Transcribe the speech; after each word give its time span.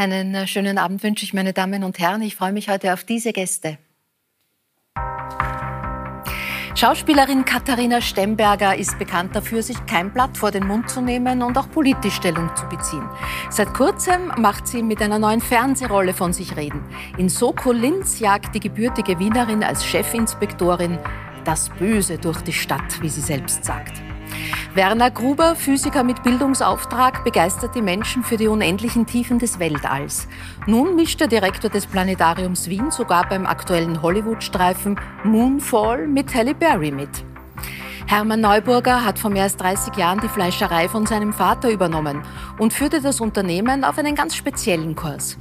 Einen 0.00 0.34
äh, 0.34 0.46
schönen 0.46 0.78
Abend 0.78 1.02
wünsche 1.02 1.26
ich, 1.26 1.34
meine 1.34 1.52
Damen 1.52 1.84
und 1.84 1.98
Herren. 1.98 2.22
Ich 2.22 2.34
freue 2.34 2.54
mich 2.54 2.70
heute 2.70 2.94
auf 2.94 3.04
diese 3.04 3.34
Gäste. 3.34 3.76
Schauspielerin 6.74 7.44
Katharina 7.44 8.00
Stemberger 8.00 8.74
ist 8.74 8.98
bekannt 8.98 9.36
dafür, 9.36 9.62
sich 9.62 9.76
kein 9.84 10.10
Blatt 10.10 10.38
vor 10.38 10.52
den 10.52 10.66
Mund 10.66 10.88
zu 10.88 11.02
nehmen 11.02 11.42
und 11.42 11.58
auch 11.58 11.70
politisch 11.70 12.14
Stellung 12.14 12.48
zu 12.56 12.66
beziehen. 12.70 13.06
Seit 13.50 13.74
kurzem 13.74 14.32
macht 14.38 14.66
sie 14.66 14.82
mit 14.82 15.02
einer 15.02 15.18
neuen 15.18 15.42
Fernsehrolle 15.42 16.14
von 16.14 16.32
sich 16.32 16.56
reden. 16.56 16.82
In 17.18 17.28
Soko 17.28 17.70
Linz 17.70 18.20
jagt 18.20 18.54
die 18.54 18.60
gebürtige 18.60 19.18
Wienerin 19.18 19.62
als 19.62 19.84
Chefinspektorin 19.84 20.98
das 21.44 21.68
Böse 21.68 22.16
durch 22.16 22.40
die 22.40 22.54
Stadt, 22.54 23.02
wie 23.02 23.10
sie 23.10 23.20
selbst 23.20 23.66
sagt. 23.66 24.00
Werner 24.74 25.10
Gruber, 25.10 25.56
Physiker 25.56 26.04
mit 26.04 26.22
Bildungsauftrag, 26.22 27.24
begeistert 27.24 27.74
die 27.74 27.82
Menschen 27.82 28.22
für 28.22 28.36
die 28.36 28.46
unendlichen 28.46 29.04
Tiefen 29.04 29.38
des 29.38 29.58
Weltalls. 29.58 30.28
Nun 30.66 30.94
mischt 30.94 31.20
der 31.20 31.26
Direktor 31.26 31.70
des 31.70 31.86
Planetariums 31.86 32.68
Wien 32.68 32.90
sogar 32.90 33.28
beim 33.28 33.46
aktuellen 33.46 34.00
Hollywood-Streifen 34.00 34.98
Moonfall 35.24 36.06
mit 36.06 36.34
Halle 36.34 36.54
Berry 36.54 36.92
mit. 36.92 37.24
Hermann 38.06 38.40
Neuburger 38.40 39.04
hat 39.04 39.18
vor 39.18 39.30
mehr 39.30 39.44
als 39.44 39.56
30 39.56 39.96
Jahren 39.96 40.20
die 40.20 40.28
Fleischerei 40.28 40.88
von 40.88 41.06
seinem 41.06 41.32
Vater 41.32 41.70
übernommen 41.70 42.22
und 42.58 42.72
führte 42.72 43.00
das 43.00 43.20
Unternehmen 43.20 43.84
auf 43.84 43.98
einen 43.98 44.16
ganz 44.16 44.34
speziellen 44.34 44.96
Kurs. 44.96 45.36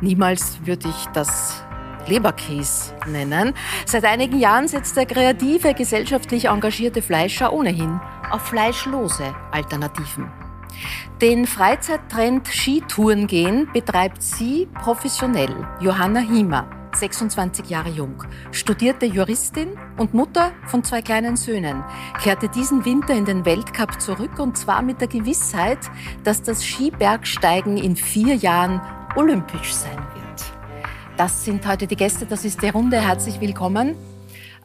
Niemals 0.00 0.58
würde 0.64 0.88
ich 0.88 1.06
das 1.12 1.63
Leberkäse 2.08 2.94
nennen. 3.06 3.54
Seit 3.86 4.04
einigen 4.04 4.38
Jahren 4.38 4.68
setzt 4.68 4.96
der 4.96 5.06
kreative, 5.06 5.74
gesellschaftlich 5.74 6.46
engagierte 6.46 7.02
Fleischer 7.02 7.52
ohnehin 7.52 8.00
auf 8.30 8.42
fleischlose 8.42 9.34
Alternativen. 9.50 10.30
Den 11.20 11.46
Freizeittrend 11.46 12.48
Skitouren 12.48 13.26
gehen 13.26 13.68
betreibt 13.72 14.22
sie 14.22 14.68
professionell. 14.74 15.54
Johanna 15.80 16.20
Hiemer, 16.20 16.68
26 16.94 17.70
Jahre 17.70 17.90
jung, 17.90 18.22
studierte 18.52 19.06
Juristin 19.06 19.78
und 19.96 20.14
Mutter 20.14 20.52
von 20.66 20.82
zwei 20.84 21.02
kleinen 21.02 21.36
Söhnen, 21.36 21.84
kehrte 22.22 22.48
diesen 22.48 22.84
Winter 22.84 23.14
in 23.14 23.24
den 23.24 23.44
Weltcup 23.44 24.00
zurück 24.00 24.38
und 24.38 24.58
zwar 24.58 24.82
mit 24.82 25.00
der 25.00 25.08
Gewissheit, 25.08 25.78
dass 26.24 26.42
das 26.42 26.64
Skibergsteigen 26.64 27.76
in 27.76 27.96
vier 27.96 28.34
Jahren 28.34 28.80
olympisch 29.16 29.72
sein 29.74 29.96
wird. 29.96 30.13
Das 31.16 31.44
sind 31.44 31.64
heute 31.68 31.86
die 31.86 31.94
Gäste, 31.94 32.26
das 32.26 32.44
ist 32.44 32.60
die 32.60 32.70
Runde. 32.70 33.00
Herzlich 33.00 33.40
willkommen. 33.40 33.94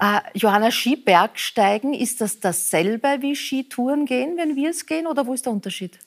Äh, 0.01 0.19
Johanna, 0.33 0.71
Skibergsteigen, 0.71 1.93
ist 1.93 2.21
das 2.21 2.39
dasselbe 2.39 3.17
wie 3.19 3.35
Skitouren 3.35 4.07
gehen, 4.07 4.35
wenn 4.35 4.55
wir 4.55 4.71
es 4.71 4.87
gehen, 4.87 5.05
oder 5.05 5.27
wo 5.27 5.33
ist 5.35 5.45
der 5.45 5.53
Unterschied? 5.53 5.99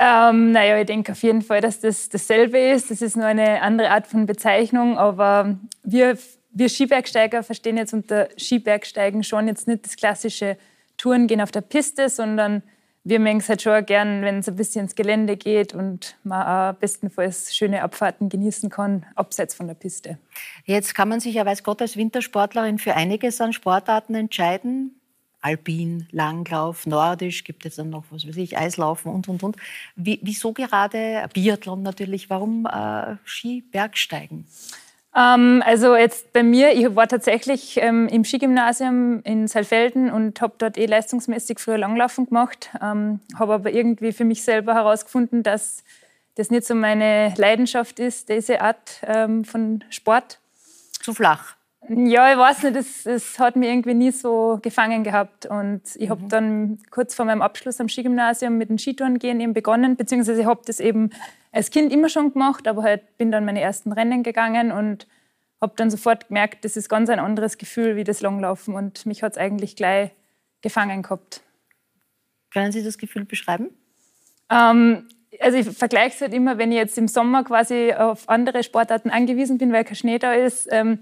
Ähm, 0.00 0.52
naja, 0.52 0.80
ich 0.80 0.86
denke 0.86 1.12
auf 1.12 1.22
jeden 1.22 1.42
Fall, 1.42 1.60
dass 1.60 1.80
das 1.80 2.08
dasselbe 2.08 2.58
ist. 2.58 2.90
Das 2.90 3.02
ist 3.02 3.14
nur 3.14 3.26
eine 3.26 3.60
andere 3.60 3.90
Art 3.90 4.06
von 4.06 4.24
Bezeichnung, 4.24 4.96
aber 4.96 5.58
wir, 5.82 6.16
wir 6.50 6.68
Skibergsteiger 6.70 7.42
verstehen 7.42 7.76
jetzt 7.76 7.92
unter 7.92 8.30
Skibergsteigen 8.38 9.22
schon 9.22 9.48
jetzt 9.48 9.68
nicht 9.68 9.84
das 9.84 9.96
klassische 9.96 10.56
Tourengehen 10.96 11.42
auf 11.42 11.50
der 11.50 11.60
Piste, 11.60 12.08
sondern 12.08 12.62
wir 13.04 13.20
mögen 13.20 13.38
es 13.38 13.48
halt 13.48 13.62
schon 13.62 13.86
gern, 13.86 14.22
wenn 14.22 14.38
es 14.38 14.48
ein 14.48 14.56
bisschen 14.56 14.82
ins 14.82 14.94
Gelände 14.94 15.36
geht 15.36 15.74
und 15.74 16.16
man 16.24 16.74
auch 16.74 16.78
bestenfalls 16.78 17.56
schöne 17.56 17.82
Abfahrten 17.82 18.28
genießen 18.28 18.70
kann, 18.70 19.06
abseits 19.14 19.54
von 19.54 19.66
der 19.66 19.74
Piste. 19.74 20.18
Jetzt 20.64 20.94
kann 20.94 21.08
man 21.08 21.20
sich 21.20 21.34
ja, 21.34 21.46
weiß 21.46 21.62
Gott, 21.62 21.80
als 21.80 21.96
Wintersportlerin 21.96 22.78
für 22.78 22.94
einiges 22.94 23.40
an 23.40 23.52
Sportarten 23.52 24.14
entscheiden. 24.14 24.94
Alpin, 25.40 26.08
Langlauf, 26.10 26.86
Nordisch, 26.86 27.44
gibt 27.44 27.64
es 27.64 27.76
dann 27.76 27.90
noch, 27.90 28.04
was 28.10 28.26
weiß 28.26 28.36
ich, 28.36 28.58
Eislaufen 28.58 29.12
und, 29.12 29.28
und, 29.28 29.42
und. 29.42 29.56
Wie, 29.94 30.18
wieso 30.22 30.52
gerade 30.52 31.28
Biathlon 31.32 31.82
natürlich? 31.82 32.28
Warum 32.28 32.66
äh, 32.66 33.16
Ski, 33.24 33.62
Bergsteigen? 33.70 34.46
Ähm, 35.18 35.62
also 35.66 35.96
jetzt 35.96 36.32
bei 36.32 36.44
mir, 36.44 36.72
ich 36.72 36.94
war 36.94 37.08
tatsächlich 37.08 37.78
ähm, 37.78 38.06
im 38.06 38.24
Skigymnasium 38.24 39.20
in 39.24 39.48
Saalfelden 39.48 40.12
und 40.12 40.40
habe 40.40 40.54
dort 40.58 40.78
eh 40.78 40.86
leistungsmäßig 40.86 41.58
früher 41.58 41.78
Langlaufen 41.78 42.26
gemacht, 42.26 42.70
ähm, 42.80 43.18
habe 43.36 43.54
aber 43.54 43.72
irgendwie 43.72 44.12
für 44.12 44.24
mich 44.24 44.44
selber 44.44 44.74
herausgefunden, 44.74 45.42
dass 45.42 45.82
das 46.36 46.50
nicht 46.50 46.66
so 46.66 46.76
meine 46.76 47.34
Leidenschaft 47.36 47.98
ist, 47.98 48.28
diese 48.28 48.60
Art 48.60 49.00
ähm, 49.02 49.44
von 49.44 49.82
Sport. 49.90 50.38
Zu 51.02 51.14
flach. 51.14 51.57
Ja, 51.88 52.30
ich 52.30 52.38
weiß 52.38 52.64
nicht, 52.64 52.76
es, 52.76 53.06
es 53.06 53.38
hat 53.38 53.56
mir 53.56 53.70
irgendwie 53.70 53.94
nie 53.94 54.10
so 54.10 54.58
gefangen 54.60 55.04
gehabt. 55.04 55.46
Und 55.46 55.82
ich 55.96 56.10
habe 56.10 56.22
mhm. 56.22 56.28
dann 56.28 56.78
kurz 56.90 57.14
vor 57.14 57.24
meinem 57.24 57.42
Abschluss 57.42 57.80
am 57.80 57.88
Skigymnasium 57.88 58.58
mit 58.58 58.68
dem 58.68 58.78
Skitouren 58.78 59.18
gehen 59.18 59.40
eben 59.40 59.54
begonnen, 59.54 59.96
beziehungsweise 59.96 60.42
ich 60.42 60.46
habe 60.46 60.60
das 60.66 60.80
eben 60.80 61.10
als 61.50 61.70
Kind 61.70 61.92
immer 61.92 62.08
schon 62.08 62.32
gemacht, 62.32 62.68
aber 62.68 62.82
halt 62.82 63.16
bin 63.16 63.30
dann 63.30 63.44
meine 63.44 63.60
ersten 63.60 63.92
Rennen 63.92 64.22
gegangen 64.22 64.70
und 64.70 65.06
habe 65.60 65.72
dann 65.76 65.90
sofort 65.90 66.28
gemerkt, 66.28 66.64
das 66.64 66.76
ist 66.76 66.88
ganz 66.88 67.08
ein 67.10 67.18
anderes 67.18 67.58
Gefühl 67.58 67.96
wie 67.96 68.04
das 68.04 68.20
Langlaufen 68.20 68.74
und 68.74 69.06
mich 69.06 69.22
hat 69.22 69.32
es 69.32 69.38
eigentlich 69.38 69.74
gleich 69.74 70.10
gefangen 70.60 71.02
gehabt. 71.02 71.42
Können 72.52 72.70
Sie 72.70 72.82
das 72.82 72.98
Gefühl 72.98 73.24
beschreiben? 73.24 73.70
Ähm, 74.50 75.08
also 75.40 75.58
ich 75.58 75.68
vergleiche 75.70 76.14
es 76.14 76.20
halt 76.20 76.34
immer, 76.34 76.58
wenn 76.58 76.70
ich 76.70 76.78
jetzt 76.78 76.98
im 76.98 77.08
Sommer 77.08 77.44
quasi 77.44 77.92
auf 77.92 78.28
andere 78.28 78.62
Sportarten 78.62 79.10
angewiesen 79.10 79.58
bin, 79.58 79.72
weil 79.72 79.84
kein 79.84 79.96
Schnee 79.96 80.18
da 80.18 80.32
ist. 80.32 80.68
Ähm, 80.70 81.00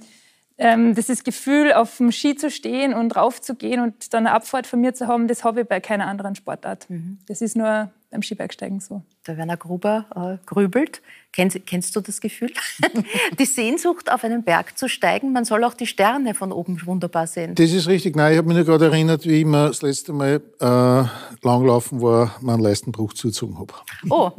ähm, 0.58 0.94
das 0.94 1.08
ist 1.08 1.24
Gefühl, 1.24 1.72
auf 1.72 1.98
dem 1.98 2.12
Ski 2.12 2.34
zu 2.34 2.50
stehen 2.50 2.94
und 2.94 3.14
raufzugehen 3.14 3.80
und 3.80 4.14
dann 4.14 4.26
eine 4.26 4.34
Abfahrt 4.34 4.66
von 4.66 4.80
mir 4.80 4.94
zu 4.94 5.06
haben, 5.06 5.28
das 5.28 5.44
habe 5.44 5.62
ich 5.62 5.68
bei 5.68 5.80
keiner 5.80 6.06
anderen 6.06 6.34
Sportart. 6.34 6.88
Mhm. 6.88 7.18
Das 7.26 7.42
ist 7.42 7.56
nur 7.56 7.90
beim 8.10 8.22
Skibergsteigen 8.22 8.80
so. 8.80 9.02
Der 9.26 9.36
Werner 9.36 9.56
Gruber 9.56 10.06
äh, 10.14 10.46
grübelt. 10.46 11.02
Kennst, 11.32 11.66
kennst, 11.66 11.94
du 11.94 12.00
das 12.00 12.20
Gefühl? 12.20 12.50
die 13.38 13.44
Sehnsucht, 13.44 14.10
auf 14.10 14.24
einen 14.24 14.44
Berg 14.44 14.78
zu 14.78 14.88
steigen. 14.88 15.32
Man 15.32 15.44
soll 15.44 15.64
auch 15.64 15.74
die 15.74 15.86
Sterne 15.86 16.34
von 16.34 16.52
oben 16.52 16.80
wunderbar 16.86 17.26
sehen. 17.26 17.54
Das 17.54 17.72
ist 17.72 17.88
richtig. 17.88 18.16
Nein, 18.16 18.32
ich 18.32 18.38
habe 18.38 18.48
mich 18.48 18.56
nur 18.56 18.64
gerade 18.64 18.86
erinnert, 18.86 19.26
wie 19.26 19.40
ich 19.40 19.44
mir 19.44 19.68
das 19.68 19.82
letzte 19.82 20.14
Mal 20.14 20.40
äh, 20.60 21.46
langlaufen 21.46 22.00
war, 22.00 22.34
meinen 22.40 22.60
Leistenbruch 22.60 23.12
zugezogen 23.12 23.58
habe. 23.58 23.74
Oh, 24.08 24.30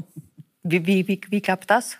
wie, 0.63 0.85
wie, 0.87 1.07
wie, 1.07 1.21
wie 1.29 1.41
klappt 1.41 1.69
das? 1.69 1.97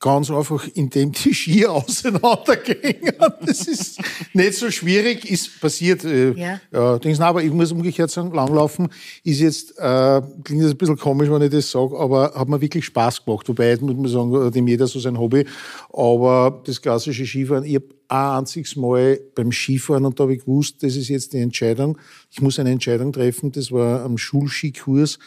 Ganz 0.00 0.30
einfach, 0.30 0.66
indem 0.74 1.12
die 1.12 1.34
Skier 1.34 1.72
auseinandergehen. 1.72 3.12
Das 3.40 3.66
ist 3.66 4.00
nicht 4.32 4.54
so 4.54 4.70
schwierig, 4.70 5.28
ist 5.30 5.60
passiert. 5.60 6.04
Äh, 6.04 6.32
ja. 6.32 6.60
ja 6.70 6.98
aber 7.20 7.42
ich 7.42 7.52
muss 7.52 7.72
umgekehrt 7.72 8.10
sagen, 8.10 8.32
Langlaufen 8.32 8.88
ist 9.24 9.40
jetzt, 9.40 9.78
äh, 9.78 10.20
klingt 10.44 10.62
jetzt 10.62 10.72
ein 10.72 10.76
bisschen 10.76 10.98
komisch, 10.98 11.30
wenn 11.30 11.42
ich 11.42 11.50
das 11.50 11.70
sage, 11.70 11.98
aber 11.98 12.32
hat 12.34 12.48
mir 12.48 12.60
wirklich 12.60 12.84
Spaß 12.84 13.24
gemacht. 13.24 13.48
Wobei, 13.48 13.76
muss 13.80 13.94
man 13.94 14.08
sagen, 14.08 14.52
dem 14.52 14.68
jeder 14.68 14.86
so 14.86 14.98
sein 14.98 15.18
Hobby. 15.18 15.46
Aber 15.92 16.62
das 16.64 16.80
klassische 16.80 17.26
Skifahren, 17.26 17.64
ich 17.64 17.76
habe 17.76 17.86
ein 18.08 18.38
einziges 18.38 18.74
Mal 18.76 19.20
beim 19.34 19.52
Skifahren 19.52 20.06
und 20.06 20.18
da 20.18 20.24
habe 20.24 20.34
ich 20.34 20.40
gewusst, 20.40 20.82
das 20.82 20.96
ist 20.96 21.08
jetzt 21.08 21.34
die 21.34 21.38
Entscheidung. 21.38 21.98
Ich 22.30 22.40
muss 22.40 22.58
eine 22.58 22.70
Entscheidung 22.70 23.12
treffen. 23.12 23.52
Das 23.52 23.70
war 23.70 24.02
am 24.02 24.16
Schulskikurs 24.16 25.18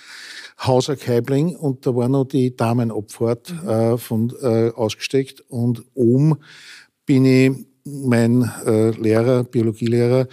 Hauser 0.59 0.95
Keibling 0.95 1.55
und 1.55 1.85
da 1.85 1.95
war 1.95 2.09
noch 2.09 2.25
die 2.25 2.55
Damenabfahrt 2.55 3.53
mhm. 3.63 3.69
äh, 3.69 3.97
von, 3.97 4.33
äh, 4.41 4.71
ausgesteckt 4.71 5.41
und 5.47 5.83
oben 5.93 6.37
bin 7.05 7.25
ich 7.25 7.51
mein 7.83 8.49
äh, 8.65 8.91
Lehrer, 8.91 9.43
Biologielehrer, 9.43 10.27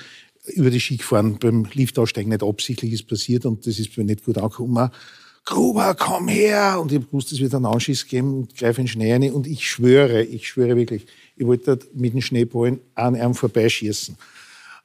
über 0.54 0.70
die 0.70 0.80
Ski 0.80 0.96
gefahren, 0.96 1.38
beim 1.38 1.66
Liftaussteigen 1.72 2.30
nicht 2.30 2.42
absichtlich 2.42 2.92
ist 2.92 3.06
passiert 3.06 3.44
und 3.46 3.66
das 3.66 3.78
ist 3.78 3.96
mir 3.96 4.04
nicht 4.04 4.24
gut 4.24 4.38
angekommen. 4.38 4.90
Gruber, 5.44 5.94
komm 5.98 6.28
her! 6.28 6.78
Und 6.78 6.92
ich 6.92 7.10
wusste, 7.10 7.34
es 7.34 7.40
wird 7.40 7.54
einen 7.54 7.64
Anschiss 7.64 8.06
geben, 8.06 8.48
gleich 8.48 8.76
in 8.76 8.84
den 8.84 8.88
Schnee 8.88 9.12
rein. 9.12 9.32
Und 9.32 9.46
ich 9.46 9.66
schwöre, 9.66 10.22
ich 10.22 10.46
schwöre 10.46 10.76
wirklich, 10.76 11.06
ich 11.38 11.46
wollte 11.46 11.78
mit 11.94 12.14
den 12.14 12.22
Schneeballen 12.22 12.80
an 12.94 13.14
einem 13.14 13.34
vorbeischießen. 13.34 14.16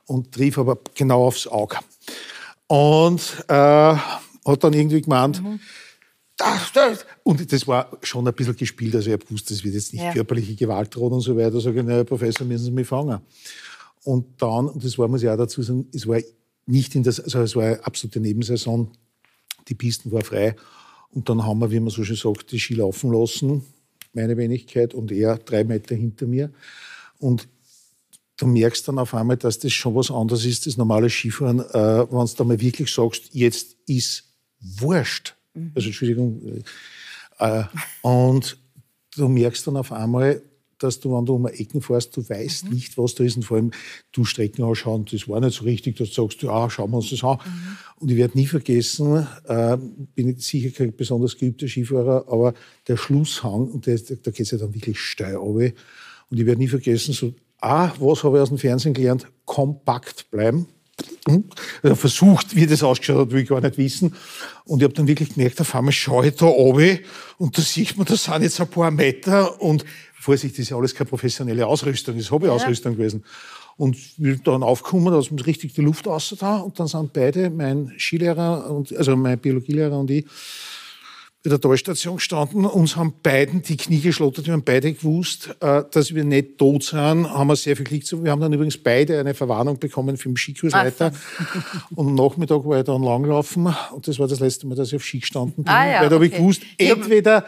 Und 0.06 0.32
trief 0.32 0.58
aber 0.58 0.78
genau 0.94 1.26
aufs 1.26 1.48
Auge. 1.48 1.78
Und 2.68 3.44
äh, 3.48 3.54
hat 3.54 4.64
dann 4.64 4.74
irgendwie 4.74 5.02
gemeint, 5.02 5.42
mhm. 5.42 5.60
das, 6.38 6.72
das. 6.74 7.06
Und 7.24 7.52
das 7.52 7.68
war 7.68 7.90
schon 8.02 8.28
ein 8.28 8.34
bisschen 8.34 8.56
gespielt. 8.56 8.96
Also 8.96 9.08
ich 9.08 9.14
habe 9.14 9.26
gewusst, 9.26 9.50
das 9.50 9.64
wird 9.64 9.76
jetzt 9.76 9.94
nicht 9.94 10.04
ja. 10.04 10.12
körperliche 10.12 10.56
Gewalt 10.56 10.94
drohen 10.94 11.14
und 11.14 11.22
so 11.22 11.36
weiter. 11.38 11.60
Sage 11.60 11.82
ich, 11.82 11.88
Herr 11.88 12.04
Professor, 12.04 12.46
müssen 12.46 12.66
Sie 12.66 12.72
mich 12.72 12.88
fangen. 12.88 13.20
Und 14.04 14.42
dann, 14.42 14.68
und 14.68 14.84
das 14.84 14.98
war, 14.98 15.08
muss 15.08 15.24
ich 15.24 15.30
auch 15.30 15.38
dazu 15.38 15.62
sagen, 15.62 15.88
es 15.94 16.06
war 16.06 16.20
nicht 16.66 16.96
in 16.96 17.04
das, 17.04 17.20
also 17.20 17.40
es 17.40 17.56
war 17.56 17.64
eine 17.64 17.86
absolute 17.86 18.20
Nebensaison. 18.20 18.92
Die 19.70 19.76
Pisten 19.76 20.12
war 20.12 20.24
frei. 20.24 20.56
Und 21.12 21.30
dann 21.30 21.46
haben 21.46 21.60
wir, 21.60 21.72
wie 21.72 21.80
man 21.80 21.90
so 21.90 22.04
schön 22.04 22.16
sagt, 22.16 22.52
die 22.52 22.60
Ski 22.60 22.76
laufen 22.76 23.14
lassen. 23.14 23.64
Meine 24.14 24.38
Wenigkeit 24.38 24.94
und 24.94 25.12
er 25.12 25.38
drei 25.38 25.64
Meter 25.64 25.96
hinter 25.96 26.28
mir. 26.28 26.52
Und 27.20 27.48
du 28.38 28.48
merkst 28.48 28.88
dann 28.88 29.00
auf 29.00 29.14
einmal, 29.14 29.38
dass 29.38 29.60
das 29.60 29.74
schon 29.74 29.96
was 29.96 30.12
anderes 30.12 30.46
ist, 30.46 30.68
das 30.68 30.78
normale 30.78 31.10
Skifahren, 31.10 31.60
äh, 31.60 32.12
wenn 32.12 32.26
du 32.26 32.34
da 32.38 32.44
mal 32.44 32.60
wirklich 32.60 32.92
sagst, 32.92 33.30
jetzt 33.34 33.76
ist 33.88 34.26
wurscht. 34.60 35.36
Mhm. 35.54 35.72
Also 35.76 35.88
Entschuldigung. 35.88 36.64
Äh, 37.40 37.64
und 38.02 38.58
du 39.16 39.28
merkst 39.28 39.66
dann 39.68 39.78
auf 39.78 39.92
einmal, 39.92 40.42
dass 40.84 41.00
du, 41.00 41.16
wenn 41.16 41.26
du 41.26 41.36
um 41.36 41.48
Ecken 41.48 41.82
fährst, 41.82 42.16
du 42.16 42.28
weißt 42.28 42.66
mhm. 42.66 42.74
nicht, 42.74 42.98
was 42.98 43.16
da 43.16 43.24
ist. 43.24 43.38
Und 43.38 43.44
vor 43.44 43.58
allem, 43.58 43.72
du 44.12 44.26
Strecken 44.26 44.64
anschauen, 44.64 45.06
das 45.10 45.28
war 45.28 45.40
nicht 45.40 45.58
so 45.58 45.64
richtig, 45.64 45.98
dass 45.98 46.10
du 46.10 46.22
sagst, 46.22 46.42
ja, 46.44 46.70
schauen 46.70 46.92
wir 46.92 46.98
uns 46.98 47.10
das 47.10 47.24
an. 47.24 47.38
Mhm. 47.44 47.78
Und 48.00 48.12
ich 48.12 48.18
werde 48.18 48.38
nie 48.38 48.48
vergessen, 48.48 49.28
äh, 49.48 49.78
bin 50.16 50.38
sicher 50.38 50.72
kein 50.72 50.96
besonders 50.96 51.38
geübter 51.38 51.68
Skifahrer, 51.68 52.26
aber 52.28 52.54
der 52.88 52.98
Schlusshang, 52.98 53.68
und 53.68 53.86
der, 53.86 53.98
da 53.98 54.32
geht 54.32 54.42
es 54.42 54.52
ja 54.52 54.58
dann 54.58 54.74
wirklich 54.74 55.00
steil 55.00 55.36
runter. 55.36 55.74
Und 56.30 56.40
ich 56.40 56.46
werde 56.46 56.60
nie 56.60 56.68
vergessen, 56.68 57.14
so, 57.14 57.34
ah, 57.62 57.92
was 58.00 58.24
habe 58.24 58.38
ich 58.38 58.42
aus 58.42 58.50
dem 58.50 58.58
Fernsehen 58.58 58.94
gelernt? 58.94 59.28
Kompakt 59.46 60.30
bleiben. 60.32 60.68
Also 61.82 61.96
versucht, 61.96 62.56
wie 62.56 62.68
das 62.68 62.84
ausgeschaut 62.84 63.18
hat, 63.18 63.32
will 63.32 63.44
ich 63.44 63.50
gar 63.50 63.62
nicht 63.62 63.78
wissen. 63.78 64.14
Und 64.66 64.80
ich 64.80 64.84
habe 64.84 64.94
dann 64.94 65.08
wirklich 65.08 65.34
gemerkt, 65.34 65.60
auf 65.62 65.74
einmal 65.76 65.92
schaue 65.92 66.28
ich 66.28 66.36
da 66.36 66.46
runter 66.46 67.00
und 67.38 67.58
da 67.58 67.62
sieht 67.62 67.98
man, 67.98 68.06
das 68.06 68.26
sind 68.26 68.44
jetzt 68.44 68.60
ein 68.60 68.68
paar 68.68 68.92
Meter 68.92 69.62
und 69.62 69.86
Vorsicht, 70.14 70.56
das 70.56 70.60
ist 70.60 70.70
ja 70.70 70.78
alles 70.78 70.96
keine 70.96 71.10
professionelle 71.10 71.68
Ausrüstung, 71.68 72.16
das 72.16 72.26
ist 72.26 72.32
Hobbyausrüstung 72.32 72.94
ja. 72.94 72.98
gewesen. 72.98 73.24
Und 73.76 73.98
wir 74.18 74.38
dann 74.38 74.64
aufgekommen, 74.64 75.12
da 75.12 75.20
ist 75.20 75.32
richtig 75.48 75.74
die 75.74 75.82
Luft 75.82 76.08
außer 76.08 76.36
da 76.36 76.58
und 76.58 76.80
dann 76.80 76.88
sind 76.88 77.12
beide, 77.12 77.50
mein 77.50 77.92
Skilehrer, 77.98 78.70
und, 78.70 78.96
also 78.96 79.16
mein 79.16 79.40
Biologielehrer 79.40 80.00
und 80.00 80.12
ich, 80.12 80.26
bei 81.44 81.50
der 81.50 81.60
Talstation 81.60 82.16
gestanden. 82.16 82.66
Uns 82.66 82.96
haben 82.96 83.14
beiden 83.22 83.62
die 83.62 83.76
Knie 83.76 84.00
geschlottert. 84.00 84.46
Wir 84.46 84.54
haben 84.54 84.64
beide 84.64 84.94
gewusst, 84.94 85.54
äh, 85.60 85.84
dass 85.92 86.16
wir 86.16 86.24
nicht 86.24 86.58
tot 86.58 86.84
sind. 86.84 87.30
Haben 87.30 87.48
wir 87.48 87.58
sehr 87.58 87.76
viel 87.76 87.84
Glück 87.84 88.06
zu. 88.06 88.24
Wir 88.24 88.32
haben 88.32 88.40
dann 88.40 88.54
übrigens 88.54 88.78
beide 88.78 89.20
eine 89.20 89.34
Verwarnung 89.34 89.78
bekommen 89.78 90.16
für 90.16 90.30
den 90.30 90.38
Skikursleiter. 90.38 91.12
Und 91.96 92.08
am 92.08 92.16
Nachmittag 92.16 92.64
war 92.66 92.80
ich 92.80 92.86
dann 92.86 93.04
langlaufen. 93.04 93.76
Und 93.92 94.08
das 94.08 94.18
war 94.20 94.28
das 94.30 94.40
letzte 94.40 94.68
Mal, 94.68 94.76
dass 94.76 94.90
ich 94.90 94.96
auf 94.96 95.04
Ski 95.04 95.20
gestanden 95.20 95.66
bin. 95.66 95.68
Ah, 95.68 95.86
ja, 95.86 96.02
Weil 96.02 96.10
da 96.10 96.16
habe 96.16 96.26
ich 96.28 96.32
gewusst, 96.32 96.62
entweder 96.78 97.46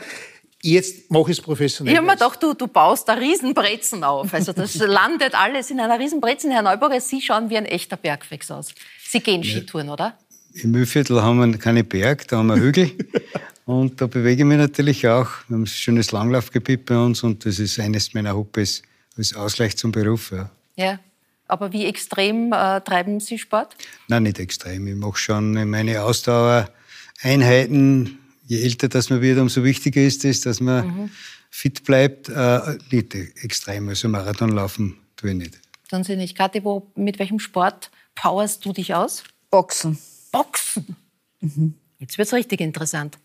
jetzt 0.62 1.10
mache 1.10 1.32
ich 1.32 1.38
es 1.38 1.42
professionell. 1.42 1.94
Ich 1.94 1.98
habe 1.98 2.06
mir 2.06 2.16
gedacht, 2.16 2.44
du, 2.44 2.54
du 2.54 2.68
baust 2.68 3.08
da 3.08 3.14
Riesenbrezen 3.14 4.04
auf. 4.04 4.34
Also 4.34 4.52
das 4.52 4.76
landet 4.80 5.36
alles 5.36 5.72
in 5.72 5.80
einer 5.80 5.98
Riesenbrezen. 5.98 6.52
Herr 6.52 6.64
Neuburger, 6.64 7.00
Sie 7.00 7.22
schauen 7.22 7.50
wie 7.50 7.56
ein 7.56 7.66
echter 7.66 7.96
Bergwechsel 7.96 8.58
aus. 8.58 8.74
Sie 9.08 9.22
gehen 9.22 9.42
Skitouren, 9.42 9.88
oder? 9.88 10.18
Im 10.52 10.72
Mühlviertel 10.72 11.22
haben 11.22 11.40
wir 11.40 11.58
keine 11.58 11.86
Berg, 11.86 12.28
da 12.28 12.38
haben 12.38 12.48
wir 12.48 12.58
Hügel. 12.58 12.92
und 13.66 14.00
da 14.00 14.08
bewege 14.08 14.44
ich 14.44 14.48
mich 14.48 14.58
natürlich 14.58 15.08
auch. 15.08 15.30
Wir 15.48 15.56
haben 15.56 15.64
ein 15.64 15.68
schönes 15.68 16.12
Langlaufgebiet 16.12 16.86
bei 16.86 16.98
uns 16.98 17.24
und 17.24 17.46
das 17.46 17.60
ist 17.60 17.80
eines 17.80 18.14
meiner 18.14 18.36
Hobbys 18.36 18.84
als 19.18 19.36
Ausgleich 19.36 19.76
zum 19.76 19.92
Beruf. 19.92 20.32
Ja. 20.32 20.52
ja. 20.76 21.00
Aber 21.48 21.74
wie 21.74 21.86
extrem 21.86 22.52
äh, 22.54 22.82
treiben 22.82 23.20
Sie 23.20 23.38
Sport? 23.38 23.76
Nein, 24.08 24.24
nicht 24.24 24.40
extrem. 24.40 24.88
Ich 24.88 24.96
mache 24.96 25.18
schon 25.18 25.70
meine 25.70 26.02
Ausdauereinheiten. 26.02 28.18
Je 28.48 28.64
älter 28.64 28.88
das 28.88 29.10
man 29.10 29.22
wird, 29.22 29.40
umso 29.40 29.64
wichtiger 29.64 30.02
ist 30.02 30.26
es, 30.26 30.42
dass 30.42 30.60
man 30.60 30.88
mhm. 30.88 31.10
fit 31.50 31.84
bleibt. 31.84 32.30
Äh, 32.30 32.78
nicht 32.92 33.16
extrem. 33.16 33.90
Also 33.90 34.10
Marathon 34.10 34.50
laufen 34.50 34.98
tue 35.16 35.32
ich 35.32 35.38
nicht. 35.38 35.60
Tun 35.90 36.04
Sie 36.04 36.16
nicht. 36.16 36.38
Kathi, 36.38 36.64
wo, 36.64 36.92
mit 36.96 37.20
welchem 37.20 37.40
Sport 37.40 37.92
powerst 38.16 38.66
du 38.66 38.74
dich 38.74 38.96
aus? 38.96 39.24
Boxen. 39.50 39.98
Boxen. 40.32 40.96
Mhm. 41.42 41.76
Jetzt 42.00 42.18
wird 42.18 42.28
es 42.28 42.34
richtig 42.34 42.62
interessant. 42.62 43.18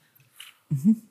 Mhm. 0.70 1.02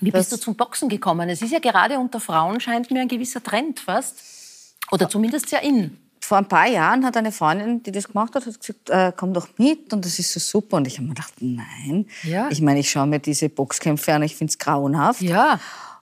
Wie 0.00 0.10
bist 0.10 0.32
du 0.32 0.36
zum 0.38 0.54
Boxen 0.56 0.88
gekommen? 0.88 1.28
Es 1.28 1.42
ist 1.42 1.52
ja 1.52 1.58
gerade 1.58 1.98
unter 1.98 2.20
Frauen 2.20 2.58
scheint 2.60 2.90
mir 2.90 3.00
ein 3.00 3.08
gewisser 3.08 3.42
Trend 3.42 3.80
fast. 3.80 4.74
Oder 4.90 5.08
zumindest 5.08 5.48
sehr 5.48 5.62
in. 5.62 5.98
Vor 6.20 6.38
ein 6.38 6.48
paar 6.48 6.68
Jahren 6.68 7.04
hat 7.04 7.16
eine 7.16 7.32
Freundin, 7.32 7.82
die 7.82 7.92
das 7.92 8.08
gemacht 8.08 8.34
hat, 8.34 8.46
hat 8.46 8.60
gesagt, 8.60 8.90
äh, 8.90 9.12
komm 9.16 9.34
doch 9.34 9.48
mit 9.58 9.92
und 9.92 10.04
das 10.04 10.18
ist 10.18 10.32
so 10.32 10.40
super. 10.40 10.78
Und 10.78 10.86
ich 10.86 10.96
habe 10.96 11.08
mir 11.08 11.14
gedacht, 11.14 11.34
nein. 11.40 12.06
Ja. 12.22 12.48
Ich 12.50 12.60
meine, 12.60 12.80
ich 12.80 12.90
schaue 12.90 13.06
mir 13.06 13.18
diese 13.18 13.48
Boxkämpfe 13.48 14.14
an, 14.14 14.22
ich 14.22 14.36
finde 14.36 14.50
es 14.50 14.58
grauenhaft. 14.58 15.22
Ja. 15.22 15.60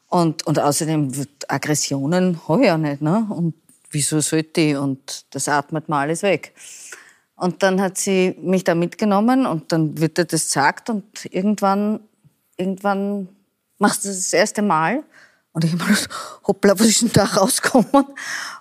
Und, 0.08 0.46
und 0.46 0.58
außerdem 0.58 1.12
Aggressionen 1.48 2.40
habe 2.48 2.62
ich 2.62 2.66
ja 2.66 2.78
nicht. 2.78 3.02
Ne? 3.02 3.26
Und 3.30 3.54
wieso 3.90 4.20
sollte 4.20 4.60
ich? 4.60 4.76
Und 4.76 5.26
das 5.30 5.48
atmet 5.48 5.88
mal 5.88 6.02
alles 6.02 6.22
weg. 6.22 6.54
Und 7.36 7.62
dann 7.62 7.80
hat 7.80 7.98
sie 7.98 8.36
mich 8.40 8.64
da 8.64 8.74
mitgenommen 8.74 9.46
und 9.46 9.70
dann 9.70 9.98
wird 9.98 10.18
dir 10.18 10.24
das 10.24 10.46
gesagt 10.46 10.90
und 10.90 11.04
irgendwann, 11.30 12.00
irgendwann 12.58 13.28
machst 13.78 14.05
du 14.05 14.08
das 14.08 14.19
das 14.19 14.32
erste 14.32 14.62
Mal. 14.62 15.05
Und 15.52 15.64
ich 15.64 15.72
habe 15.72 15.84
mir 15.84 15.90
gedacht, 15.90 16.10
hoppla, 16.46 16.78
was 16.78 16.87
ist 16.87 17.02
denn 17.02 17.12
da 17.12 17.25
rausgekommen? 17.37 18.06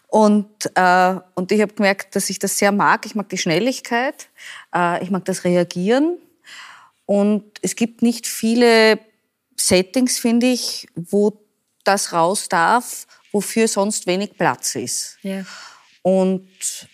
Und, 0.07 0.71
äh, 0.75 1.15
und 1.35 1.51
ich 1.51 1.61
habe 1.61 1.73
gemerkt, 1.73 2.15
dass 2.15 2.29
ich 2.29 2.39
das 2.39 2.57
sehr 2.57 2.71
mag. 2.71 3.05
Ich 3.05 3.15
mag 3.15 3.27
die 3.29 3.37
Schnelligkeit, 3.37 4.29
äh, 4.73 5.03
ich 5.03 5.11
mag 5.11 5.25
das 5.25 5.43
Reagieren. 5.43 6.17
Und 7.05 7.43
es 7.61 7.75
gibt 7.75 8.01
nicht 8.01 8.25
viele 8.27 8.99
Settings, 9.57 10.17
finde 10.17 10.47
ich, 10.47 10.87
wo 10.95 11.41
das 11.83 12.13
raus 12.13 12.49
darf, 12.49 13.07
wofür 13.31 13.67
sonst 13.67 14.07
wenig 14.07 14.37
Platz 14.37 14.75
ist. 14.75 15.17
Ja. 15.21 15.45
Und 16.01 16.47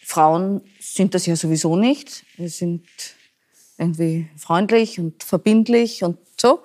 Frauen 0.04 0.62
sind 0.80 1.14
das 1.14 1.26
ja 1.26 1.36
sowieso 1.36 1.76
nicht. 1.76 2.26
Wir 2.36 2.50
sind 2.50 2.88
irgendwie 3.78 4.30
freundlich 4.38 5.00
und 5.00 5.24
verbindlich 5.24 6.04
und 6.04 6.18
so. 6.40 6.64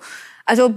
Also 0.49 0.75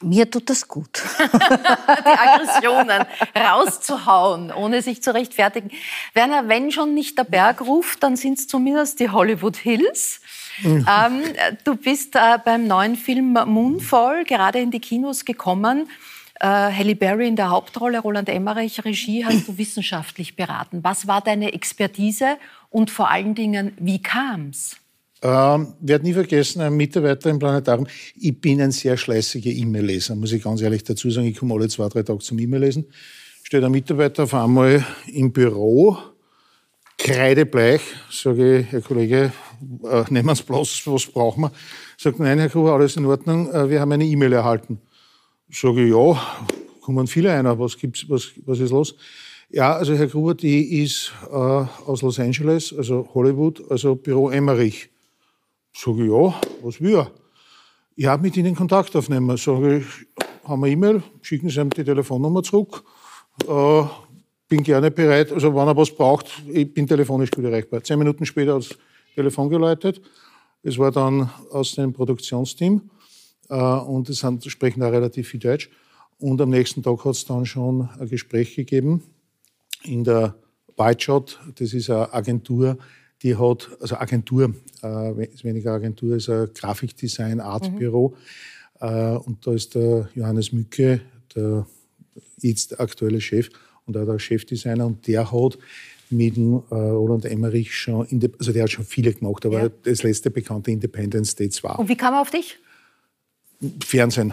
mir 0.00 0.30
tut 0.30 0.48
das 0.48 0.66
gut. 0.66 1.02
Die 1.18 2.08
Aggressionen 2.08 3.04
rauszuhauen, 3.36 4.50
ohne 4.52 4.80
sich 4.80 5.02
zu 5.02 5.12
rechtfertigen. 5.12 5.70
Werner, 6.14 6.48
wenn 6.48 6.70
schon 6.70 6.94
nicht 6.94 7.18
der 7.18 7.24
Berg 7.24 7.60
ruft, 7.60 8.02
dann 8.02 8.16
sind 8.16 8.38
es 8.38 8.48
zumindest 8.48 9.00
die 9.00 9.10
Hollywood 9.10 9.56
Hills. 9.56 10.20
Mhm. 10.62 10.86
Ähm, 10.88 11.22
du 11.64 11.76
bist 11.76 12.16
äh, 12.16 12.38
beim 12.44 12.66
neuen 12.66 12.96
Film 12.96 13.32
Moonfall 13.32 14.24
gerade 14.24 14.60
in 14.60 14.70
die 14.70 14.80
Kinos 14.80 15.24
gekommen. 15.24 15.88
Äh, 16.40 16.46
Halle 16.46 16.94
Berry 16.94 17.28
in 17.28 17.36
der 17.36 17.50
Hauptrolle, 17.50 17.98
Roland 17.98 18.28
Emmerich 18.28 18.84
Regie, 18.84 19.24
hast 19.24 19.48
du 19.48 19.58
wissenschaftlich 19.58 20.36
beraten. 20.36 20.84
Was 20.84 21.06
war 21.06 21.20
deine 21.20 21.52
Expertise 21.52 22.38
und 22.70 22.90
vor 22.90 23.10
allen 23.10 23.34
Dingen, 23.34 23.72
wie 23.78 24.00
kam's? 24.00 24.76
Ähm, 25.20 25.74
werde 25.80 26.04
nie 26.04 26.12
vergessen, 26.12 26.60
ein 26.60 26.76
Mitarbeiter 26.76 27.30
im 27.30 27.38
Planetarium. 27.40 27.88
Ich 28.14 28.40
bin 28.40 28.60
ein 28.60 28.70
sehr 28.70 28.96
schleißiger 28.96 29.50
E-Mail-Leser, 29.50 30.14
muss 30.14 30.32
ich 30.32 30.42
ganz 30.42 30.60
ehrlich 30.60 30.84
dazu 30.84 31.10
sagen. 31.10 31.26
Ich 31.26 31.36
komme 31.36 31.54
alle 31.54 31.68
zwei, 31.68 31.88
drei 31.88 32.02
Tage 32.02 32.20
zum 32.20 32.38
E-Mail-Lesen. 32.38 32.86
Steht 33.42 33.64
ein 33.64 33.72
Mitarbeiter 33.72 34.24
auf 34.24 34.34
einmal 34.34 34.84
im 35.12 35.32
Büro, 35.32 35.96
kreidebleich, 36.98 37.80
sage 38.10 38.60
ich, 38.60 38.72
Herr 38.72 38.80
Kollege, 38.80 39.32
äh, 39.84 40.04
nehmen 40.10 40.34
Sie 40.34 40.42
bloß, 40.44 40.82
was 40.86 41.06
brauchen 41.06 41.42
wir? 41.44 41.52
Sagt, 41.96 42.20
nein, 42.20 42.38
Herr 42.38 42.48
Gruber, 42.48 42.74
alles 42.74 42.96
in 42.96 43.06
Ordnung, 43.06 43.50
äh, 43.50 43.70
wir 43.70 43.80
haben 43.80 43.90
eine 43.90 44.04
E-Mail 44.04 44.34
erhalten. 44.34 44.78
Sage 45.50 45.84
ich, 45.84 45.90
ja, 45.90 46.20
kommen 46.80 47.06
viele 47.06 47.32
einer, 47.32 47.58
was 47.58 47.76
gibt's, 47.76 48.08
was, 48.08 48.30
was 48.44 48.60
ist 48.60 48.70
los? 48.70 48.94
Ja, 49.50 49.74
also 49.74 49.94
Herr 49.94 50.06
Gruber, 50.06 50.34
die 50.34 50.82
ist 50.82 51.12
äh, 51.30 51.34
aus 51.34 52.02
Los 52.02 52.20
Angeles, 52.20 52.74
also 52.76 53.08
Hollywood, 53.14 53.62
also 53.70 53.96
Büro 53.96 54.30
Emmerich. 54.30 54.90
Sage 55.80 56.06
ich, 56.06 56.10
ja, 56.10 56.34
was 56.60 56.80
wir? 56.80 57.08
Ich 57.94 58.06
habe 58.06 58.22
mit 58.22 58.36
Ihnen 58.36 58.56
Kontakt 58.56 58.96
aufnehmen. 58.96 59.36
Sage 59.36 59.78
ich, 59.78 59.86
haben 60.42 60.60
wir 60.62 60.72
E-Mail, 60.72 61.04
schicken 61.22 61.50
Sie 61.50 61.60
ihm 61.60 61.70
die 61.70 61.84
Telefonnummer 61.84 62.42
zurück. 62.42 62.82
Äh, 63.46 63.82
bin 64.48 64.64
gerne 64.64 64.90
bereit, 64.90 65.30
also 65.30 65.54
wenn 65.54 65.68
er 65.68 65.76
was 65.76 65.92
braucht, 65.94 66.42
ich 66.52 66.74
bin 66.74 66.88
telefonisch 66.88 67.30
gut 67.30 67.44
erreichbar. 67.44 67.84
Zehn 67.84 67.96
Minuten 67.96 68.26
später 68.26 68.54
hat 68.54 68.68
das 68.68 68.76
Telefon 69.14 69.50
geläutet. 69.50 70.00
Es 70.64 70.78
war 70.78 70.90
dann 70.90 71.30
aus 71.52 71.76
dem 71.76 71.92
Produktionsteam 71.92 72.90
äh, 73.48 73.54
und 73.54 74.08
es 74.08 74.26
sprechen 74.48 74.80
da 74.80 74.88
relativ 74.88 75.28
viel 75.28 75.38
Deutsch. 75.38 75.70
Und 76.18 76.40
am 76.40 76.50
nächsten 76.50 76.82
Tag 76.82 77.04
hat 77.04 77.12
es 77.12 77.24
dann 77.24 77.46
schon 77.46 77.88
ein 78.00 78.08
Gespräch 78.08 78.56
gegeben 78.56 79.04
in 79.84 80.02
der 80.02 80.34
White 80.76 81.04
Shot. 81.04 81.38
Das 81.54 81.72
ist 81.72 81.88
eine 81.88 82.12
Agentur, 82.12 82.78
die 83.22 83.36
hat, 83.36 83.68
also 83.80 83.96
Agentur, 83.96 84.54
äh, 84.82 85.24
ist 85.24 85.44
weniger 85.44 85.72
Agentur, 85.72 86.16
ist 86.16 86.28
ein 86.28 86.48
Grafikdesign, 86.54 87.40
Artbüro. 87.40 88.14
Mhm. 88.80 88.86
Äh, 88.86 89.16
und 89.16 89.46
da 89.46 89.52
ist 89.52 89.74
der 89.74 90.08
Johannes 90.14 90.52
Mücke, 90.52 91.00
der 91.34 91.66
jetzt 92.40 92.78
aktuelle 92.78 93.20
Chef 93.20 93.48
und 93.86 93.96
auch 93.96 94.04
der 94.04 94.18
Chefdesigner. 94.18 94.86
Und 94.86 95.06
der 95.06 95.30
hat 95.32 95.58
mit 96.10 96.36
dem 96.36 96.62
äh, 96.70 96.74
Roland 96.74 97.24
Emmerich 97.24 97.74
schon, 97.74 98.06
also 98.38 98.52
der 98.52 98.64
hat 98.64 98.70
schon 98.70 98.84
viele 98.84 99.12
gemacht, 99.12 99.44
aber 99.44 99.64
ja. 99.64 99.68
das 99.82 100.02
letzte 100.02 100.30
bekannte 100.30 100.70
Independence 100.70 101.34
Day 101.34 101.50
2. 101.50 101.74
Und 101.74 101.88
wie 101.88 101.96
kam 101.96 102.14
er 102.14 102.22
auf 102.22 102.30
dich? 102.30 102.58
Fernsehen. 103.84 104.32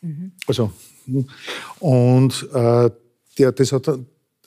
Mhm. 0.00 0.32
Also, 0.46 0.72
und 1.78 2.48
äh, 2.52 2.90
der, 3.38 3.52
das, 3.52 3.72
hat, 3.72 3.88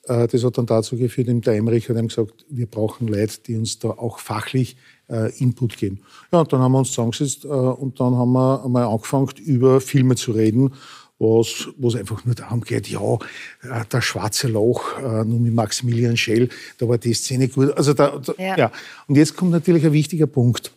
das 0.08 0.44
hat 0.44 0.58
dann 0.58 0.66
dazu 0.66 0.98
geführt, 0.98 1.28
der 1.46 1.56
Emmerich 1.56 1.90
hat 1.90 1.98
ihm 1.98 2.10
gesagt, 2.10 2.46
wir 2.50 2.68
brauchen 2.68 3.08
Leute, 3.08 3.40
die 3.46 3.58
uns 3.58 3.80
da 3.80 3.90
auch 3.90 4.20
fachlich 4.20 4.78
äh, 5.10 5.36
Input 5.40 5.78
geben. 5.78 6.02
Ja, 6.32 6.42
und 6.42 6.54
dann 6.54 6.60
haben 6.60 6.74
wir 6.74 6.80
uns 6.80 6.90
zusammengesetzt 6.90 7.46
äh, 7.46 7.48
und 7.48 8.00
dann 8.00 8.16
haben 8.16 8.34
wir 8.34 8.64
einmal 8.64 8.86
angefangen, 8.86 9.30
über 9.44 9.82
Filme 9.82 10.16
zu 10.16 10.32
reden 10.32 10.74
was, 11.18 11.70
wo 11.78 11.88
es 11.88 11.96
einfach 11.96 12.26
nur 12.26 12.36
darum 12.36 12.62
geht, 12.62 12.90
ja, 12.90 13.16
äh, 13.64 13.86
das 13.90 14.04
schwarze 14.04 14.48
Loch, 14.48 14.98
äh, 14.98 15.24
nur 15.24 15.40
mit 15.40 15.54
Maximilian 15.54 16.18
Schell, 16.18 16.50
da 16.78 16.88
war 16.88 16.98
die 16.98 17.14
Szene 17.14 17.48
gut. 17.48 17.72
Also 17.78 17.94
da, 17.94 18.20
da 18.20 18.34
ja. 18.38 18.58
ja. 18.58 18.72
Und 19.08 19.16
jetzt 19.16 19.36
kommt 19.36 19.52
natürlich 19.52 19.86
ein 19.86 19.94
wichtiger 19.94 20.28
Punkt. 20.28 20.72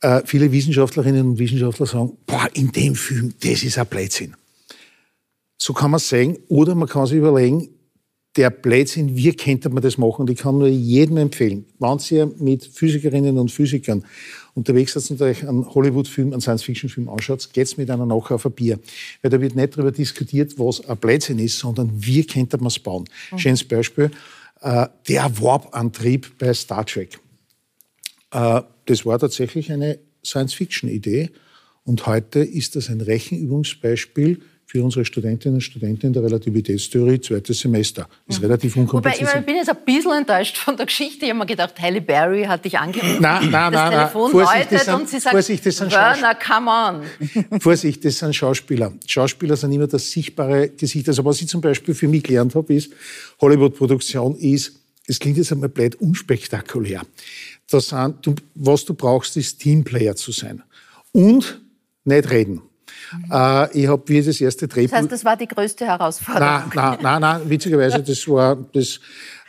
Äh, 0.00 0.22
viele 0.24 0.52
Wissenschaftlerinnen 0.52 1.30
und 1.30 1.38
Wissenschaftler 1.38 1.86
sagen, 1.86 2.16
boah, 2.26 2.48
in 2.54 2.72
dem 2.72 2.94
Film, 2.94 3.34
das 3.40 3.62
ist 3.62 3.78
ein 3.78 3.86
Blödsinn. 3.86 4.34
So 5.58 5.72
kann 5.72 5.90
man 5.90 6.00
sagen. 6.00 6.38
Oder 6.48 6.74
man 6.74 6.88
kann 6.88 7.06
sich 7.06 7.18
überlegen, 7.18 7.68
der 8.36 8.50
Blödsinn, 8.50 9.16
wie 9.16 9.32
könnte 9.32 9.68
man 9.68 9.82
das 9.82 9.98
machen? 9.98 10.22
Und 10.22 10.30
ich 10.30 10.38
kann 10.38 10.58
nur 10.58 10.68
jedem 10.68 11.16
empfehlen, 11.16 11.64
wenn 11.78 11.98
ihr 12.10 12.30
mit 12.38 12.64
Physikerinnen 12.64 13.38
und 13.38 13.50
Physikern 13.50 14.04
unterwegs 14.54 14.92
seid 14.92 15.10
und 15.10 15.22
euch 15.22 15.46
einen 15.46 15.66
Hollywood-Film, 15.74 16.32
einen 16.32 16.40
Science-Fiction-Film 16.40 17.08
anschaut, 17.08 17.48
geht's 17.52 17.76
mit 17.76 17.90
einer 17.90 18.06
nachher 18.06 18.36
auf 18.36 18.46
ein 18.46 18.52
Bier. 18.52 18.78
Weil 19.22 19.30
da 19.30 19.40
wird 19.40 19.56
nicht 19.56 19.74
darüber 19.74 19.92
diskutiert, 19.92 20.58
was 20.58 20.86
ein 20.86 20.96
Blödsinn 20.98 21.38
ist, 21.38 21.58
sondern 21.58 21.90
wie 21.94 22.24
könnte 22.24 22.58
man 22.58 22.66
es 22.66 22.78
bauen. 22.78 23.04
Mhm. 23.32 23.38
Schönes 23.38 23.64
Beispiel, 23.64 24.10
äh, 24.60 24.86
der 25.08 25.40
Warp-Antrieb 25.40 26.38
bei 26.38 26.52
Star 26.54 26.84
Trek. 26.84 27.18
Äh, 28.30 28.62
das 28.86 29.06
war 29.06 29.18
tatsächlich 29.18 29.72
eine 29.72 29.98
Science-Fiction-Idee. 30.24 31.30
Und 31.84 32.06
heute 32.06 32.40
ist 32.40 32.76
das 32.76 32.90
ein 32.90 33.00
Rechenübungsbeispiel 33.00 34.42
für 34.68 34.84
unsere 34.84 35.02
Studentinnen 35.02 35.54
und 35.54 35.60
Studenten 35.62 36.08
in 36.08 36.12
der 36.12 36.22
Relativitätstheorie, 36.24 37.18
zweites 37.22 37.58
Semester. 37.58 38.06
Ist 38.26 38.38
mhm. 38.38 38.44
relativ 38.44 38.76
unkompliziert. 38.76 39.30
Wobei, 39.30 39.40
ich, 39.40 39.46
bin 39.46 39.56
jetzt 39.56 39.70
ein 39.70 39.78
bisschen 39.82 40.12
enttäuscht 40.12 40.58
von 40.58 40.76
der 40.76 40.84
Geschichte. 40.84 41.24
Ich 41.24 41.30
habe 41.30 41.38
mir 41.38 41.46
gedacht, 41.46 41.80
Halle 41.80 42.02
Berry 42.02 42.44
hat 42.44 42.66
dich 42.66 42.78
angerufen. 42.78 43.16
Nein, 43.18 43.50
nein, 43.50 43.72
das 43.72 43.80
nein. 43.80 43.92
Telefon 43.92 44.30
Vorsicht, 44.30 44.70
läutet 44.70 44.88
und 44.88 45.08
sie 45.08 45.20
sagt, 45.20 45.32
Vorsicht, 45.32 45.64
das 45.64 45.76
sind 45.78 45.90
Werner, 45.90 46.34
come 46.34 46.70
on. 46.70 47.60
Vorsicht, 47.60 48.04
das 48.04 48.18
sind 48.18 48.36
Schauspieler. 48.36 48.92
Schauspieler 49.06 49.56
sind 49.56 49.72
immer 49.72 49.86
das 49.86 50.10
sichtbare 50.10 50.68
Gesicht. 50.68 51.08
Also 51.08 51.24
was 51.24 51.40
ich 51.40 51.48
zum 51.48 51.62
Beispiel 51.62 51.94
für 51.94 52.06
mich 52.06 52.24
gelernt 52.24 52.54
habe, 52.54 52.74
ist, 52.74 52.92
Hollywood-Produktion 53.40 54.36
ist, 54.36 54.74
es 55.06 55.18
klingt 55.18 55.38
jetzt 55.38 55.50
einmal 55.50 55.70
blöd, 55.70 55.94
unspektakulär. 55.94 57.00
Das 57.70 57.88
sind, 57.88 58.16
du, 58.20 58.34
was 58.54 58.84
du 58.84 58.92
brauchst, 58.92 59.34
ist 59.38 59.60
Teamplayer 59.60 60.14
zu 60.14 60.30
sein. 60.30 60.62
Und 61.12 61.58
nicht 62.04 62.28
reden. 62.28 62.60
Mhm. 63.12 63.32
Äh, 63.32 63.78
ich 63.78 63.88
habe 63.88 64.02
wie 64.06 64.22
das 64.22 64.40
erste 64.40 64.68
Drehbuch. 64.68 64.90
Das 64.90 65.00
heißt, 65.00 65.12
das 65.12 65.24
war 65.24 65.36
die 65.36 65.48
größte 65.48 65.86
Herausforderung. 65.86 66.46
Nein, 66.46 66.70
nein, 66.74 66.98
nein, 67.02 67.20
nein 67.20 67.50
witzigerweise, 67.50 68.02
das 68.02 68.28
war 68.28 68.56
das. 68.72 69.00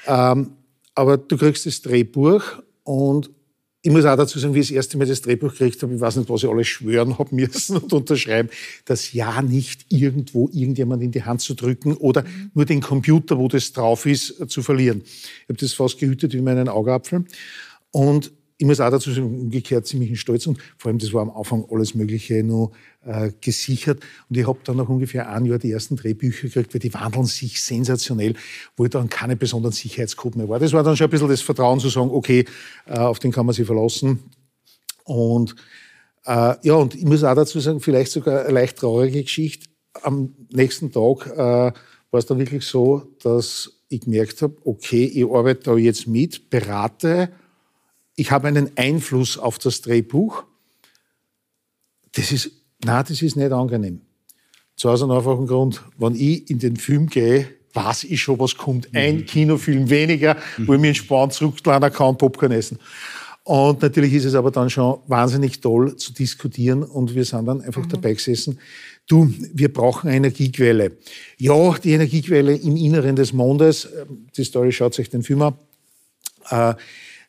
Ähm, 0.07 0.53
aber 0.95 1.17
du 1.17 1.37
kriegst 1.37 1.65
das 1.65 1.81
Drehbuch 1.81 2.43
und 2.83 3.29
ich 3.81 3.91
muss 3.91 4.03
auch 4.03 4.17
dazu 4.17 4.39
sagen, 4.39 4.53
wie 4.53 4.59
ich 4.59 4.67
das 4.67 4.75
erste 4.75 4.97
Mal 4.97 5.07
das 5.07 5.21
Drehbuch 5.21 5.51
gekriegt 5.51 5.81
habe, 5.81 5.95
ich 5.95 6.01
weiß 6.01 6.17
nicht, 6.17 6.29
was 6.29 6.43
ich 6.43 6.49
alles 6.49 6.67
schwören 6.67 7.17
habe 7.17 7.33
müssen 7.35 7.77
und 7.77 7.93
unterschreiben, 7.93 8.49
das 8.85 9.13
ja 9.13 9.41
nicht 9.41 9.85
irgendwo 9.89 10.49
irgendjemand 10.51 11.01
in 11.01 11.11
die 11.11 11.23
Hand 11.23 11.41
zu 11.41 11.53
drücken 11.53 11.95
oder 11.95 12.23
mhm. 12.23 12.51
nur 12.53 12.65
den 12.65 12.81
Computer, 12.81 13.37
wo 13.37 13.47
das 13.47 13.71
drauf 13.71 14.05
ist, 14.05 14.49
zu 14.49 14.61
verlieren. 14.61 15.01
Ich 15.05 15.49
habe 15.49 15.59
das 15.59 15.73
fast 15.73 15.97
gehütet 15.97 16.33
wie 16.33 16.41
meinen 16.41 16.67
Augapfel. 16.67 17.25
Und 17.91 18.31
ich 18.61 18.65
muss 18.65 18.81
auch 18.81 18.89
dazu 18.89 19.09
sagen, 19.13 19.39
umgekehrt 19.39 19.87
ziemlich 19.87 20.19
stolz 20.19 20.45
und 20.45 20.59
vor 20.77 20.89
allem, 20.89 20.99
das 20.99 21.13
war 21.13 21.21
am 21.21 21.31
Anfang 21.31 21.65
alles 21.71 21.95
Mögliche 21.95 22.43
noch 22.43 22.73
äh, 23.05 23.31
gesichert. 23.39 24.01
Und 24.29 24.37
ich 24.37 24.45
habe 24.45 24.59
dann 24.65 24.75
nach 24.75 24.89
ungefähr 24.89 25.29
ein 25.29 25.45
Jahr 25.45 25.59
die 25.59 25.71
ersten 25.71 25.95
Drehbücher 25.95 26.49
gekriegt, 26.49 26.73
weil 26.73 26.81
die 26.81 26.93
wandeln 26.93 27.25
sich 27.25 27.63
sensationell, 27.63 28.33
wo 28.75 28.83
ich 28.83 28.89
dann 28.89 29.09
keine 29.09 29.37
besonderen 29.37 29.71
Sicherheitscode 29.71 30.35
mehr 30.35 30.49
war. 30.49 30.59
Das 30.59 30.73
war 30.73 30.83
dann 30.83 30.97
schon 30.97 31.07
ein 31.07 31.09
bisschen 31.09 31.29
das 31.29 31.39
Vertrauen 31.39 31.79
zu 31.79 31.87
sagen, 31.87 32.09
okay, 32.11 32.43
äh, 32.85 32.97
auf 32.97 33.19
den 33.19 33.31
kann 33.31 33.45
man 33.45 33.55
sich 33.55 33.65
verlassen. 33.65 34.19
Und 35.05 35.55
äh, 36.25 36.55
ja, 36.61 36.73
und 36.73 36.95
ich 36.95 37.05
muss 37.05 37.23
auch 37.23 37.35
dazu 37.35 37.61
sagen, 37.61 37.79
vielleicht 37.79 38.11
sogar 38.11 38.41
eine 38.41 38.53
leicht 38.53 38.77
traurige 38.77 39.23
Geschichte. 39.23 39.69
Am 40.01 40.35
nächsten 40.51 40.91
Tag 40.91 41.27
äh, 41.27 41.37
war 41.37 42.19
es 42.19 42.25
dann 42.25 42.39
wirklich 42.39 42.65
so, 42.65 43.03
dass 43.23 43.71
ich 43.87 44.01
gemerkt 44.01 44.41
habe, 44.41 44.57
okay, 44.65 45.05
ich 45.05 45.23
arbeite 45.23 45.63
da 45.63 45.77
jetzt 45.77 46.07
mit, 46.07 46.49
berate, 46.49 47.31
ich 48.19 48.31
habe 48.31 48.47
einen 48.47 48.71
Einfluss 48.75 49.37
auf 49.37 49.57
das 49.57 49.81
Drehbuch. 49.81 50.43
Das 52.11 52.31
ist, 52.31 52.51
na, 52.83 53.01
das 53.01 53.21
ist 53.21 53.35
nicht 53.35 53.51
angenehm. 53.51 54.01
Zu 54.75 54.89
Hause 54.89 55.05
einen 55.05 55.13
einfachen 55.13 55.47
Grund, 55.47 55.83
wenn 55.97 56.15
ich 56.15 56.49
in 56.49 56.59
den 56.59 56.75
Film 56.75 57.07
gehe, 57.07 57.47
weiß 57.73 58.05
ich 58.05 58.21
schon, 58.21 58.39
was 58.39 58.57
kommt. 58.57 58.93
Ein 58.93 59.17
mhm. 59.17 59.25
Kinofilm 59.25 59.89
weniger, 59.89 60.37
wo 60.57 60.73
ich 60.73 60.79
mir 60.79 60.89
entspannt 60.89 61.33
zurücklehnen 61.33 61.91
kann, 61.91 62.17
Popcorn 62.17 62.51
essen. 62.51 62.79
Und 63.43 63.81
natürlich 63.81 64.13
ist 64.13 64.25
es 64.25 64.35
aber 64.35 64.51
dann 64.51 64.69
schon 64.69 64.99
wahnsinnig 65.07 65.59
toll 65.61 65.95
zu 65.95 66.13
diskutieren 66.13 66.83
und 66.83 67.15
wir 67.15 67.25
sind 67.25 67.45
dann 67.45 67.61
einfach 67.61 67.83
mhm. 67.83 67.89
dabei 67.89 68.13
gesessen. 68.13 68.59
Du, 69.07 69.33
wir 69.53 69.73
brauchen 69.73 70.07
eine 70.07 70.17
Energiequelle. 70.17 70.97
Ja, 71.37 71.73
die 71.77 71.93
Energiequelle 71.93 72.55
im 72.55 72.75
Inneren 72.75 73.15
des 73.15 73.33
Mondes, 73.33 73.85
ähm, 73.85 74.27
die 74.35 74.43
Story 74.43 74.71
schaut 74.71 74.93
sich 74.93 75.09
den 75.09 75.23
Film 75.23 75.41
an, 75.41 75.55
äh, 76.49 76.75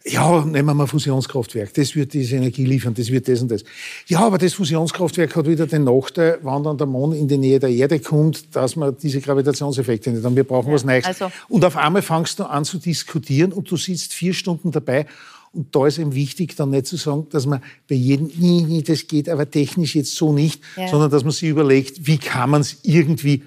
ja, 0.05 0.45
nehmen 0.45 0.67
wir 0.67 0.75
mal 0.75 0.87
Fusionskraftwerk, 0.87 1.75
das 1.75 1.95
wird 1.95 2.15
diese 2.15 2.37
Energie 2.37 2.65
liefern, 2.65 2.95
das 2.95 3.11
wird 3.11 3.29
das 3.29 3.43
und 3.43 3.51
das. 3.51 3.65
Ja, 4.07 4.21
aber 4.21 4.39
das 4.39 4.55
Fusionskraftwerk 4.55 5.37
hat 5.37 5.47
wieder 5.47 5.67
den 5.67 5.85
Nachteil, 5.85 6.39
wenn 6.43 6.63
dann 6.63 6.79
der 6.79 6.87
Mond 6.87 7.15
in 7.15 7.29
die 7.29 7.37
Nähe 7.37 7.59
der 7.59 7.69
Erde 7.69 8.01
kommt, 8.01 8.57
dass 8.57 8.77
man 8.77 8.97
diese 8.97 9.21
Gravitationseffekte 9.21 10.11
nicht 10.11 10.25
haben. 10.25 10.37
Wir 10.37 10.45
brauchen 10.45 10.69
ja, 10.69 10.75
was 10.75 10.85
Neues. 10.85 11.05
Also 11.05 11.31
und 11.49 11.65
auf 11.65 11.77
einmal 11.77 12.01
fangst 12.01 12.39
du 12.39 12.45
an 12.45 12.65
zu 12.65 12.79
diskutieren 12.79 13.53
und 13.53 13.71
du 13.71 13.77
sitzt 13.77 14.15
vier 14.15 14.33
Stunden 14.33 14.71
dabei 14.71 15.07
und 15.53 15.75
da 15.75 15.87
ist 15.87 15.99
eben 15.99 16.15
wichtig, 16.15 16.57
dann 16.57 16.71
nicht 16.71 16.87
zu 16.87 16.97
sagen, 16.97 17.27
dass 17.31 17.45
man 17.45 17.61
bei 17.89 17.97
jedem, 17.97 18.31
nee, 18.39 18.65
nee, 18.67 18.83
das 18.83 19.07
geht 19.07 19.29
aber 19.29 19.51
technisch 19.51 19.97
jetzt 19.97 20.15
so 20.15 20.33
nicht, 20.33 20.63
ja. 20.77 20.89
sondern 20.89 21.11
dass 21.11 21.25
man 21.25 21.33
sich 21.33 21.49
überlegt, 21.49 22.07
wie 22.07 22.19
kann 22.19 22.51
man 22.51 22.61
es 22.63 22.79
irgendwie 22.85 23.43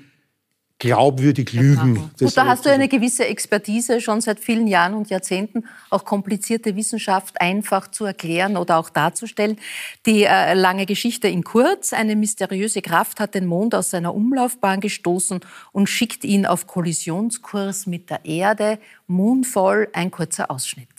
glaubwürdig 0.84 1.54
lügen. 1.54 2.12
Gut, 2.20 2.36
da 2.36 2.46
hast 2.46 2.66
du 2.66 2.70
eine 2.70 2.90
gewisse 2.90 3.25
Expertise 3.25 4.02
schon 4.02 4.20
seit 4.20 4.42
vielen 4.42 4.68
Jahren 4.68 4.96
und 4.96 5.10
Jahrzehnten, 5.10 5.63
auch 5.90 6.04
komplizierte 6.04 6.75
Wissenschaft 6.75 7.40
einfach 7.40 7.90
zu 7.90 8.04
erklären 8.04 8.58
oder 8.58 8.78
auch 8.78 8.90
darzustellen. 8.90 9.58
Die 10.06 10.25
äh, 10.25 10.54
lange 10.54 10.86
Geschichte 10.86 11.30
in 11.30 11.46
kurz. 11.46 11.94
Eine 11.94 12.18
mysteriöse 12.18 12.82
Kraft 12.82 13.22
hat 13.22 13.34
den 13.34 13.46
Mond 13.46 13.75
aus 13.75 13.92
seiner 13.92 14.13
Umlaufbahn 14.13 14.82
gestoßen 14.82 15.40
und 15.72 15.88
schickt 15.88 16.25
ihn 16.25 16.46
auf 16.46 16.68
Kollisionskurs 16.68 17.88
mit 17.88 18.10
der 18.10 18.25
Erde. 18.25 18.78
Moonfall, 19.08 19.88
ein 19.94 20.12
kurzer 20.12 20.52
Ausschnitt. 20.52 20.90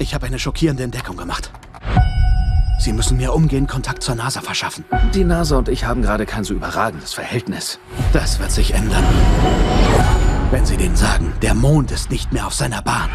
Ich 0.00 0.12
habe 0.12 0.26
eine 0.26 0.40
schockierende 0.40 0.82
Entdeckung 0.82 1.16
gemacht. 1.16 1.52
Sie 2.78 2.92
müssen 2.92 3.16
mir 3.16 3.32
umgehend 3.32 3.68
Kontakt 3.68 4.02
zur 4.02 4.14
NASA 4.14 4.40
verschaffen. 4.40 4.84
Die 5.14 5.24
NASA 5.24 5.56
und 5.56 5.68
ich 5.68 5.84
haben 5.84 6.02
gerade 6.02 6.26
kein 6.26 6.44
so 6.44 6.54
überragendes 6.54 7.14
Verhältnis. 7.14 7.78
Das 8.12 8.38
wird 8.38 8.50
sich 8.50 8.74
ändern. 8.74 9.04
Wenn 10.50 10.64
Sie 10.64 10.76
denen 10.76 10.94
sagen, 10.94 11.32
der 11.42 11.54
Mond 11.54 11.90
ist 11.90 12.10
nicht 12.10 12.32
mehr 12.32 12.46
auf 12.46 12.54
seiner 12.54 12.82
Bahn. 12.82 13.10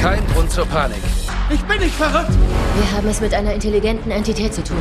Kein 0.00 0.26
Grund 0.28 0.50
zur 0.50 0.66
Panik. 0.66 1.02
Ich 1.50 1.62
bin 1.62 1.78
nicht 1.78 1.94
verrückt! 1.94 2.32
Wir 2.76 2.96
haben 2.96 3.08
es 3.08 3.20
mit 3.20 3.34
einer 3.34 3.52
intelligenten 3.52 4.10
Entität 4.10 4.54
zu 4.54 4.64
tun. 4.64 4.78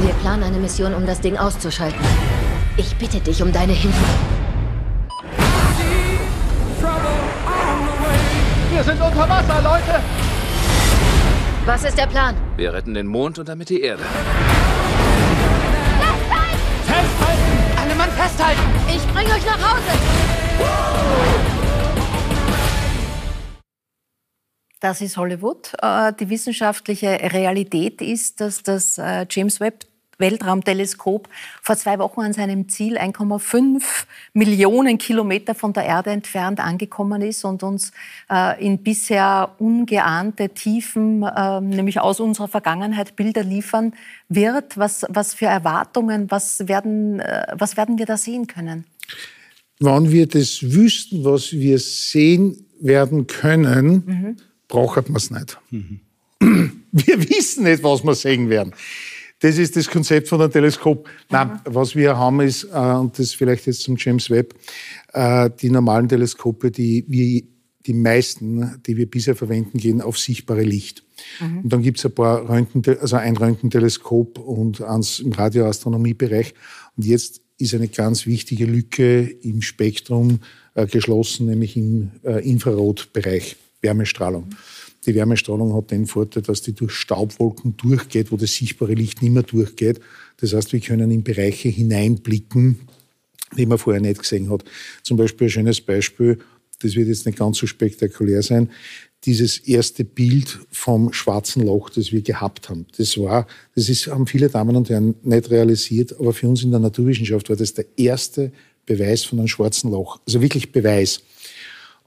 Wir 0.00 0.12
planen 0.14 0.42
eine 0.42 0.58
Mission, 0.58 0.94
um 0.94 1.06
das 1.06 1.20
Ding 1.20 1.36
auszuschalten. 1.36 2.00
Ich 2.76 2.96
bitte 2.96 3.20
dich 3.20 3.42
um 3.42 3.52
deine 3.52 3.72
Hilfe. 3.72 4.04
Wir 8.72 8.84
sind 8.84 9.00
unter 9.00 9.28
Wasser, 9.28 9.62
Leute! 9.62 10.25
Was 11.66 11.82
ist 11.82 11.98
der 11.98 12.06
Plan? 12.06 12.36
Wir 12.56 12.72
retten 12.72 12.94
den 12.94 13.08
Mond 13.08 13.40
und 13.40 13.48
damit 13.48 13.70
die 13.70 13.80
Erde. 13.80 14.04
Festhalten! 16.04 16.60
Festhalten! 16.84 17.78
Alle 17.82 17.94
Mann 17.96 18.10
festhalten! 18.12 18.62
Ich 18.86 19.04
bringe 19.12 19.30
euch 19.30 19.44
nach 19.44 19.58
Hause! 19.58 19.98
Das 24.78 25.00
ist 25.00 25.16
Hollywood. 25.16 25.72
Äh, 25.82 26.12
die 26.12 26.30
wissenschaftliche 26.30 27.08
Realität 27.32 28.00
ist, 28.00 28.40
dass 28.40 28.62
das 28.62 28.96
äh, 28.98 29.26
James 29.28 29.58
Webb 29.58 29.86
Weltraumteleskop 30.18 31.28
vor 31.62 31.76
zwei 31.76 31.98
Wochen 31.98 32.20
an 32.20 32.32
seinem 32.32 32.68
Ziel 32.68 32.96
1,5 32.96 33.82
Millionen 34.32 34.98
Kilometer 34.98 35.54
von 35.54 35.72
der 35.72 35.84
Erde 35.84 36.10
entfernt 36.10 36.60
angekommen 36.60 37.22
ist 37.22 37.44
und 37.44 37.62
uns 37.62 37.92
äh, 38.30 38.64
in 38.64 38.82
bisher 38.82 39.54
ungeahnte 39.58 40.48
Tiefen, 40.50 41.22
äh, 41.22 41.60
nämlich 41.60 42.00
aus 42.00 42.20
unserer 42.20 42.48
Vergangenheit, 42.48 43.16
Bilder 43.16 43.42
liefern 43.42 43.92
wird. 44.28 44.78
Was, 44.78 45.04
was 45.08 45.34
für 45.34 45.46
Erwartungen, 45.46 46.30
was 46.30 46.66
werden, 46.68 47.20
äh, 47.20 47.46
was 47.52 47.76
werden 47.76 47.98
wir 47.98 48.06
da 48.06 48.16
sehen 48.16 48.46
können? 48.46 48.84
Wenn 49.78 50.10
wir 50.10 50.26
das 50.26 50.62
wüssten, 50.62 51.24
was 51.24 51.52
wir 51.52 51.78
sehen 51.78 52.66
werden 52.80 53.26
können, 53.26 54.02
mhm. 54.06 54.36
braucht 54.68 55.08
man 55.08 55.16
es 55.16 55.30
nicht. 55.30 55.58
Mhm. 55.70 56.00
Wir 56.92 57.28
wissen 57.28 57.64
nicht, 57.64 57.82
was 57.82 58.04
wir 58.04 58.14
sehen 58.14 58.48
werden. 58.48 58.72
Das 59.40 59.58
ist 59.58 59.76
das 59.76 59.88
Konzept 59.88 60.28
von 60.28 60.40
einem 60.40 60.50
Teleskop. 60.50 61.08
Nein, 61.30 61.48
mhm. 61.48 61.60
was 61.64 61.94
wir 61.94 62.16
haben 62.16 62.40
ist, 62.40 62.64
äh, 62.64 62.76
und 62.78 63.18
das 63.18 63.32
vielleicht 63.32 63.66
jetzt 63.66 63.82
zum 63.82 63.96
James 63.98 64.30
Webb, 64.30 64.54
äh, 65.12 65.50
die 65.60 65.70
normalen 65.70 66.08
Teleskope, 66.08 66.70
die 66.70 67.04
wir, 67.06 67.42
die 67.86 67.92
meisten, 67.92 68.80
die 68.86 68.96
wir 68.96 69.08
bisher 69.08 69.36
verwenden, 69.36 69.78
gehen 69.78 70.00
auf 70.00 70.18
sichtbare 70.18 70.62
Licht. 70.62 71.04
Mhm. 71.40 71.60
Und 71.60 71.72
dann 71.72 71.82
gibt 71.82 71.98
es 71.98 72.06
ein 72.06 72.14
paar 72.14 72.48
Röntgen, 72.48 72.82
also 72.98 73.16
ein 73.16 73.36
Röntgenteleskop 73.36 74.38
und 74.38 74.80
eins 74.82 75.20
im 75.20 75.32
Radioastronomiebereich. 75.32 76.54
Und 76.96 77.04
jetzt 77.04 77.42
ist 77.58 77.74
eine 77.74 77.88
ganz 77.88 78.26
wichtige 78.26 78.64
Lücke 78.64 79.20
im 79.20 79.60
Spektrum 79.60 80.40
äh, 80.74 80.86
geschlossen, 80.86 81.46
nämlich 81.46 81.76
im 81.76 82.10
äh, 82.24 82.46
Infrarotbereich, 82.48 83.56
Wärmestrahlung. 83.82 84.46
Mhm. 84.46 84.56
Die 85.06 85.14
Wärmestrahlung 85.14 85.74
hat 85.74 85.90
den 85.92 86.06
Vorteil, 86.06 86.42
dass 86.42 86.62
die 86.62 86.72
durch 86.72 86.92
Staubwolken 86.92 87.76
durchgeht, 87.76 88.32
wo 88.32 88.36
das 88.36 88.54
sichtbare 88.54 88.94
Licht 88.94 89.22
nicht 89.22 89.32
mehr 89.32 89.44
durchgeht. 89.44 90.00
Das 90.38 90.52
heißt, 90.52 90.72
wir 90.72 90.80
können 90.80 91.10
in 91.10 91.22
Bereiche 91.22 91.68
hineinblicken, 91.68 92.80
die 93.56 93.66
man 93.66 93.78
vorher 93.78 94.02
nicht 94.02 94.20
gesehen 94.20 94.50
hat. 94.50 94.64
Zum 95.02 95.16
Beispiel 95.16 95.46
ein 95.46 95.50
schönes 95.50 95.80
Beispiel, 95.80 96.38
das 96.80 96.96
wird 96.96 97.08
jetzt 97.08 97.24
nicht 97.24 97.38
ganz 97.38 97.58
so 97.58 97.66
spektakulär 97.66 98.42
sein, 98.42 98.70
dieses 99.24 99.58
erste 99.58 100.04
Bild 100.04 100.58
vom 100.70 101.12
schwarzen 101.12 101.64
Loch, 101.64 101.90
das 101.90 102.12
wir 102.12 102.22
gehabt 102.22 102.68
haben. 102.68 102.86
Das 102.96 103.16
war, 103.18 103.46
das 103.74 103.88
ist, 103.88 104.08
haben 104.08 104.26
viele 104.26 104.48
Damen 104.48 104.76
und 104.76 104.90
Herren 104.90 105.14
nicht 105.22 105.50
realisiert, 105.50 106.18
aber 106.18 106.32
für 106.32 106.48
uns 106.48 106.62
in 106.62 106.70
der 106.70 106.80
Naturwissenschaft 106.80 107.48
war 107.48 107.56
das 107.56 107.74
der 107.74 107.86
erste 107.96 108.52
Beweis 108.84 109.24
von 109.24 109.38
einem 109.38 109.48
schwarzen 109.48 109.90
Loch. 109.90 110.20
Also 110.26 110.42
wirklich 110.42 110.70
Beweis. 110.70 111.22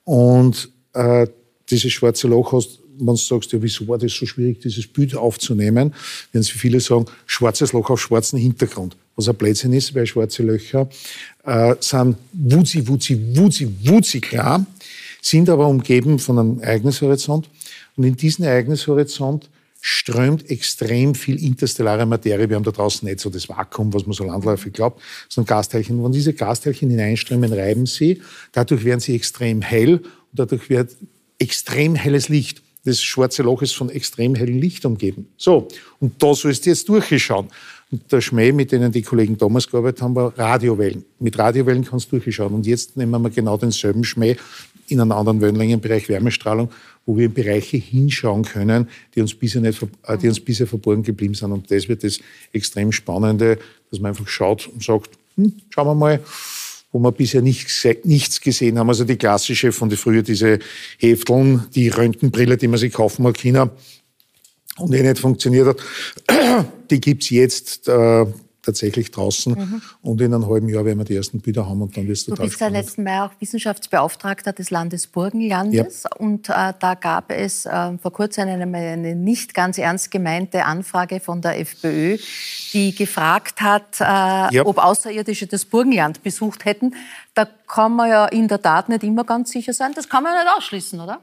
Und 0.06 0.70
äh, 0.94 1.28
dieses 1.70 1.92
schwarze 1.92 2.28
Loch 2.28 2.54
hast, 2.54 2.80
wenn 3.00 3.16
du 3.16 3.16
sagst, 3.16 3.52
ja, 3.52 3.62
wieso 3.62 3.88
war 3.88 3.98
das 3.98 4.14
so 4.14 4.26
schwierig, 4.26 4.60
dieses 4.62 4.88
Bild 4.88 5.16
aufzunehmen, 5.16 5.94
werden 6.32 6.44
sie 6.44 6.52
viele 6.52 6.80
sagen, 6.80 7.06
schwarzes 7.26 7.74
Loch 7.74 7.90
auf 7.90 8.02
schwarzem 8.02 8.40
Hintergrund. 8.40 8.96
Was 9.16 9.28
ein 9.28 9.36
Blödsinn 9.36 9.74
ist, 9.74 9.94
weil 9.96 10.06
schwarze 10.06 10.44
Löcher 10.44 10.90
äh, 11.46 11.76
sind 11.80 12.18
wutzi, 12.34 12.88
wutzi, 12.88 13.20
wutzi, 13.36 13.68
wutzi 13.84 14.22
klar 14.22 14.66
sind 15.22 15.50
aber 15.50 15.68
umgeben 15.68 16.20
von 16.20 16.40
einem 16.40 16.60
Ereignishorizont. 16.60 17.50
Und 17.96 18.04
in 18.04 18.16
diesen 18.16 18.46
Ereignishorizont 18.46 19.50
strömt 19.82 20.50
extrem 20.50 21.16
viel 21.16 21.42
interstellare 21.42 22.06
Materie. 22.06 22.50
Wir 22.50 22.58
haben 22.58 22.64
da 22.64 22.72
draußen 22.72 23.08
nicht 23.08 23.20
so 23.20 23.30
das 23.30 23.48
Vakuum, 23.48 23.94
was 23.94 24.06
man 24.06 24.14
so 24.14 24.26
landläufig 24.26 24.74
glaubt, 24.74 25.02
sondern 25.30 25.56
Gasteilchen. 25.56 26.04
Wenn 26.04 26.12
diese 26.12 26.34
Gasteilchen 26.34 26.90
hineinströmen, 26.90 27.54
reiben 27.54 27.86
sie. 27.86 28.22
Dadurch 28.52 28.84
werden 28.84 29.00
sie 29.00 29.16
extrem 29.16 29.62
hell 29.62 29.98
und 29.98 30.04
dadurch 30.34 30.70
wird 30.70 30.96
extrem 31.38 31.96
helles 31.96 32.28
Licht. 32.28 32.62
Das 32.86 33.02
schwarze 33.02 33.44
Loch 33.44 33.62
ist 33.62 33.76
von 33.76 33.90
extrem 33.90 34.36
hellem 34.36 34.60
Licht 34.60 34.86
umgeben. 34.86 35.28
So, 35.38 35.68
und 36.00 36.22
da 36.22 36.34
sollst 36.34 36.66
du 36.66 36.70
jetzt 36.70 36.88
durchschauen. 36.88 37.48
Und 37.92 38.12
der 38.12 38.22
Schmäh, 38.22 38.52
mit 38.52 38.72
denen 38.72 38.92
die 38.92 39.02
Kollegen 39.02 39.38
damals 39.38 39.68
gearbeitet 39.68 40.02
haben, 40.02 40.16
war 40.16 40.38
Radiowellen. 40.38 41.04
Mit 41.20 41.38
Radiowellen 41.38 41.84
kannst 41.84 42.12
du 42.12 42.20
durchschauen. 42.20 42.54
Und 42.54 42.68
jetzt 42.68 42.96
nehmen 42.96 43.22
wir 43.22 43.30
genau 43.30 43.58
denselben 43.58 44.04
Schmäh 44.04 44.38
in 44.88 45.00
einem 45.02 45.12
anderen 45.12 45.42
Wellenlängenbereich 45.42 46.10
Wärmestrahlung, 46.10 46.70
wo 47.06 47.18
wir 47.18 47.26
in 47.26 47.34
Bereiche 47.34 47.78
hinschauen 47.78 48.44
können, 48.44 48.88
die 49.16 49.22
uns 49.22 49.34
bisher, 49.34 49.62
nicht, 49.62 49.82
äh, 50.04 50.18
die 50.18 50.28
uns 50.28 50.40
bisher 50.40 50.68
verborgen 50.68 51.04
geblieben 51.04 51.34
sind. 51.34 51.52
Und 51.52 51.70
das 51.72 51.88
wird 51.88 52.04
das 52.04 52.20
extrem 52.54 52.92
Spannende, 52.92 53.58
dass 53.90 54.00
man 54.00 54.10
einfach 54.10 54.28
schaut 54.28 54.68
und 54.68 54.84
sagt, 54.84 55.12
hm, 55.36 55.54
schauen 55.70 55.88
wir 55.88 55.96
mal, 55.96 56.20
wo 56.92 57.00
wir 57.00 57.12
bisher 57.12 57.42
nichts, 57.42 57.88
nichts 58.04 58.42
gesehen 58.42 58.80
haben. 58.80 58.90
Also 58.90 59.04
die 59.04 59.18
klassische 59.18 59.72
von 59.72 59.92
früher, 59.92 60.24
diese 60.24 60.60
Hefteln, 60.98 61.66
die 61.76 61.90
Röntgenbrille, 61.90 62.58
die 62.58 62.68
man 62.68 62.80
sich 62.80 62.94
kaufen 62.94 63.24
mag, 63.24 63.38
China, 63.38 63.70
und 64.78 64.94
eh 64.94 65.04
nicht 65.04 65.20
funktioniert 65.20 65.68
hat, 65.68 66.66
die 66.90 67.02
gibt's 67.02 67.30
jetzt. 67.30 67.88
Äh, 67.88 68.26
tatsächlich 68.70 69.12
draußen. 69.12 69.54
Mhm. 69.54 69.82
Und 70.02 70.22
in 70.22 70.34
einem 70.34 70.48
halben 70.48 70.70
Jahr 70.70 70.86
werden 70.86 71.00
wir 71.00 71.06
die 71.06 71.16
ersten 71.16 71.42
Bilder 71.42 71.68
haben 71.68 71.82
und 71.82 71.96
dann 71.98 72.08
wird 72.08 72.18
es 72.18 72.26
total 72.26 72.46
Du 72.46 72.50
bist 72.50 72.62
ja 72.62 72.68
letzten 72.68 73.04
Mai 73.04 73.24
auch 73.24 73.32
Wissenschaftsbeauftragter 73.40 74.54
des 74.54 74.70
Landes 74.70 75.08
Burgenlandes. 75.08 76.04
Ja. 76.04 76.10
Und 76.18 76.50
äh, 76.50 76.74
da 76.80 76.96
gab 76.96 77.32
es 77.32 77.66
äh, 77.66 77.98
vor 77.98 78.14
kurzem 78.14 78.48
eine, 78.48 78.64
eine, 78.64 79.16
nicht 79.16 79.54
ganz 79.54 79.78
ernst 79.78 80.12
gemeinte 80.12 80.66
Anfrage 80.66 81.20
von 81.20 81.42
der 81.42 81.60
FPÖ, 81.60 82.18
die 82.74 82.96
gefragt 82.96 83.62
hat, 83.62 84.00
äh, 84.00 84.04
ja. 84.04 84.66
ob 84.66 84.78
Außerirdische 84.78 85.48
das 85.48 85.66
Burgenland 85.66 86.24
besucht 86.24 86.66
hätten. 86.66 86.96
Da 87.34 87.48
kann 87.70 87.96
man 87.96 88.10
ja 88.10 88.26
in 88.26 88.48
der 88.48 88.62
Tat 88.62 88.90
nicht 88.90 89.04
immer 89.04 89.24
ganz 89.24 89.52
sicher 89.52 89.72
sein. 89.72 89.94
Das 89.96 90.10
kann 90.10 90.24
man 90.24 90.34
ja 90.34 90.44
nicht 90.44 90.58
ausschließen, 90.58 91.00
oder? 91.00 91.22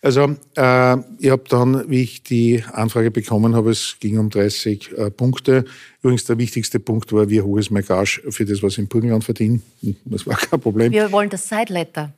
Also 0.00 0.34
äh, 0.56 0.96
ich 1.20 1.30
habe 1.30 1.44
dann, 1.48 1.88
wie 1.88 2.02
ich 2.02 2.24
die 2.24 2.64
Anfrage 2.72 3.12
bekommen 3.12 3.54
habe, 3.54 3.70
es 3.70 3.96
ging 4.00 4.18
um 4.18 4.30
30 4.30 4.92
äh, 4.98 5.10
Punkte. 5.10 5.64
Übrigens 6.00 6.24
der 6.24 6.38
wichtigste 6.38 6.80
Punkt 6.80 7.12
war, 7.12 7.28
wie 7.28 7.40
hoch 7.40 7.58
ist 7.58 7.70
mein 7.70 7.84
Gage 7.84 8.20
für 8.30 8.44
das, 8.44 8.62
was 8.62 8.72
ich 8.72 8.78
im 8.80 8.88
Burgenland 8.88 9.22
verdiene. 9.22 9.60
Das 10.04 10.26
war 10.26 10.36
kein 10.36 10.60
Problem. 10.60 10.90
Wir 10.90 11.12
wollen 11.12 11.30
das 11.30 11.48
Sideletter. 11.48 12.12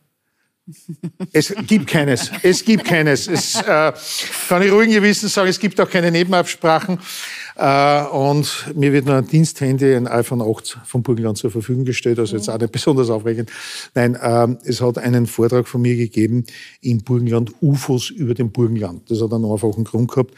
Es 1.33 1.55
gibt 1.67 1.89
keines. 1.89 2.31
Es 2.43 2.65
gibt 2.65 2.87
keines. 2.87 3.29
Es 3.29 3.61
äh, 3.61 3.93
kann 4.49 4.63
ich 4.63 4.73
ruhigen 4.73 4.95
Gewissens 4.95 5.35
sagen, 5.35 5.51
es 5.51 5.59
gibt 5.59 5.79
auch 5.79 5.91
keine 5.91 6.11
Nebenabsprachen. 6.11 6.99
Äh, 7.57 8.05
und 8.07 8.75
mir 8.75 8.93
wird 8.93 9.07
nur 9.07 9.15
ein 9.15 9.27
Diensthandy, 9.27 9.95
ein 9.95 10.09
iPhone 10.09 10.43
8 10.43 10.79
vom 10.85 11.03
Burgenland 11.03 11.39
zur 11.39 11.51
Verfügung 11.51 11.85
gestellt, 11.85 12.19
also 12.19 12.37
jetzt 12.37 12.49
auch 12.49 12.59
nicht 12.59 12.73
besonders 12.73 13.11
aufregend. 13.11 13.51
Nein, 13.95 14.17
äh, 14.17 14.49
es 14.65 14.81
hat 14.81 14.99
einen 14.99 15.27
Vortrag 15.27 15.69
von 15.69 15.83
mir 15.83 15.97
gegeben 15.97 16.45
im 16.81 17.03
Burgenland 17.03 17.53
UFOs 17.61 18.11
über 18.11 18.35
den 18.35 18.51
Burgenland. 18.51 19.09
Das 19.09 19.21
hat 19.21 19.33
einen 19.33 19.45
einfachen 19.45 19.85
Grund 19.85 20.11
gehabt. 20.11 20.35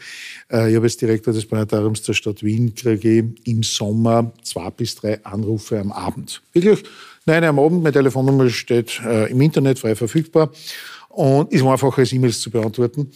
Äh, 0.51 0.69
ich 0.69 0.75
habe 0.75 0.85
als 0.85 0.97
Direktor 0.97 1.33
des 1.33 1.45
Planetariums 1.45 2.03
der 2.03 2.13
Stadt 2.13 2.43
Wien 2.43 2.75
kriege 2.75 3.33
im 3.45 3.63
Sommer 3.63 4.31
zwei 4.43 4.69
bis 4.69 4.95
drei 4.95 5.23
Anrufe 5.25 5.79
am 5.79 5.91
Abend. 5.91 6.41
Wirklich, 6.53 6.83
nein, 7.25 7.43
am 7.43 7.57
Abend, 7.57 7.81
meine 7.81 7.93
Telefonnummer 7.93 8.49
steht 8.49 9.01
äh, 9.03 9.31
im 9.31 9.41
Internet 9.41 9.79
frei 9.79 9.95
verfügbar 9.95 10.51
und 11.09 11.51
ist 11.51 11.63
einfach 11.63 11.97
als 11.97 12.13
E-Mails 12.13 12.39
zu 12.39 12.51
beantworten. 12.51 13.11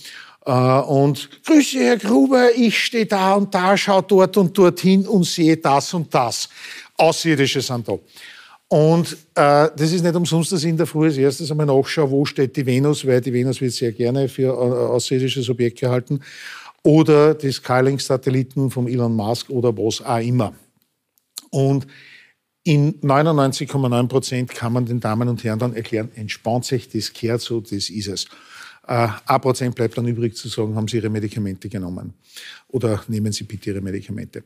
Äh, 0.45 0.51
und 0.51 1.29
Grüße, 1.45 1.79
Herr 1.79 1.97
Gruber, 1.97 2.49
ich 2.55 2.77
stehe 2.77 3.05
da 3.05 3.35
und 3.35 3.53
da, 3.53 3.77
schaue 3.77 4.03
dort 4.03 4.37
und 4.37 4.57
dorthin 4.57 5.07
und 5.07 5.25
sehe 5.25 5.57
das 5.57 5.93
und 5.93 6.13
das. 6.13 6.49
Außerirdische 6.97 7.61
sind 7.61 7.87
da. 7.87 7.97
Und 8.67 9.17
äh, 9.35 9.69
das 9.75 9.91
ist 9.91 10.01
nicht 10.01 10.15
umsonst, 10.15 10.53
dass 10.53 10.63
ich 10.63 10.69
in 10.69 10.77
der 10.77 10.85
Früh 10.85 11.07
als 11.07 11.17
erstes 11.17 11.51
einmal 11.51 11.65
nachschaue, 11.65 12.09
wo 12.09 12.23
steht 12.23 12.55
die 12.55 12.65
Venus, 12.65 13.05
weil 13.05 13.19
die 13.19 13.33
Venus 13.33 13.59
wird 13.59 13.73
sehr 13.73 13.91
gerne 13.91 14.29
für 14.29 14.43
äh, 14.43 14.49
außerirdisches 14.93 15.49
Objekt 15.49 15.79
gehalten. 15.79 16.21
Oder 16.83 17.33
die 17.33 17.51
Skylink-Satelliten 17.51 18.71
von 18.71 18.87
Elon 18.87 19.13
Musk 19.13 19.49
oder 19.49 19.75
was 19.77 20.01
auch 20.01 20.19
immer. 20.19 20.53
Und 21.49 21.85
in 22.63 22.99
99,9 23.01 24.07
Prozent 24.07 24.51
kann 24.51 24.73
man 24.73 24.85
den 24.85 24.99
Damen 24.99 25.27
und 25.27 25.43
Herren 25.43 25.59
dann 25.59 25.75
erklären, 25.75 26.09
entspannt 26.15 26.63
sich, 26.63 26.87
das 26.89 27.11
kehrt 27.11 27.41
so, 27.41 27.59
das 27.59 27.89
ist 27.89 28.07
es. 28.07 28.25
Äh, 28.91 29.07
ein 29.25 29.39
Prozent 29.39 29.73
bleibt 29.73 29.97
dann 29.97 30.05
übrig 30.05 30.35
zu 30.35 30.49
sagen, 30.49 30.75
haben 30.75 30.87
Sie 30.89 30.97
Ihre 30.97 31.09
Medikamente 31.09 31.69
genommen 31.69 32.13
oder 32.67 33.01
nehmen 33.07 33.31
Sie 33.31 33.45
bitte 33.45 33.69
Ihre 33.69 33.79
Medikamente. 33.79 34.43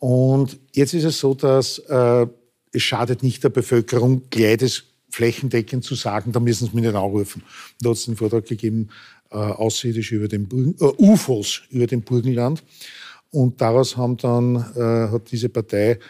Und 0.00 0.58
jetzt 0.72 0.92
ist 0.92 1.04
es 1.04 1.20
so, 1.20 1.34
dass 1.34 1.78
äh, 1.78 2.26
es 2.72 2.82
schadet 2.82 3.22
nicht 3.22 3.44
der 3.44 3.50
Bevölkerung, 3.50 4.22
gleich 4.28 4.56
das 4.58 4.82
flächendeckend 5.08 5.84
zu 5.84 5.94
sagen, 5.94 6.32
da 6.32 6.40
müssen 6.40 6.66
Sie 6.66 6.74
mich 6.74 6.84
nicht 6.84 6.96
anrufen. 6.96 7.44
Da 7.80 7.90
hat 7.90 7.96
es 7.96 8.08
einen 8.08 8.16
Vortrag 8.16 8.46
gegeben, 8.46 8.88
äh, 9.30 9.36
Außerirdische 9.36 10.16
über 10.16 10.26
den 10.26 10.48
Burgen, 10.48 10.74
äh, 10.80 10.92
UFOs 10.98 11.62
über 11.70 11.86
dem 11.86 12.02
Burgenland. 12.02 12.64
Und 13.30 13.60
daraus 13.60 13.96
haben 13.96 14.16
dann, 14.16 14.56
äh, 14.74 15.12
hat 15.12 15.30
diese 15.30 15.48
Partei 15.48 16.00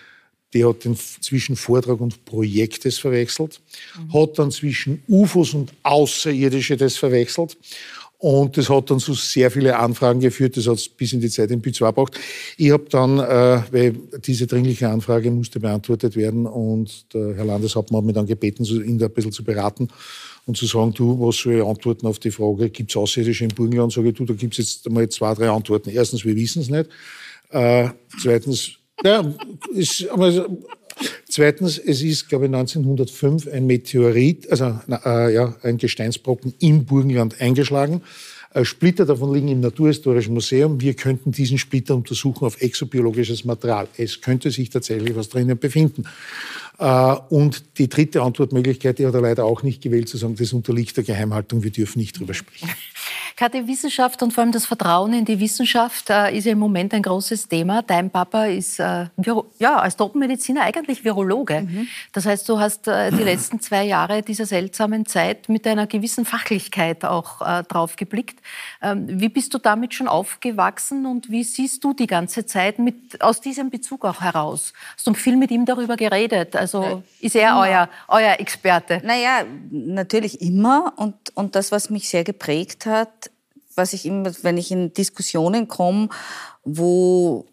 die 0.55 0.65
hat 0.65 0.85
den 0.85 0.97
zwischen 0.97 1.57
Vortrag 1.57 2.01
und 2.01 2.25
Projekt 2.25 2.85
das 2.85 2.99
verwechselt, 2.99 3.61
mhm. 3.99 4.13
hat 4.13 4.39
dann 4.39 4.51
zwischen 4.51 5.03
UFOs 5.09 5.55
und 5.55 5.73
Außerirdische 5.83 6.77
das 6.77 6.97
verwechselt. 6.97 7.57
Und 8.19 8.57
das 8.57 8.71
hat 8.71 8.91
dann 8.91 8.99
zu 8.99 9.13
sehr 9.13 9.51
viele 9.51 9.79
Anfragen 9.79 10.21
geführt, 10.21 10.57
das 10.57 10.67
hat 10.67 10.77
es 10.77 10.89
bis 10.89 11.13
in 11.13 11.21
die 11.21 11.29
Zeit 11.29 11.51
in 11.51 11.61
B2 11.61 11.87
gebracht. 11.87 12.19
Ich 12.57 12.71
habe 12.71 12.87
dann, 12.89 13.19
äh, 13.19 13.63
weil 13.71 13.95
diese 14.25 14.47
dringliche 14.47 14.89
Anfrage 14.89 15.31
musste 15.31 15.61
beantwortet 15.61 16.17
werden 16.17 16.47
und 16.47 17.13
der 17.13 17.35
Herr 17.37 17.45
Landeshauptmann 17.45 18.01
hat 18.01 18.07
mich 18.07 18.15
dann 18.15 18.27
gebeten, 18.27 18.65
ihn 18.65 18.99
da 18.99 19.07
ein 19.07 19.13
bisschen 19.13 19.33
zu 19.33 19.45
beraten 19.45 19.89
und 20.47 20.57
zu 20.57 20.65
sagen, 20.65 20.95
du, 20.95 21.21
was 21.21 21.37
soll 21.37 21.57
ich 21.57 21.65
antworten 21.65 22.07
auf 22.07 22.19
die 22.19 22.31
Frage, 22.31 22.71
gibt 22.71 22.91
es 22.91 22.97
Außerirdische 22.97 23.45
im 23.45 23.51
Burgenland? 23.51 23.93
Sage 23.93 24.09
ich, 24.09 24.15
du, 24.15 24.25
da 24.25 24.33
gibt 24.33 24.55
es 24.55 24.59
jetzt 24.59 24.87
einmal 24.87 25.09
zwei, 25.11 25.35
drei 25.35 25.51
Antworten. 25.51 25.91
Erstens, 25.91 26.25
wir 26.25 26.35
wissen 26.37 26.63
es 26.63 26.71
nicht. 26.71 26.89
Äh, 27.51 27.91
zweitens, 28.23 28.76
ja, 29.05 29.35
ist, 29.75 30.09
aber 30.09 30.49
zweitens, 31.29 31.79
es 31.79 32.03
ist, 32.03 32.29
glaube 32.29 32.47
ich, 32.47 32.55
1905 32.55 33.49
ein 33.49 33.67
Meteorit, 33.67 34.51
also 34.51 34.81
äh, 34.89 35.35
ja, 35.35 35.55
ein 35.63 35.79
Gesteinsbrocken 35.79 36.55
im 36.61 36.85
Burgenland 36.85 37.41
eingeschlagen. 37.41 38.03
Splitter 38.63 39.05
davon 39.05 39.35
liegen 39.35 39.49
im 39.49 39.61
Naturhistorischen 39.61 40.33
Museum. 40.33 40.81
Wir 40.81 40.95
könnten 40.95 41.31
diesen 41.31 41.59
Splitter 41.59 41.95
untersuchen 41.95 42.47
auf 42.47 42.63
exobiologisches 42.63 43.45
Material. 43.45 43.87
Es 43.99 44.23
könnte 44.23 44.51
sich 44.51 44.71
tatsächlich 44.71 45.15
was 45.15 45.29
drinnen 45.29 45.59
befinden. 45.59 46.05
Äh, 46.79 47.17
und 47.29 47.79
die 47.79 47.89
dritte 47.89 48.23
Antwortmöglichkeit, 48.23 48.99
die 48.99 49.07
hat 49.07 49.15
er 49.15 49.21
leider 49.21 49.45
auch 49.45 49.63
nicht 49.63 49.83
gewählt, 49.83 50.09
zu 50.09 50.17
sagen, 50.17 50.37
das 50.37 50.53
unterliegt 50.53 50.97
der 50.97 51.05
Geheimhaltung, 51.05 51.63
wir 51.63 51.71
dürfen 51.71 51.99
nicht 51.99 52.19
drüber 52.19 52.35
sprechen. 52.35 52.69
Gerade 53.37 53.69
Wissenschaft 53.69 54.23
und 54.23 54.33
vor 54.33 54.43
allem 54.43 54.53
das 54.53 54.65
Vertrauen 54.65 55.13
in 55.13 55.27
die 55.27 55.39
Wissenschaft 55.39 56.09
äh, 56.09 56.35
ist 56.35 56.47
ja 56.47 56.53
im 56.53 56.59
Moment 56.59 56.95
ein 56.95 57.03
großes 57.03 57.49
Thema. 57.49 57.83
Dein 57.83 58.09
Papa 58.09 58.47
ist 58.47 58.81
äh, 58.81 59.09
ja, 59.59 59.77
als 59.77 59.97
Top-Mediziner 59.97 60.63
eigentlich 60.63 61.05
Virologe. 61.05 61.61
Mhm. 61.61 61.87
Das 62.15 62.25
heißt, 62.25 62.49
du 62.49 62.59
hast 62.59 62.89
äh, 62.89 63.11
die 63.11 63.23
letzten 63.23 63.61
zwei 63.61 63.85
Jahre 63.85 64.23
dieser 64.23 64.47
seltsamen 64.47 65.05
Zeit 65.05 65.51
mit 65.51 65.67
einer 65.67 65.87
gewissen 65.87 66.25
Fachlichkeit 66.25 67.05
auch 67.05 67.43
äh, 67.43 67.63
drauf 67.65 67.97
geblickt. 67.97 68.41
Ähm, 68.81 69.21
wie 69.21 69.29
bist 69.29 69.53
du 69.53 69.59
damit 69.59 69.93
schon 69.93 70.09
aufgewachsen 70.09 71.05
und 71.05 71.31
wie 71.31 71.45
siehst 71.45 71.85
du 71.85 71.93
die 71.93 72.07
ganze 72.07 72.47
Zeit 72.47 72.79
mit, 72.79 73.21
aus 73.21 73.43
diesem 73.43 73.69
Bezug 73.69 74.07
auch 74.07 74.23
heraus? 74.23 74.73
Hast 74.97 75.07
du 75.07 75.13
viel 75.13 75.37
mit 75.37 75.51
ihm 75.51 75.67
darüber 75.67 75.97
geredet? 75.97 76.57
Also 76.57 77.03
ist 77.21 77.37
er 77.37 77.59
euer, 77.59 77.91
euer 78.09 78.41
Experte? 78.41 79.03
Naja, 79.05 79.45
natürlich 79.71 80.41
immer. 80.41 80.95
Und, 80.97 81.15
und 81.35 81.55
das, 81.55 81.71
was 81.71 81.91
mich 81.91 82.09
sehr 82.09 82.25
geprägt 82.25 82.87
hat, 82.87 83.26
was 83.77 83.93
ich 83.93 84.07
immer, 84.07 84.33
wenn 84.43 84.59
ich 84.59 84.71
in 84.71 84.93
Diskussionen 84.93 85.69
komme, 85.69 86.09
wo 86.65 87.47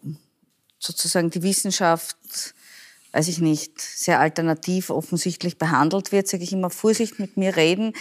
sozusagen 0.78 1.30
die 1.30 1.42
Wissenschaft, 1.42 2.16
weiß 3.12 3.28
ich 3.28 3.38
nicht, 3.38 3.80
sehr 3.80 4.20
alternativ 4.20 4.90
offensichtlich 4.90 5.56
behandelt 5.58 6.12
wird, 6.12 6.28
sage 6.28 6.42
ich 6.42 6.52
immer, 6.52 6.70
Vorsicht 6.70 7.18
mit 7.18 7.36
mir 7.36 7.56
reden. 7.56 7.94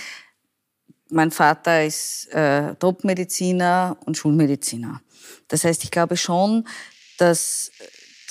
Mein 1.10 1.32
Vater 1.32 1.86
ist 1.86 2.28
äh, 2.34 2.76
Topmediziner 2.76 3.98
und 4.06 4.18
Schulmediziner. 4.18 5.02
Das 5.48 5.64
heißt, 5.64 5.84
ich 5.84 5.92
glaube 5.92 6.18
schon, 6.18 6.68
dass 7.18 7.72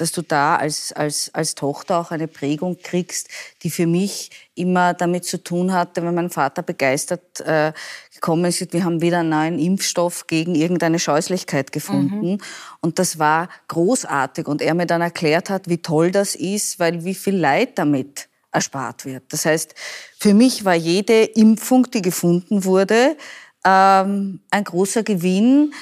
dass 0.02 0.10
du 0.10 0.22
da 0.22 0.56
als, 0.56 0.92
als, 0.92 1.30
als 1.32 1.54
Tochter 1.54 1.96
auch 2.00 2.10
eine 2.10 2.26
Prägung 2.26 2.76
kriegst, 2.82 3.28
die 3.62 3.70
für 3.70 3.86
mich 3.86 4.30
immer 4.56 4.94
damit 4.94 5.24
zu 5.24 5.44
tun 5.44 5.72
hatte, 5.72 6.02
wenn 6.02 6.16
mein 6.16 6.28
Vater 6.28 6.62
begeistert 6.62 7.38
äh, 7.38 7.72
gekommen 8.12 8.46
ist, 8.46 8.72
wir 8.72 8.82
haben 8.82 9.00
wieder 9.00 9.20
einen 9.20 9.28
neuen 9.28 9.58
Impfstoff 9.60 10.26
gegen 10.26 10.56
irgendeine 10.56 10.98
Scheußlichkeit 10.98 11.70
gefunden. 11.70 12.32
Mhm. 12.32 12.38
Und 12.80 12.98
das 12.98 13.20
war 13.20 13.48
großartig. 13.68 14.48
Und 14.48 14.60
er 14.60 14.74
mir 14.74 14.86
dann 14.86 15.02
erklärt 15.02 15.50
hat, 15.50 15.68
wie 15.68 15.78
toll 15.78 16.10
das 16.10 16.34
ist, 16.34 16.80
weil 16.80 17.04
wie 17.04 17.14
viel 17.14 17.36
Leid 17.36 17.78
damit 17.78 18.28
erspart 18.50 19.04
wird. 19.04 19.22
Das 19.28 19.46
heißt, 19.46 19.72
für 20.18 20.34
mich 20.34 20.64
war 20.64 20.74
jede 20.74 21.22
Impfung, 21.22 21.88
die 21.92 22.02
gefunden 22.02 22.64
wurde, 22.64 23.16
ähm, 23.64 24.40
ein 24.50 24.64
großer 24.64 25.04
Gewinn, 25.04 25.72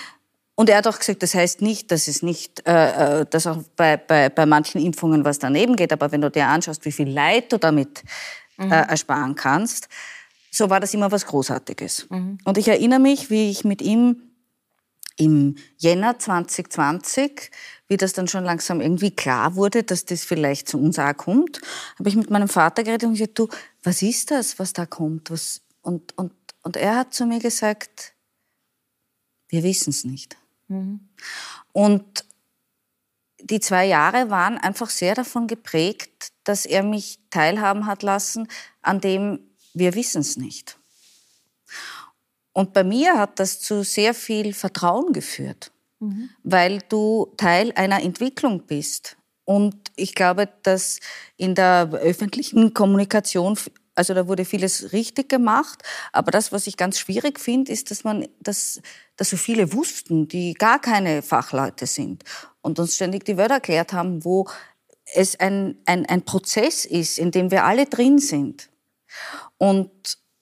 und 0.61 0.69
er 0.69 0.77
hat 0.77 0.87
auch 0.87 0.99
gesagt, 0.99 1.23
das 1.23 1.35
heißt 1.35 1.63
nicht, 1.63 1.91
dass 1.91 2.07
es 2.07 2.23
nicht, 2.23 2.69
äh, 2.69 3.21
äh, 3.21 3.25
dass 3.31 3.47
auch 3.47 3.63
bei, 3.77 3.97
bei, 3.97 4.29
bei 4.29 4.45
manchen 4.45 4.79
Impfungen 4.79 5.25
was 5.25 5.39
daneben 5.39 5.75
geht, 5.75 5.91
aber 5.91 6.13
wenn 6.13 6.21
du 6.21 6.31
dir 6.31 6.49
anschaust, 6.49 6.85
wie 6.85 6.93
viel 6.93 7.09
Leid 7.09 7.51
du 7.51 7.59
damit 7.59 8.05
äh, 8.59 8.67
mhm. 8.67 8.71
ersparen 8.71 9.35
kannst, 9.37 9.89
so 10.51 10.69
war 10.69 10.79
das 10.79 10.93
immer 10.93 11.11
was 11.11 11.25
Großartiges. 11.25 12.09
Mhm. 12.11 12.37
Und 12.45 12.59
ich 12.59 12.69
erinnere 12.69 12.99
mich, 12.99 13.31
wie 13.31 13.51
ich 13.51 13.65
mit 13.65 13.81
ihm 13.81 14.21
im 15.17 15.57
Jänner 15.79 16.19
2020, 16.19 17.51
wie 17.89 17.97
das 17.97 18.13
dann 18.13 18.29
schon 18.29 18.45
langsam 18.45 18.83
irgendwie 18.83 19.13
klar 19.13 19.57
wurde, 19.57 19.83
dass 19.83 20.05
das 20.05 20.25
vielleicht 20.25 20.69
zu 20.69 20.79
uns 20.79 20.99
auch 20.99 21.17
kommt, 21.17 21.63
habe 21.99 22.11
ich 22.11 22.17
mit 22.17 22.29
meinem 22.29 22.49
Vater 22.49 22.85
geredet 22.85 23.05
und 23.05 23.15
gesagt, 23.15 23.39
du, 23.39 23.49
was 23.83 24.03
ist 24.03 24.31
das, 24.31 24.59
was 24.59 24.75
da 24.75 24.85
kommt? 24.85 25.31
Was? 25.31 25.63
Und, 25.81 26.19
und, 26.19 26.35
und 26.61 26.77
er 26.77 26.97
hat 26.97 27.15
zu 27.15 27.25
mir 27.25 27.39
gesagt, 27.39 28.13
wir 29.49 29.63
wissen 29.63 29.89
es 29.89 30.05
nicht. 30.05 30.37
Mhm. 30.71 31.01
Und 31.73 32.25
die 33.43 33.61
zwei 33.61 33.87
Jahre 33.87 34.31
waren 34.31 34.59
einfach 34.59 34.91
sehr 34.91 35.15
davon 35.15 35.47
geprägt, 35.47 36.33
dass 36.45 36.67
er 36.67 36.83
mich 36.83 37.19
teilhaben 37.31 37.87
hat 37.87 38.03
lassen 38.03 38.49
an 38.83 39.01
dem, 39.01 39.41
wir 39.75 39.95
wissen 39.95 40.21
es 40.21 40.37
nicht. 40.37 40.79
Und 42.53 42.73
bei 42.73 42.85
mir 42.85 43.19
hat 43.19 43.39
das 43.39 43.61
zu 43.61 43.83
sehr 43.85 44.15
viel 44.15 44.53
Vertrauen 44.53 45.13
geführt, 45.13 45.71
mhm. 46.01 46.31
weil 46.43 46.81
du 46.89 47.33
Teil 47.37 47.73
einer 47.77 48.03
Entwicklung 48.03 48.67
bist. 48.67 49.17
Und 49.45 49.77
ich 49.97 50.15
glaube, 50.15 50.49
dass 50.63 51.01
in 51.37 51.55
der 51.55 51.91
öffentlichen 51.93 52.75
Kommunikation 52.75 53.57
also 54.01 54.15
da 54.15 54.27
wurde 54.27 54.47
vieles 54.47 54.95
richtig 54.95 55.29
gemacht. 55.29 55.83
Aber 56.11 56.31
das, 56.31 56.53
was 56.53 56.67
ich 56.67 56.79
ganz 56.79 56.99
schwierig 56.99 57.39
finde, 57.39 57.71
ist, 57.71 57.91
dass 57.91 58.03
man, 58.03 58.27
dass, 58.41 58.81
dass 59.17 59.29
so 59.29 59.37
viele 59.37 59.75
wussten, 59.75 60.27
die 60.27 60.55
gar 60.55 60.81
keine 60.81 61.21
Fachleute 61.21 61.85
sind 61.85 62.25
und 62.63 62.79
uns 62.79 62.95
ständig 62.95 63.27
die 63.27 63.37
Wörter 63.37 63.57
erklärt 63.57 63.93
haben, 63.93 64.25
wo 64.25 64.49
es 65.15 65.39
ein, 65.39 65.77
ein, 65.85 66.07
ein 66.07 66.25
Prozess 66.25 66.87
ist, 66.87 67.19
in 67.19 67.31
dem 67.31 67.51
wir 67.51 67.65
alle 67.67 67.85
drin 67.85 68.19
sind. 68.19 68.71
Und, 69.59 69.91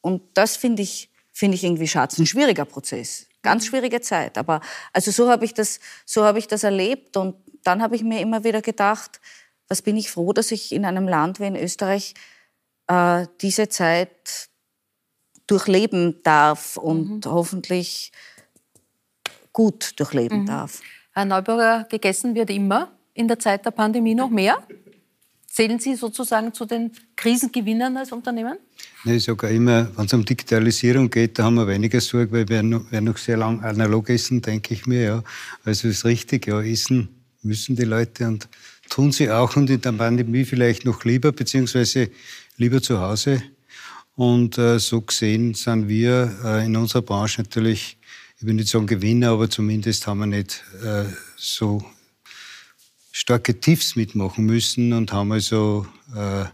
und 0.03 0.23
das 0.35 0.57
finde 0.57 0.83
ich, 0.83 1.11
finde 1.33 1.57
ich 1.57 1.65
irgendwie 1.65 1.89
schade. 1.89 2.15
Ein 2.17 2.27
schwieriger 2.27 2.65
Prozess. 2.65 3.27
Ganz 3.43 3.67
schwierige 3.67 4.01
Zeit. 4.01 4.39
Aber 4.39 4.61
also 4.93 5.11
so 5.11 5.29
habe 5.29 5.45
ich 5.45 5.53
das, 5.53 5.81
so 6.07 6.23
habe 6.23 6.39
ich 6.39 6.47
das 6.47 6.63
erlebt. 6.63 7.17
Und 7.17 7.35
dann 7.65 7.83
habe 7.83 7.97
ich 7.97 8.05
mir 8.05 8.21
immer 8.21 8.45
wieder 8.45 8.63
gedacht, 8.63 9.21
was 9.67 9.83
bin 9.83 9.97
ich 9.97 10.13
froh, 10.13 10.33
dass 10.33 10.53
ich 10.53 10.71
in 10.71 10.85
einem 10.85 11.09
Land 11.09 11.41
wie 11.41 11.47
in 11.47 11.57
Österreich 11.57 12.15
äh, 12.89 13.27
diese 13.41 13.69
Zeit 13.69 14.49
durchleben 15.47 16.23
darf 16.23 16.77
und 16.77 17.25
mhm. 17.25 17.31
hoffentlich 17.31 18.13
gut 19.53 19.99
durchleben 19.99 20.43
mhm. 20.43 20.47
darf. 20.47 20.81
Herr 21.13 21.25
Neuburger, 21.25 21.87
gegessen 21.89 22.35
wird 22.35 22.51
immer 22.51 22.93
in 23.15 23.29
der 23.29 23.39
Zeit 23.39 23.65
der 23.65 23.71
Pandemie 23.71 24.15
noch 24.15 24.31
mehr. 24.31 24.59
Zählen 25.47 25.79
Sie 25.81 25.95
sozusagen 25.97 26.53
zu 26.53 26.67
den 26.67 26.93
Krisengewinnern 27.17 27.97
als 27.97 28.13
Unternehmen? 28.13 28.59
Nee, 29.05 29.17
ich 29.17 29.25
sage 29.25 29.49
immer, 29.49 29.89
wenn 29.97 30.05
es 30.05 30.13
um 30.13 30.25
Digitalisierung 30.25 31.11
geht, 31.11 31.39
da 31.39 31.45
haben 31.45 31.55
wir 31.55 31.67
weniger 31.67 32.01
Sorge, 32.01 32.31
weil 32.31 32.49
wir 32.49 32.63
noch, 32.63 32.93
werden 32.93 33.07
noch 33.07 33.17
sehr 33.17 33.39
lang 33.39 33.61
analog 33.65 34.11
essen, 34.11 34.43
denke 34.43 34.75
ich 34.75 34.87
mir. 34.87 35.03
Ja. 35.03 35.25
Also 35.65 35.89
ist 35.89 36.05
richtig, 36.05 36.47
ja, 36.47 36.61
essen 36.61 37.09
müssen 37.43 37.77
die 37.77 37.85
Leute 37.85 38.27
und 38.27 38.49
tun 38.89 39.13
sie 39.13 39.31
auch 39.31 39.57
und 39.57 39.71
in 39.71 39.81
der 39.81 39.93
Pandemie 39.93 40.45
vielleicht 40.45 40.85
noch 40.85 41.05
lieber, 41.05 41.33
beziehungsweise 41.33 42.11
lieber 42.59 42.83
zu 42.83 43.01
Hause. 43.01 43.43
Und 44.15 44.59
äh, 44.59 44.79
so 44.79 45.01
gesehen 45.01 45.55
sind 45.55 45.89
wir 45.89 46.37
äh, 46.45 46.67
in 46.67 46.77
unserer 46.77 47.03
Branche 47.03 47.43
natürlich, 47.43 47.97
ich 48.39 48.47
will 48.47 48.55
nicht 48.55 48.69
sagen 48.69 48.87
Gewinner, 48.87 49.31
aber 49.31 49.49
zumindest 49.49 50.07
haben 50.07 50.19
wir 50.21 50.27
nicht 50.27 50.65
äh, 50.85 51.05
so 51.37 51.85
starke 53.13 53.59
Tiefs 53.61 53.97
mitmachen 53.97 54.45
müssen 54.45 54.93
und 54.93 55.13
haben 55.13 55.33
also 55.33 55.87
äh, 56.17 56.45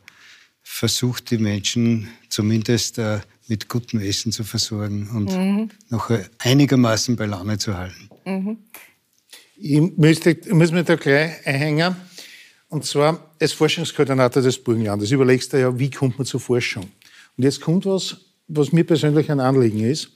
versucht, 0.62 1.30
die 1.30 1.38
Menschen 1.38 2.08
zumindest 2.28 2.98
äh, 2.98 3.20
mit 3.48 3.68
gutem 3.68 4.00
Essen 4.00 4.32
zu 4.32 4.44
versorgen 4.44 5.08
und 5.10 5.32
mhm. 5.32 5.70
noch 5.88 6.10
einigermaßen 6.38 7.16
bei 7.16 7.26
Laune 7.26 7.58
zu 7.58 7.76
halten. 7.76 8.08
Mhm. 8.24 8.58
Ich, 9.56 9.80
müsste, 9.96 10.30
ich 10.30 10.52
muss 10.52 10.72
mir 10.72 10.84
da 10.84 10.96
gleich 10.96 11.46
einhängen. 11.46 11.96
Und 12.74 12.84
zwar 12.84 13.20
als 13.40 13.52
Forschungskoordinator 13.52 14.42
des 14.42 14.58
Burgenlandes 14.58 15.12
überlegst 15.12 15.52
du 15.52 15.60
ja, 15.60 15.78
wie 15.78 15.90
kommt 15.90 16.18
man 16.18 16.26
zur 16.26 16.40
Forschung? 16.40 16.90
Und 17.36 17.44
jetzt 17.44 17.60
kommt 17.60 17.86
was, 17.86 18.16
was 18.48 18.72
mir 18.72 18.82
persönlich 18.82 19.30
ein 19.30 19.38
Anliegen 19.38 19.84
ist. 19.84 20.10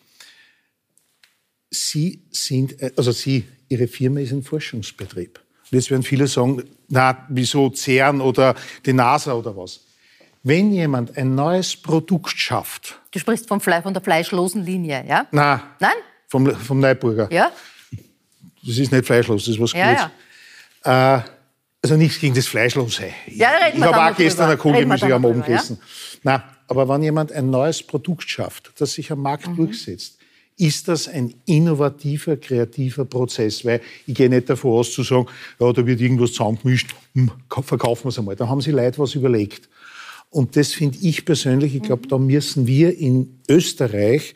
Sie 1.71 2.25
sind, 2.33 2.75
also 2.99 3.13
Sie, 3.13 3.47
Ihre 3.69 3.87
Firma 3.87 4.19
ist 4.19 4.33
ein 4.33 4.43
Forschungsbetrieb. 4.43 5.39
Und 5.39 5.79
jetzt 5.79 5.89
werden 5.89 6.03
viele 6.03 6.27
sagen, 6.27 6.65
na, 6.89 7.25
wieso 7.29 7.71
CERN 7.71 8.21
oder 8.21 8.57
die 8.85 8.93
NASA 8.93 9.35
oder 9.35 9.57
was? 9.57 9.79
Wenn 10.43 10.73
jemand 10.73 11.17
ein 11.17 11.37
neues 11.37 11.77
Produkt 11.77 12.37
schafft. 12.37 12.99
Du 13.13 13.21
sprichst 13.21 13.47
vom 13.47 13.61
Fle 13.61 13.83
von 13.83 13.95
der 13.95 14.03
fleischlosen 14.03 14.65
Linie, 14.65 15.05
ja? 15.09 15.29
Nein. 15.31 15.61
Nein? 15.79 15.97
Vom, 16.27 16.53
vom 16.57 16.81
Neuburger. 16.81 17.29
Ja. 17.31 17.53
Das 18.67 18.79
ist 18.79 18.91
nicht 18.91 19.07
fleischlos, 19.07 19.45
das 19.45 19.55
ist 19.55 19.61
was 19.61 19.73
ja, 19.75 19.93
Gutes. 19.93 20.11
Ja. 20.85 21.19
Äh, 21.19 21.23
also 21.83 21.97
nichts 21.97 22.19
gegen 22.19 22.35
das 22.35 22.47
Fleischlose. 22.47 23.11
Ja, 23.27 23.53
ich 23.73 23.81
habe 23.81 24.13
auch 24.13 24.17
gestern 24.17 24.51
ein 24.51 24.59
Kohlgemüse 24.59 25.15
am 25.15 25.25
Abend 25.25 25.47
gegessen. 25.47 25.79
Ja? 25.81 25.87
Nein, 26.23 26.43
aber 26.67 26.89
wenn 26.89 27.03
jemand 27.03 27.33
ein 27.33 27.51
neues 27.51 27.83
Produkt 27.83 28.29
schafft, 28.29 28.73
das 28.79 28.93
sich 28.93 29.11
am 29.13 29.21
Markt 29.21 29.47
mhm. 29.49 29.57
durchsetzt, 29.57 30.19
ist 30.57 30.89
das 30.89 31.07
ein 31.07 31.35
innovativer, 31.47 32.37
kreativer 32.37 33.05
Prozess. 33.05 33.65
Weil 33.65 33.81
ich 34.07 34.15
gehe 34.15 34.29
nicht 34.29 34.51
davon 34.51 34.73
aus 34.73 34.93
zu 34.93 35.05
sagen, 35.05 35.27
ja, 35.61 35.73
da 35.73 35.87
wird 35.87 36.01
irgendwas 36.01 36.33
zusammengemischt, 36.33 36.95
hm, 37.15 37.31
verkaufen 37.63 38.05
wir 38.05 38.09
es 38.09 38.19
einmal. 38.19 38.35
Da 38.35 38.49
haben 38.49 38.61
sich 38.61 38.75
Leute 38.75 38.99
was 38.99 39.15
überlegt. 39.15 39.69
Und 40.31 40.57
das 40.57 40.75
finde 40.75 40.99
ich 41.01 41.25
persönlich, 41.25 41.75
ich 41.75 41.83
glaube, 41.83 42.07
da 42.09 42.19
müssen 42.19 42.67
wir 42.67 42.99
in 42.99 43.41
Österreich 43.49 44.35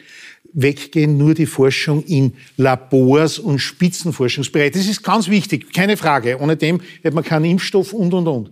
weggehen, 0.54 1.16
nur 1.16 1.34
die 1.34 1.46
Forschung 1.46 2.04
in 2.04 2.34
Labors 2.56 3.38
und 3.38 3.58
Spitzenforschungsbereichen. 3.58 4.80
Das 4.80 4.88
ist 4.88 5.02
ganz 5.02 5.28
wichtig, 5.28 5.72
keine 5.72 5.96
Frage. 5.96 6.38
Ohne 6.38 6.56
dem 6.56 6.80
hätte 7.02 7.14
man 7.14 7.24
keinen 7.24 7.46
Impfstoff 7.46 7.92
und, 7.92 8.12
und, 8.14 8.28
und. 8.28 8.50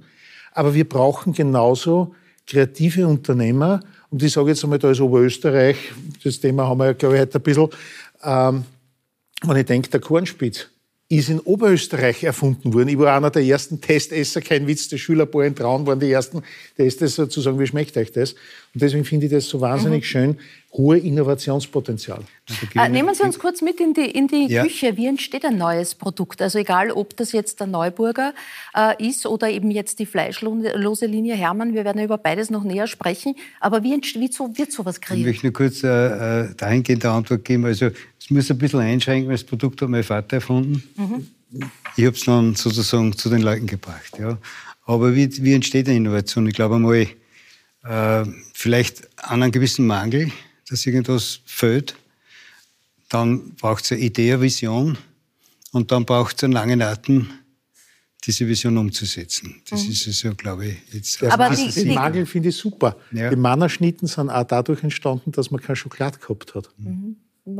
Aber 0.52 0.74
wir 0.74 0.88
brauchen 0.88 1.32
genauso 1.32 2.14
kreative 2.46 3.06
Unternehmer. 3.06 3.80
Und 4.10 4.22
ich 4.22 4.32
sage 4.32 4.48
jetzt 4.48 4.64
einmal, 4.64 4.78
da 4.78 4.90
ist 4.90 5.00
Oberösterreich, 5.00 5.76
das 6.24 6.40
Thema 6.40 6.66
haben 6.66 6.78
wir 6.78 6.86
ja, 6.86 6.92
glaube 6.92 7.14
ich, 7.14 7.20
heute 7.20 7.38
ein 7.38 7.42
bisschen, 7.42 7.68
ähm, 8.24 8.64
wenn 9.42 9.56
ich 9.56 9.66
denke, 9.66 9.88
der 9.88 10.00
Kornspitz 10.00 10.68
ist 11.08 11.28
in 11.28 11.40
Oberösterreich 11.40 12.22
erfunden 12.22 12.72
worden. 12.72 12.88
Ich 12.88 12.98
war 12.98 13.16
einer 13.16 13.30
der 13.30 13.42
ersten 13.42 13.80
Testesser, 13.80 14.40
kein 14.40 14.66
Witz, 14.68 14.88
der 14.88 14.98
Schülerbohr 14.98 15.44
in 15.44 15.56
Traun 15.56 15.84
waren 15.84 15.98
die 15.98 16.10
ersten 16.10 16.42
Testesser, 16.76 17.28
zu 17.28 17.40
sagen, 17.40 17.58
wie 17.58 17.66
schmeckt 17.66 17.96
euch 17.96 18.12
das? 18.12 18.36
Und 18.72 18.82
deswegen 18.82 19.04
finde 19.04 19.26
ich 19.26 19.32
das 19.32 19.48
so 19.48 19.60
wahnsinnig 19.60 20.02
mhm. 20.02 20.06
schön, 20.06 20.38
hohe 20.72 20.98
Innovationspotenzial. 20.98 22.22
Äh, 22.76 22.88
nehmen 22.88 23.12
Sie 23.14 23.24
uns 23.24 23.40
kurz 23.40 23.62
mit 23.62 23.80
in 23.80 23.94
die, 23.94 24.08
in 24.08 24.28
die 24.28 24.46
ja. 24.46 24.62
Küche. 24.62 24.96
Wie 24.96 25.06
entsteht 25.06 25.44
ein 25.44 25.58
neues 25.58 25.96
Produkt? 25.96 26.40
Also 26.40 26.58
egal, 26.58 26.92
ob 26.92 27.16
das 27.16 27.32
jetzt 27.32 27.58
der 27.58 27.66
Neuburger 27.66 28.32
äh, 28.76 29.08
ist 29.08 29.26
oder 29.26 29.50
eben 29.50 29.72
jetzt 29.72 29.98
die 29.98 30.06
fleischlose 30.06 31.06
Linie 31.06 31.34
Hermann. 31.34 31.74
Wir 31.74 31.84
werden 31.84 32.00
über 32.00 32.18
beides 32.18 32.50
noch 32.50 32.62
näher 32.62 32.86
sprechen. 32.86 33.34
Aber 33.58 33.82
wie, 33.82 34.00
wie 34.00 34.32
so, 34.32 34.56
wird 34.56 34.70
sowas 34.70 35.00
kreiert? 35.00 35.20
Ich 35.20 35.26
möchte 35.26 35.46
nur 35.46 35.52
kurz 35.52 35.82
äh, 35.82 35.88
äh 36.44 36.54
dahingehend 36.56 37.04
eine 37.04 37.14
Antwort 37.14 37.44
geben. 37.44 37.64
Also 37.64 37.90
es 38.20 38.30
muss 38.30 38.48
ein 38.50 38.58
bisschen 38.58 38.80
einschränken, 38.80 39.28
weil 39.28 39.34
das 39.36 39.44
Produkt 39.44 39.82
hat 39.82 39.88
mein 39.88 40.04
Vater 40.04 40.36
erfunden. 40.36 40.84
Mhm. 40.96 41.26
Ich 41.96 42.06
habe 42.06 42.14
es 42.14 42.24
dann 42.24 42.54
sozusagen 42.54 43.16
zu 43.16 43.28
den 43.28 43.42
Leuten 43.42 43.66
gebracht. 43.66 44.16
Ja. 44.20 44.38
Aber 44.86 45.16
wie, 45.16 45.28
wie 45.42 45.54
entsteht 45.54 45.88
eine 45.88 45.96
Innovation? 45.96 46.46
Ich 46.46 46.54
glaube 46.54 46.76
einmal, 46.76 47.08
äh, 47.84 48.24
vielleicht 48.54 49.08
an 49.22 49.42
einem 49.42 49.52
gewissen 49.52 49.86
Mangel 49.86 50.32
dass 50.70 50.86
irgendwas 50.86 51.40
fehlt. 51.44 51.96
Dann 53.08 53.54
braucht 53.56 53.84
es 53.84 53.92
eine 53.92 54.00
Idee, 54.00 54.32
eine 54.32 54.42
Vision 54.42 54.96
und 55.72 55.90
dann 55.90 56.06
braucht 56.06 56.36
es 56.36 56.44
einen 56.44 56.52
langen 56.52 56.80
Atem, 56.80 57.28
diese 58.24 58.46
Vision 58.46 58.78
umzusetzen. 58.78 59.60
Das 59.68 59.84
mhm. 59.84 59.90
ist 59.90 60.06
es 60.06 60.22
ja, 60.22 60.32
glaube 60.32 60.66
ich, 60.66 60.76
jetzt. 60.92 61.20
Der 61.20 61.32
Aber 61.32 61.50
die, 61.50 61.68
den 61.70 61.94
Nagel 61.94 62.24
finde 62.24 62.50
ich 62.50 62.56
super. 62.56 62.96
Ja. 63.10 63.30
Die 63.30 63.36
Mannerschnitten 63.36 64.06
sind 64.06 64.30
auch 64.30 64.44
dadurch 64.44 64.82
entstanden, 64.84 65.32
dass 65.32 65.50
man 65.50 65.60
keine 65.60 65.76
Schokolade 65.76 66.18
gehabt 66.18 66.54
hat. 66.54 66.70
Mhm. 66.76 67.16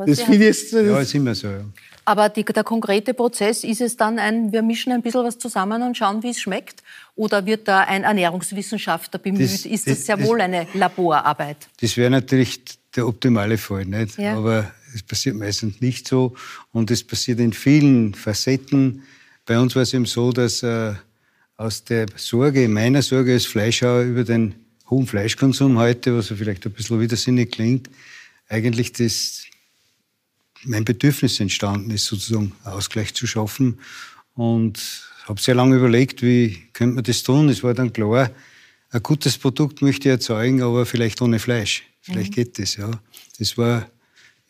Das 0.06 0.20
finde 0.22 0.48
ich 0.48 0.72
Ja, 0.72 1.00
ist 1.00 1.14
immer 1.14 1.34
so. 1.34 1.48
Ja. 1.48 1.64
Aber 2.04 2.28
die, 2.28 2.44
der 2.44 2.64
konkrete 2.64 3.14
Prozess, 3.14 3.64
ist 3.64 3.80
es 3.80 3.96
dann 3.96 4.18
ein, 4.18 4.52
wir 4.52 4.62
mischen 4.62 4.92
ein 4.92 5.02
bisschen 5.02 5.24
was 5.24 5.38
zusammen 5.38 5.82
und 5.82 5.96
schauen, 5.96 6.22
wie 6.22 6.30
es 6.30 6.40
schmeckt? 6.40 6.82
Oder 7.14 7.46
wird 7.46 7.68
da 7.68 7.80
ein 7.80 8.04
Ernährungswissenschaftler 8.04 9.18
bemüht? 9.18 9.42
Das, 9.42 9.66
ist 9.66 9.86
das, 9.86 9.98
das 9.98 10.06
sehr 10.06 10.22
wohl 10.22 10.40
eine 10.40 10.66
Laborarbeit? 10.74 11.68
Das 11.80 11.96
wäre 11.96 12.10
natürlich 12.10 12.60
der 12.96 13.06
optimale 13.06 13.58
Fall, 13.58 13.84
nicht? 13.84 14.18
Ja. 14.18 14.36
Aber 14.36 14.70
es 14.94 15.02
passiert 15.02 15.36
meistens 15.36 15.80
nicht 15.80 16.08
so. 16.08 16.34
Und 16.72 16.90
es 16.90 17.04
passiert 17.04 17.38
in 17.40 17.52
vielen 17.52 18.14
Facetten. 18.14 19.02
Bei 19.46 19.58
uns 19.58 19.74
war 19.74 19.82
es 19.82 19.94
eben 19.94 20.06
so, 20.06 20.32
dass 20.32 20.62
äh, 20.62 20.94
aus 21.56 21.84
der 21.84 22.06
Sorge, 22.16 22.68
meiner 22.68 23.02
Sorge 23.02 23.34
als 23.34 23.46
Fleischhauer 23.46 24.02
über 24.02 24.24
den 24.24 24.54
hohen 24.88 25.06
Fleischkonsum 25.06 25.78
heute, 25.78 26.16
was 26.16 26.28
vielleicht 26.28 26.66
ein 26.66 26.72
bisschen 26.72 27.00
widersinnig 27.00 27.52
klingt, 27.52 27.88
eigentlich 28.48 28.92
das, 28.92 29.44
mein 30.64 30.84
Bedürfnis 30.84 31.40
entstanden 31.40 31.90
ist, 31.90 32.06
sozusagen 32.06 32.52
Ausgleich 32.64 33.14
zu 33.14 33.26
schaffen. 33.26 33.78
Und 34.34 34.80
habe 35.24 35.40
sehr 35.40 35.54
lange 35.54 35.76
überlegt, 35.76 36.22
wie 36.22 36.58
könnte 36.72 36.94
man 36.96 37.04
das 37.04 37.22
tun. 37.22 37.48
Es 37.48 37.62
war 37.62 37.74
dann 37.74 37.92
klar, 37.92 38.30
ein 38.90 39.02
gutes 39.02 39.38
Produkt 39.38 39.82
möchte 39.82 40.08
ich 40.08 40.12
erzeugen, 40.12 40.62
aber 40.62 40.86
vielleicht 40.86 41.22
ohne 41.22 41.38
Fleisch. 41.38 41.84
Vielleicht 42.00 42.32
mhm. 42.32 42.34
geht 42.34 42.58
das, 42.58 42.76
ja. 42.76 42.90
Das 43.38 43.56
war 43.56 43.88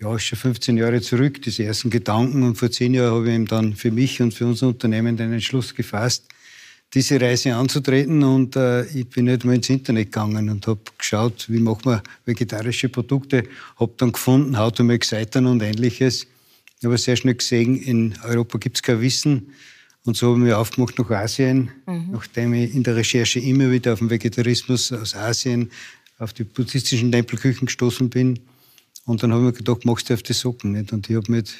ja, 0.01 0.19
schon 0.19 0.39
15 0.39 0.77
Jahre 0.79 1.01
zurück, 1.03 1.43
diese 1.43 1.65
ersten 1.65 1.91
Gedanken. 1.91 2.43
Und 2.43 2.57
vor 2.57 2.71
zehn 2.71 2.95
Jahren 2.95 3.15
habe 3.15 3.29
ich 3.29 3.35
eben 3.35 3.47
dann 3.47 3.75
für 3.77 3.91
mich 3.91 4.23
und 4.23 4.33
für 4.33 4.47
unser 4.47 4.69
Unternehmen 4.69 5.17
den 5.17 5.33
Entschluss 5.33 5.75
gefasst, 5.75 6.25
diese 6.93 7.21
Reise 7.21 7.55
anzutreten. 7.55 8.23
Und 8.23 8.57
äh, 8.57 8.85
ich 8.87 9.09
bin 9.09 9.27
nicht 9.27 9.45
mal 9.45 9.55
ins 9.55 9.71
Internet 9.71 10.07
gegangen 10.07 10.49
und 10.51 10.67
habe 10.67 10.81
geschaut, 10.99 11.47
wie 11.49 11.61
machen 11.61 11.85
wir 11.85 12.03
vegetarische 12.25 12.89
Produkte. 12.89 13.45
Habe 13.79 13.93
dann 13.97 14.13
gefunden, 14.13 14.59
How 14.59 14.73
to 14.73 14.85
Make 14.85 15.07
Seitan 15.07 15.47
und 15.47 15.63
ähnliches. 15.63 16.27
Ich 16.79 16.85
habe 16.85 16.99
sehr 16.99 17.17
schnell 17.17 17.35
gesehen, 17.35 17.77
in 17.77 18.15
Europa 18.25 18.59
gibt 18.59 18.77
es 18.77 18.83
kein 18.83 19.01
Wissen. 19.01 19.53
Und 20.05 20.17
so 20.17 20.29
habe 20.29 20.39
ich 20.39 20.45
mich 20.45 20.55
aufgemacht 20.55 20.99
nach 20.99 21.11
Asien, 21.11 21.71
mhm. 21.87 22.09
nachdem 22.13 22.55
ich 22.55 22.75
in 22.75 22.83
der 22.83 22.97
Recherche 22.97 23.39
immer 23.39 23.71
wieder 23.71 23.93
auf 23.93 23.99
den 23.99 24.09
Vegetarismus 24.09 24.93
aus 24.93 25.15
Asien, 25.15 25.71
auf 26.19 26.33
die 26.33 26.45
buddhistischen 26.45 27.13
Tempelküchen 27.13 27.67
gestoßen 27.67 28.09
bin 28.09 28.41
und 29.11 29.23
dann 29.23 29.33
habe 29.33 29.43
ich 29.43 29.47
mir 29.47 29.53
gedacht, 29.59 29.85
machst 29.85 30.09
du 30.09 30.15
auf 30.15 30.23
die 30.23 30.33
Socken 30.33 30.73
nicht? 30.73 30.93
Und 30.93 31.11
ich 31.11 31.17
habe 31.17 31.31
mit 31.33 31.53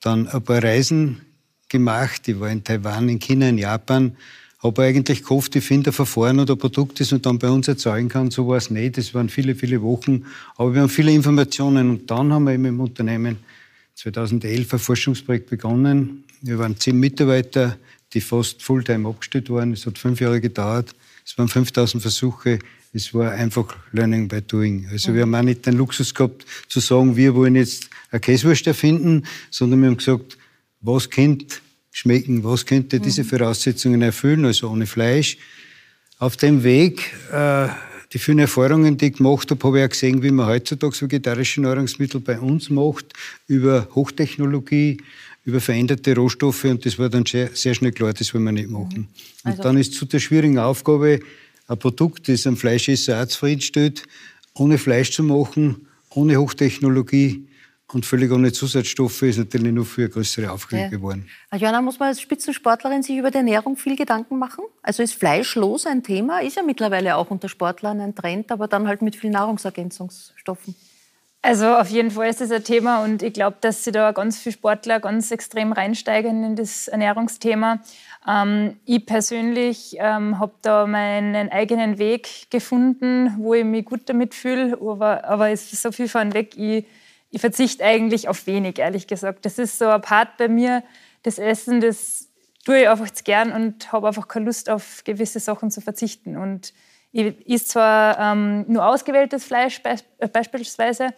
dann 0.00 0.28
ein 0.28 0.42
paar 0.42 0.62
Reisen 0.62 1.22
gemacht. 1.68 2.28
Ich 2.28 2.38
war 2.38 2.50
in 2.50 2.62
Taiwan, 2.62 3.08
in 3.08 3.18
China, 3.18 3.48
in 3.48 3.56
Japan. 3.56 4.16
Habe 4.64 4.82
eigentlich 4.82 5.22
gehofft, 5.22 5.54
ich 5.54 5.64
finde 5.64 5.90
ein 5.90 5.92
Verfahren 5.92 6.40
oder 6.40 6.54
ein 6.54 6.58
Produkt, 6.58 6.98
das 6.98 7.12
man 7.12 7.22
dann 7.22 7.38
bei 7.38 7.50
uns 7.50 7.68
erzeugen 7.68 8.08
kann. 8.08 8.30
So 8.30 8.48
war 8.48 8.56
es 8.56 8.70
nicht. 8.70 8.98
Das 8.98 9.14
waren 9.14 9.28
viele, 9.28 9.54
viele 9.54 9.82
Wochen. 9.82 10.24
Aber 10.56 10.74
wir 10.74 10.80
haben 10.80 10.88
viele 10.88 11.12
Informationen. 11.12 11.90
Und 11.90 12.10
dann 12.10 12.32
haben 12.32 12.44
wir 12.44 12.54
eben 12.54 12.64
im 12.64 12.80
Unternehmen 12.80 13.36
2011 13.94 14.72
ein 14.72 14.78
Forschungsprojekt 14.78 15.50
begonnen. 15.50 16.24
Wir 16.40 16.58
waren 16.58 16.76
zehn 16.76 16.98
Mitarbeiter, 16.98 17.76
die 18.12 18.20
fast 18.20 18.62
Fulltime 18.62 19.08
abgestellt 19.08 19.50
waren. 19.50 19.72
Es 19.72 19.86
hat 19.86 19.98
fünf 19.98 20.20
Jahre 20.20 20.40
gedauert. 20.40 20.94
Es 21.24 21.38
waren 21.38 21.48
5000 21.48 22.02
Versuche 22.02 22.58
es 22.94 23.12
war 23.12 23.32
einfach 23.32 23.76
Learning 23.90 24.28
by 24.28 24.40
Doing. 24.40 24.86
Also 24.90 25.10
mhm. 25.10 25.14
wir 25.16 25.22
haben 25.22 25.34
auch 25.34 25.42
nicht 25.42 25.66
den 25.66 25.76
Luxus 25.76 26.14
gehabt, 26.14 26.46
zu 26.68 26.78
sagen, 26.78 27.16
wir 27.16 27.34
wollen 27.34 27.56
jetzt 27.56 27.90
eine 28.10 28.20
Käsewurst 28.20 28.66
erfinden, 28.68 29.24
sondern 29.50 29.80
wir 29.80 29.88
haben 29.88 29.96
gesagt, 29.96 30.38
was 30.80 31.10
könnte 31.10 31.56
schmecken, 31.94 32.42
was 32.42 32.66
könnte 32.66 32.98
diese 32.98 33.22
mhm. 33.22 33.28
Voraussetzungen 33.28 34.02
erfüllen, 34.02 34.44
also 34.44 34.68
ohne 34.68 34.84
Fleisch. 34.84 35.38
Auf 36.18 36.36
dem 36.36 36.64
Weg, 36.64 37.12
äh, 37.32 37.68
die 38.12 38.18
vielen 38.18 38.40
Erfahrungen, 38.40 38.96
die 38.96 39.06
ich 39.06 39.16
gemacht 39.18 39.48
habe, 39.52 39.64
habe 39.64 39.78
ich 39.78 39.84
auch 39.84 39.90
gesehen, 39.90 40.20
wie 40.22 40.32
man 40.32 40.46
heutzutage 40.46 41.00
vegetarische 41.00 41.60
Nahrungsmittel 41.60 42.18
bei 42.18 42.40
uns 42.40 42.68
macht, 42.68 43.12
über 43.46 43.88
Hochtechnologie, 43.94 44.98
über 45.44 45.60
veränderte 45.60 46.16
Rohstoffe 46.16 46.64
und 46.64 46.84
das 46.84 46.98
war 46.98 47.08
dann 47.08 47.24
sehr, 47.26 47.74
schnell 47.74 47.92
klar, 47.92 48.12
das 48.12 48.34
wollen 48.34 48.44
wir 48.44 48.52
nicht 48.52 48.70
machen. 48.70 48.98
Mhm. 48.98 49.06
Also 49.44 49.58
und 49.58 49.64
dann 49.64 49.76
ist 49.76 49.94
zu 49.94 50.04
der 50.04 50.18
schwierigen 50.18 50.58
Aufgabe, 50.58 51.20
ein 51.68 51.78
Produkt, 51.78 52.28
das 52.28 52.44
einem 52.46 52.56
Fleischesser 52.56 53.22
auch 53.22 53.26
zufriedenstellt, 53.26 54.02
ohne 54.54 54.78
Fleisch 54.78 55.12
zu 55.12 55.22
machen, 55.22 55.86
ohne 56.10 56.38
Hochtechnologie 56.38 57.46
und 57.94 58.04
völlig 58.04 58.30
ohne 58.32 58.52
Zusatzstoffe 58.52 59.22
ist 59.22 59.38
natürlich 59.38 59.72
nur 59.72 59.84
für 59.84 60.02
eine 60.02 60.10
größere 60.10 60.50
Aufgabe 60.50 60.82
ja. 60.82 60.88
geworden. 60.88 61.28
Joanna, 61.52 61.80
muss 61.80 61.98
man 61.98 62.08
als 62.08 62.20
Spitzensportlerin 62.20 63.02
sich 63.02 63.16
über 63.16 63.30
die 63.30 63.38
Ernährung 63.38 63.76
viel 63.76 63.96
Gedanken 63.96 64.38
machen? 64.38 64.64
Also 64.82 65.02
ist 65.02 65.14
fleischlos 65.14 65.86
ein 65.86 66.02
Thema? 66.02 66.40
Ist 66.40 66.56
ja 66.56 66.62
mittlerweile 66.62 67.16
auch 67.16 67.30
unter 67.30 67.48
Sportlern 67.48 68.00
ein 68.00 68.14
Trend, 68.14 68.50
aber 68.50 68.68
dann 68.68 68.88
halt 68.88 69.02
mit 69.02 69.16
vielen 69.16 69.32
Nahrungsergänzungsstoffen. 69.32 70.74
Also 71.44 71.66
auf 71.76 71.90
jeden 71.90 72.10
Fall 72.10 72.30
ist 72.30 72.40
das 72.40 72.50
ein 72.50 72.64
Thema 72.64 73.04
und 73.04 73.22
ich 73.22 73.34
glaube, 73.34 73.58
dass 73.60 73.84
sich 73.84 73.92
da 73.92 74.12
ganz 74.12 74.38
viele 74.38 74.54
Sportler 74.54 74.98
ganz 74.98 75.30
extrem 75.30 75.72
reinsteigen 75.72 76.42
in 76.42 76.56
das 76.56 76.88
Ernährungsthema. 76.88 77.80
Ähm, 78.26 78.78
ich 78.86 79.04
persönlich 79.04 79.94
ähm, 79.98 80.38
habe 80.38 80.54
da 80.62 80.86
meinen 80.86 81.50
eigenen 81.50 81.98
Weg 81.98 82.50
gefunden, 82.50 83.34
wo 83.36 83.52
ich 83.52 83.64
mich 83.66 83.84
gut 83.84 84.00
damit 84.06 84.34
fühle, 84.34 84.78
aber, 84.80 85.24
aber 85.24 85.50
es 85.50 85.70
ist 85.70 85.82
so 85.82 85.92
viel 85.92 86.08
von 86.08 86.32
weg. 86.32 86.56
Ich, 86.56 86.86
ich 87.34 87.40
verzichte 87.40 87.84
eigentlich 87.84 88.28
auf 88.28 88.46
wenig, 88.46 88.78
ehrlich 88.78 89.08
gesagt. 89.08 89.44
Das 89.44 89.58
ist 89.58 89.78
so 89.78 89.88
ein 89.88 90.00
Part 90.00 90.36
bei 90.36 90.46
mir, 90.46 90.84
das 91.24 91.38
Essen, 91.38 91.80
das 91.80 92.28
tue 92.64 92.82
ich 92.82 92.88
einfach 92.88 93.10
gern 93.24 93.50
und 93.50 93.92
habe 93.92 94.06
einfach 94.06 94.28
keine 94.28 94.46
Lust 94.46 94.70
auf 94.70 95.02
gewisse 95.04 95.40
Sachen 95.40 95.72
zu 95.72 95.80
verzichten. 95.80 96.36
Und 96.36 96.72
ich 97.10 97.34
esse 97.48 97.64
zwar 97.66 98.18
ähm, 98.20 98.64
nur 98.68 98.86
ausgewähltes 98.86 99.44
Fleisch 99.44 99.82
be 99.82 99.96
äh, 100.18 100.28
beispielsweise, 100.28 101.08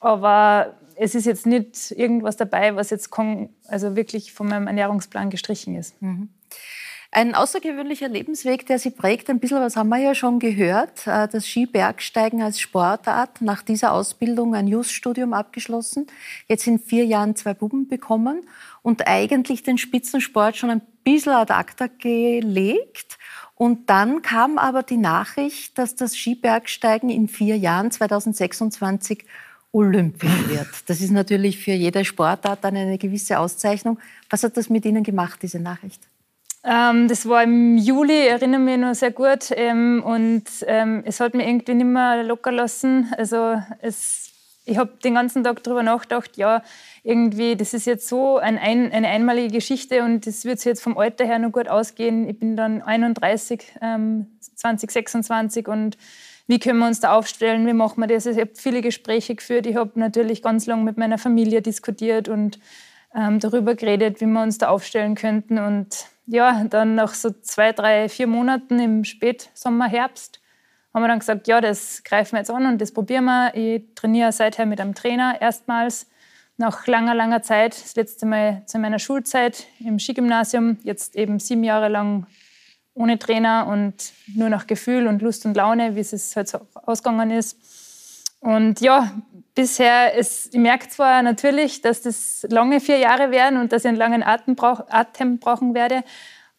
aber 0.00 0.78
es 0.96 1.14
ist 1.14 1.26
jetzt 1.26 1.46
nicht 1.46 1.90
irgendwas 1.90 2.38
dabei, 2.38 2.74
was 2.74 2.88
jetzt 2.88 3.10
also 3.68 3.96
wirklich 3.96 4.32
von 4.32 4.48
meinem 4.48 4.66
Ernährungsplan 4.66 5.28
gestrichen 5.28 5.76
ist. 5.76 6.00
Mhm. 6.00 6.30
Ein 7.12 7.34
außergewöhnlicher 7.34 8.08
Lebensweg, 8.08 8.66
der 8.66 8.78
Sie 8.78 8.90
prägt. 8.90 9.28
Ein 9.30 9.40
bisschen 9.40 9.60
was 9.60 9.74
haben 9.74 9.88
wir 9.88 9.98
ja 9.98 10.14
schon 10.14 10.38
gehört. 10.38 11.08
Äh, 11.08 11.26
das 11.26 11.44
Skibergsteigen 11.44 12.40
als 12.40 12.60
Sportart. 12.60 13.40
Nach 13.40 13.62
dieser 13.62 13.92
Ausbildung 13.92 14.54
ein 14.54 14.68
Just-Studium 14.68 15.32
abgeschlossen. 15.32 16.06
Jetzt 16.46 16.68
in 16.68 16.78
vier 16.78 17.04
Jahren 17.04 17.34
zwei 17.34 17.52
Buben 17.52 17.88
bekommen 17.88 18.46
und 18.82 19.08
eigentlich 19.08 19.64
den 19.64 19.76
Spitzensport 19.76 20.56
schon 20.56 20.70
ein 20.70 20.82
bisschen 21.02 21.32
ad 21.32 21.52
acta 21.52 21.88
gelegt. 21.88 23.18
Und 23.56 23.90
dann 23.90 24.22
kam 24.22 24.56
aber 24.56 24.84
die 24.84 24.96
Nachricht, 24.96 25.78
dass 25.78 25.96
das 25.96 26.16
Skibergsteigen 26.16 27.10
in 27.10 27.26
vier 27.26 27.58
Jahren, 27.58 27.90
2026, 27.90 29.24
olympisch 29.72 30.48
wird. 30.48 30.68
Das 30.86 31.00
ist 31.00 31.10
natürlich 31.10 31.58
für 31.58 31.72
jede 31.72 32.04
Sportart 32.04 32.62
dann 32.62 32.76
eine 32.76 32.98
gewisse 32.98 33.40
Auszeichnung. 33.40 33.98
Was 34.28 34.44
hat 34.44 34.56
das 34.56 34.70
mit 34.70 34.84
Ihnen 34.84 35.02
gemacht, 35.02 35.40
diese 35.42 35.58
Nachricht? 35.58 36.09
Ähm, 36.62 37.08
das 37.08 37.26
war 37.26 37.42
im 37.42 37.78
Juli, 37.78 38.24
ich 38.24 38.30
erinnere 38.30 38.60
mich 38.60 38.76
noch 38.76 38.94
sehr 38.94 39.12
gut. 39.12 39.50
Ähm, 39.52 40.02
und 40.04 40.44
ähm, 40.66 41.02
es 41.06 41.20
hat 41.20 41.34
mich 41.34 41.46
irgendwie 41.46 41.74
nicht 41.74 41.86
mehr 41.86 42.22
locker 42.22 42.52
lassen. 42.52 43.12
Also 43.16 43.60
es, 43.80 44.30
ich 44.66 44.76
habe 44.76 44.92
den 45.02 45.14
ganzen 45.14 45.42
Tag 45.42 45.62
darüber 45.62 45.82
nachgedacht, 45.82 46.36
ja, 46.36 46.62
irgendwie, 47.02 47.56
das 47.56 47.72
ist 47.72 47.86
jetzt 47.86 48.08
so 48.08 48.36
ein, 48.36 48.58
ein, 48.58 48.92
eine 48.92 49.08
einmalige 49.08 49.54
Geschichte 49.54 50.04
und 50.04 50.26
das 50.26 50.44
wird 50.44 50.62
jetzt 50.64 50.82
vom 50.82 50.98
Alter 50.98 51.24
her 51.24 51.38
noch 51.38 51.52
gut 51.52 51.68
ausgehen. 51.68 52.28
Ich 52.28 52.38
bin 52.38 52.56
dann 52.56 52.82
31, 52.82 53.64
2026 54.54 55.66
ähm, 55.66 55.72
und 55.72 55.98
wie 56.46 56.58
können 56.58 56.80
wir 56.80 56.88
uns 56.88 57.00
da 57.00 57.14
aufstellen, 57.14 57.66
wie 57.66 57.72
machen 57.72 58.00
wir 58.00 58.06
das? 58.06 58.26
Ich 58.26 58.38
habe 58.38 58.50
viele 58.54 58.82
Gespräche 58.82 59.34
geführt, 59.34 59.66
ich 59.66 59.76
habe 59.76 59.92
natürlich 59.94 60.42
ganz 60.42 60.66
lange 60.66 60.82
mit 60.82 60.98
meiner 60.98 61.16
Familie 61.16 61.62
diskutiert 61.62 62.28
und 62.28 62.58
ähm, 63.14 63.38
darüber 63.38 63.74
geredet, 63.76 64.20
wie 64.20 64.26
wir 64.26 64.42
uns 64.42 64.58
da 64.58 64.68
aufstellen 64.68 65.14
könnten 65.14 65.58
und 65.58 66.06
ja, 66.30 66.64
dann 66.64 66.94
nach 66.94 67.14
so 67.14 67.30
zwei, 67.30 67.72
drei, 67.72 68.08
vier 68.08 68.26
Monaten 68.26 68.78
im 68.78 69.04
Spätsommer, 69.04 69.88
Herbst, 69.88 70.40
haben 70.94 71.02
wir 71.02 71.08
dann 71.08 71.18
gesagt, 71.18 71.48
ja, 71.48 71.60
das 71.60 72.02
greifen 72.04 72.32
wir 72.32 72.38
jetzt 72.38 72.50
an 72.50 72.66
und 72.66 72.80
das 72.80 72.92
probieren 72.92 73.24
wir. 73.24 73.54
Ich 73.54 73.82
trainiere 73.94 74.32
seither 74.32 74.66
mit 74.66 74.80
einem 74.80 74.94
Trainer 74.94 75.40
erstmals 75.40 76.06
nach 76.56 76.86
langer, 76.86 77.14
langer 77.14 77.42
Zeit. 77.42 77.80
Das 77.80 77.94
letzte 77.96 78.26
Mal 78.26 78.62
zu 78.66 78.78
meiner 78.78 78.98
Schulzeit 78.98 79.66
im 79.80 79.98
Skigymnasium, 79.98 80.78
jetzt 80.82 81.16
eben 81.16 81.38
sieben 81.38 81.64
Jahre 81.64 81.88
lang 81.88 82.26
ohne 82.94 83.18
Trainer 83.18 83.66
und 83.68 84.12
nur 84.34 84.48
nach 84.48 84.66
Gefühl 84.66 85.06
und 85.06 85.22
Lust 85.22 85.46
und 85.46 85.56
Laune, 85.56 85.94
wie 85.94 86.00
es 86.00 86.36
halt 86.36 86.48
so 86.48 86.60
ausgegangen 86.74 87.30
ist. 87.30 87.56
Und 88.40 88.80
ja, 88.80 89.12
bisher, 89.54 90.14
ist, 90.14 90.54
ich 90.54 90.60
merke 90.60 90.88
zwar 90.88 91.22
natürlich, 91.22 91.82
dass 91.82 92.02
das 92.02 92.46
lange 92.48 92.80
vier 92.80 92.98
Jahre 92.98 93.30
werden 93.30 93.60
und 93.60 93.72
dass 93.72 93.84
ich 93.84 93.88
einen 93.88 93.98
langen 93.98 94.22
Atem, 94.22 94.56
brauch, 94.56 94.88
Atem 94.88 95.38
brauchen 95.38 95.74
werde, 95.74 96.02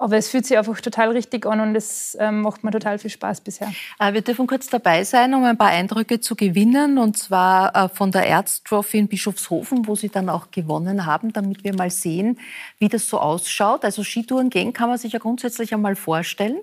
Aber 0.02 0.18
es 0.18 0.30
fühlt 0.30 0.48
sich 0.48 0.58
einfach 0.58 0.82
total 0.82 1.12
richtig 1.12 1.46
an 1.46 1.60
und 1.60 1.76
es 1.76 2.18
ähm, 2.20 2.42
macht 2.42 2.64
mir 2.64 2.72
total 2.72 2.98
viel 2.98 3.12
Spaß 3.12 3.42
bisher. 3.42 3.72
Äh, 4.00 4.14
wir 4.14 4.22
dürfen 4.22 4.48
kurz 4.48 4.66
dabei 4.66 5.04
sein, 5.04 5.32
um 5.36 5.44
ein 5.44 5.60
paar 5.60 5.68
Eindrücke 5.68 6.20
zu 6.20 6.36
gewinnen. 6.36 6.98
Und 6.98 7.20
zwar 7.20 7.76
äh, 7.76 7.88
von 7.88 8.12
der 8.12 8.26
Erztrophy 8.26 8.98
in 8.98 9.08
Bischofshofen, 9.08 9.86
wo 9.86 9.94
Sie 9.94 10.10
dann 10.10 10.28
auch 10.30 10.50
gewonnen 10.50 11.06
haben, 11.06 11.34
damit 11.34 11.64
wir 11.64 11.76
mal 11.76 11.92
sehen, 11.92 12.40
wie 12.80 12.88
das 12.88 13.08
so 13.08 13.20
ausschaut. 13.20 13.86
Also 13.86 14.04
Skitouren 14.04 14.50
gehen 14.50 14.74
kann 14.74 14.90
man 14.90 14.98
sich 14.98 15.14
ja 15.14 15.20
grundsätzlich 15.20 15.72
einmal 15.72 15.96
vorstellen. 15.96 16.58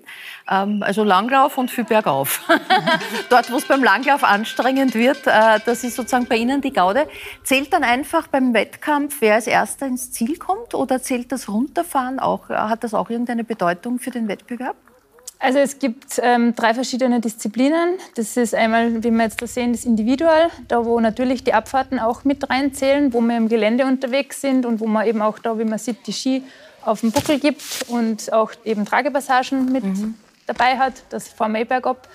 Ähm, 0.51 0.83
also 0.83 1.05
Langlauf 1.05 1.57
und 1.57 1.71
viel 1.71 1.85
bergauf. 1.85 2.41
Dort, 3.29 3.53
wo 3.53 3.55
es 3.55 3.65
beim 3.65 3.85
Langlauf 3.85 4.25
anstrengend 4.25 4.95
wird, 4.95 5.27
äh, 5.27 5.61
das 5.65 5.85
ist 5.85 5.95
sozusagen 5.95 6.25
bei 6.25 6.35
Ihnen 6.35 6.59
die 6.59 6.73
Gaude. 6.73 7.07
Zählt 7.45 7.71
dann 7.71 7.85
einfach 7.85 8.27
beim 8.27 8.53
Wettkampf, 8.53 9.21
wer 9.21 9.35
als 9.35 9.47
Erster 9.47 9.87
ins 9.87 10.11
Ziel 10.11 10.37
kommt? 10.37 10.75
Oder 10.75 11.01
zählt 11.01 11.31
das 11.31 11.47
Runterfahren 11.47 12.19
auch? 12.19 12.49
Hat 12.49 12.83
das 12.83 12.93
auch 12.93 13.09
irgendeine 13.29 13.43
Bedeutung 13.43 13.99
für 13.99 14.11
den 14.11 14.27
Wettbewerb? 14.27 14.75
Also 15.41 15.59
es 15.59 15.79
gibt 15.79 16.19
ähm, 16.21 16.53
drei 16.53 16.73
verschiedene 16.73 17.21
Disziplinen. 17.21 17.97
Das 18.15 18.35
ist 18.35 18.53
einmal, 18.53 19.03
wie 19.03 19.11
wir 19.11 19.23
jetzt 19.23 19.41
da 19.41 19.47
sehen, 19.47 19.71
das 19.71 19.85
Individual, 19.85 20.49
da 20.67 20.83
wo 20.83 20.99
natürlich 20.99 21.45
die 21.45 21.53
Abfahrten 21.53 21.97
auch 21.97 22.25
mit 22.25 22.49
reinzählen, 22.49 23.13
wo 23.13 23.21
wir 23.21 23.37
im 23.37 23.47
Gelände 23.47 23.85
unterwegs 23.85 24.41
sind 24.41 24.65
und 24.65 24.81
wo 24.81 24.87
man 24.87 25.07
eben 25.07 25.21
auch 25.21 25.39
da, 25.39 25.57
wie 25.57 25.63
man 25.63 25.79
sieht, 25.79 26.05
die 26.07 26.13
Ski 26.13 26.43
auf 26.83 27.01
dem 27.01 27.11
Buckel 27.11 27.39
gibt 27.39 27.85
und 27.87 28.33
auch 28.33 28.51
eben 28.65 28.83
Tragepassagen 28.85 29.71
mit 29.71 29.85
mhm. 29.85 30.15
dabei 30.45 30.77
hat, 30.77 30.93
das 31.09 31.29
Formel 31.29 31.65
bergab. 31.65 32.09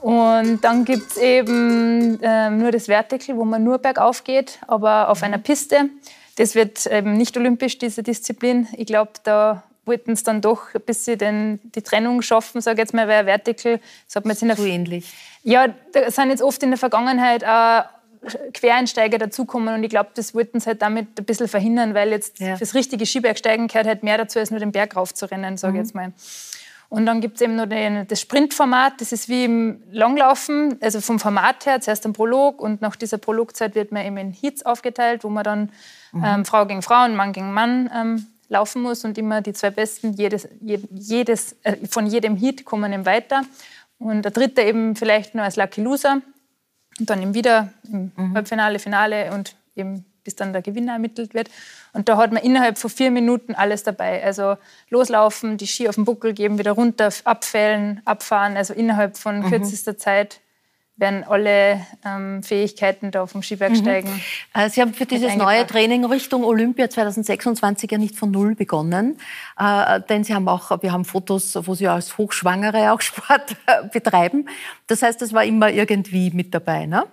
Und 0.00 0.62
dann 0.62 0.84
gibt 0.86 1.10
es 1.10 1.16
eben 1.18 2.18
ähm, 2.22 2.58
nur 2.58 2.70
das 2.70 2.86
Vertical, 2.86 3.36
wo 3.36 3.44
man 3.44 3.62
nur 3.62 3.78
bergauf 3.78 4.24
geht, 4.24 4.58
aber 4.66 5.10
auf 5.10 5.22
einer 5.22 5.38
Piste. 5.38 5.90
Das 6.36 6.54
wird 6.54 6.86
eben 6.86 7.16
nicht 7.16 7.36
olympisch, 7.36 7.78
diese 7.78 8.02
Disziplin. 8.02 8.68
Ich 8.76 8.86
glaube, 8.86 9.12
da 9.22 9.62
wollten 9.86 10.12
es 10.12 10.22
dann 10.22 10.40
doch 10.40 10.74
ein 10.74 10.80
bisschen 10.80 11.18
den, 11.18 11.60
die 11.74 11.82
Trennung 11.82 12.22
schaffen, 12.22 12.60
sage 12.60 12.80
jetzt 12.80 12.94
mal, 12.94 13.08
weil 13.08 13.24
Vertical, 13.24 13.80
das 14.06 14.16
hat 14.16 14.24
man 14.24 14.32
jetzt 14.32 14.42
in 14.42 14.48
der... 14.48 14.56
So 14.56 14.64
ähnlich. 14.64 15.12
Ja, 15.42 15.68
da 15.92 16.10
sind 16.10 16.30
jetzt 16.30 16.42
oft 16.42 16.62
in 16.62 16.70
der 16.70 16.78
Vergangenheit 16.78 17.44
auch 17.44 17.84
Quereinsteiger 18.54 19.18
dazukommen 19.18 19.74
und 19.74 19.84
ich 19.84 19.90
glaube, 19.90 20.10
das 20.14 20.34
wollten 20.34 20.60
sie 20.60 20.66
halt 20.66 20.82
damit 20.82 21.18
ein 21.18 21.24
bisschen 21.24 21.48
verhindern, 21.48 21.94
weil 21.94 22.10
jetzt 22.10 22.40
ja. 22.40 22.56
fürs 22.56 22.74
richtige 22.74 23.04
Skibergsteigen 23.04 23.68
gehört 23.68 23.86
halt 23.86 24.02
mehr 24.02 24.18
dazu, 24.18 24.38
als 24.38 24.50
nur 24.50 24.60
den 24.60 24.72
Berg 24.72 24.96
raufzurennen, 24.96 25.56
sage 25.56 25.72
ich 25.72 25.78
mhm. 25.78 25.84
jetzt 25.84 25.94
mal. 25.94 26.12
Und 26.88 27.06
dann 27.06 27.20
gibt 27.20 27.36
es 27.36 27.40
eben 27.40 27.56
noch 27.56 27.66
den, 27.66 28.06
das 28.06 28.20
Sprintformat, 28.20 29.00
das 29.00 29.12
ist 29.12 29.28
wie 29.28 29.44
im 29.44 29.82
Langlaufen, 29.90 30.78
also 30.80 31.00
vom 31.00 31.18
Format 31.18 31.66
her, 31.66 31.80
zuerst 31.80 32.06
ein 32.06 32.12
Prolog 32.12 32.60
und 32.60 32.82
nach 32.82 32.96
dieser 32.96 33.18
Prologzeit 33.18 33.74
wird 33.74 33.90
man 33.90 34.06
eben 34.06 34.16
in 34.16 34.32
Heats 34.32 34.64
aufgeteilt, 34.64 35.24
wo 35.24 35.28
man 35.28 35.44
dann 35.44 35.70
mhm. 36.12 36.24
ähm, 36.24 36.44
Frau 36.44 36.66
gegen 36.66 36.82
Frau 36.82 37.04
und 37.04 37.16
Mann 37.16 37.32
gegen 37.32 37.52
Mann 37.52 37.90
ähm, 37.94 38.26
laufen 38.48 38.82
muss 38.82 39.04
und 39.04 39.18
immer 39.18 39.40
die 39.40 39.52
zwei 39.52 39.70
Besten 39.70 40.12
jedes, 40.12 40.48
jedes, 40.60 41.56
äh, 41.62 41.76
von 41.88 42.06
jedem 42.06 42.36
Heat 42.36 42.64
kommen 42.64 42.92
eben 42.92 43.06
weiter. 43.06 43.42
Und 43.98 44.22
der 44.22 44.32
dritte 44.32 44.62
eben 44.62 44.96
vielleicht 44.96 45.34
nur 45.34 45.44
als 45.44 45.56
Lucky 45.56 45.80
Loser 45.80 46.20
und 46.98 47.10
dann 47.10 47.22
eben 47.22 47.34
wieder 47.34 47.72
im 47.90 48.12
mhm. 48.16 48.34
Halbfinale, 48.34 48.78
Finale 48.78 49.32
und 49.32 49.56
eben 49.76 50.04
bis 50.24 50.34
dann 50.36 50.52
der 50.52 50.62
Gewinner 50.62 50.94
ermittelt 50.94 51.34
wird. 51.34 51.50
Und 51.92 52.08
da 52.08 52.16
hat 52.16 52.32
man 52.32 52.42
innerhalb 52.42 52.78
von 52.78 52.90
vier 52.90 53.10
Minuten 53.10 53.54
alles 53.54 53.82
dabei. 53.82 54.24
Also 54.24 54.56
loslaufen, 54.88 55.58
die 55.58 55.66
Ski 55.66 55.88
auf 55.88 55.96
den 55.96 56.04
Buckel 56.04 56.32
geben, 56.32 56.58
wieder 56.58 56.72
runter, 56.72 57.10
abfällen, 57.24 58.00
abfahren. 58.04 58.56
Also 58.56 58.74
innerhalb 58.74 59.16
von 59.18 59.40
mhm. 59.40 59.50
kürzester 59.50 59.98
Zeit 59.98 60.40
werden 60.96 61.24
alle 61.24 61.84
ähm, 62.04 62.42
Fähigkeiten 62.42 63.10
da 63.10 63.26
vom 63.26 63.42
Skibergsteigen. 63.42 64.12
Mhm. 64.12 64.20
Äh, 64.54 64.70
Sie 64.70 64.80
haben 64.80 64.94
für 64.94 65.06
dieses 65.06 65.34
neue 65.34 65.66
Training 65.66 66.04
Richtung 66.04 66.44
Olympia 66.44 66.88
2026 66.88 67.90
ja 67.90 67.98
nicht 67.98 68.16
von 68.16 68.30
Null 68.30 68.54
begonnen, 68.54 69.18
äh, 69.58 70.00
denn 70.08 70.22
Sie 70.22 70.34
haben 70.34 70.48
auch, 70.48 70.70
wir 70.82 70.92
haben 70.92 71.04
Fotos, 71.04 71.58
wo 71.66 71.74
Sie 71.74 71.88
als 71.88 72.16
Hochschwangere 72.16 72.92
auch 72.92 73.00
Sport 73.02 73.56
äh, 73.66 73.88
betreiben. 73.92 74.48
Das 74.86 75.02
heißt, 75.02 75.20
das 75.20 75.32
war 75.32 75.44
immer 75.44 75.70
irgendwie 75.70 76.30
mit 76.30 76.54
dabei, 76.54 76.86
ne? 76.86 77.04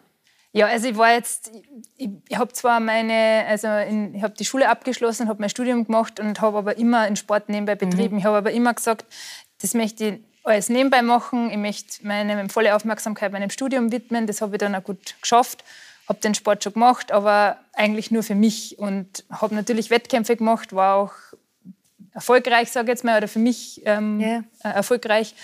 Ja, 0.54 0.68
also 0.68 0.90
ich 0.90 0.98
war 0.98 1.14
jetzt, 1.14 1.50
ich, 1.98 2.10
ich 2.28 2.38
habe 2.38 2.52
zwar 2.52 2.82
meine, 2.82 3.46
also 3.48 3.68
in, 3.68 4.14
ich 4.14 4.22
habe 4.22 4.34
die 4.38 4.44
Schule 4.44 4.68
abgeschlossen, 4.68 5.30
habe 5.30 5.40
mein 5.40 5.50
Studium 5.50 5.86
gemacht 5.86 6.20
und 6.20 6.42
habe 6.42 6.58
aber 6.58 6.78
immer 6.78 7.00
einen 7.00 7.16
Sport 7.16 7.48
nebenbei 7.48 7.76
betrieben. 7.76 8.16
Mhm. 8.16 8.20
Ich 8.20 8.26
habe 8.26 8.38
aber 8.38 8.52
immer 8.52 8.74
gesagt, 8.74 9.06
das 9.62 9.74
möchte 9.74 10.06
ich 10.06 10.31
alles 10.44 10.70
nebenbei 10.70 11.02
machen. 11.02 11.50
Ich 11.52 11.58
möchte 11.58 12.06
meine 12.06 12.50
volle 12.50 12.76
Aufmerksamkeit 12.76 13.32
meinem 13.32 13.50
Studium 13.50 13.92
widmen. 13.92 14.28
Das 14.28 14.42
habe 14.42 14.56
ich 14.56 14.60
dann 14.60 14.76
auch 14.76 14.84
gut 14.84 15.16
geschafft. 15.22 15.64
Habe 16.08 16.20
den 16.20 16.34
Sport 16.34 16.64
schon 16.64 16.74
gemacht, 16.74 17.12
aber 17.12 17.58
eigentlich 17.74 18.12
nur 18.12 18.24
für 18.24 18.36
mich. 18.36 18.80
Und 18.80 19.24
habe 19.30 19.56
natürlich 19.56 19.90
Wettkämpfe 19.90 20.36
gemacht, 20.36 20.74
war 20.74 20.96
auch 20.96 21.14
erfolgreich, 22.14 22.72
sage 22.72 22.86
ich 22.86 22.90
jetzt 22.90 23.04
mal, 23.04 23.18
oder 23.18 23.28
für 23.28 23.40
mich 23.40 23.82
ähm, 23.86 24.20
yeah. 24.20 24.44
erfolgreich. 24.64 25.36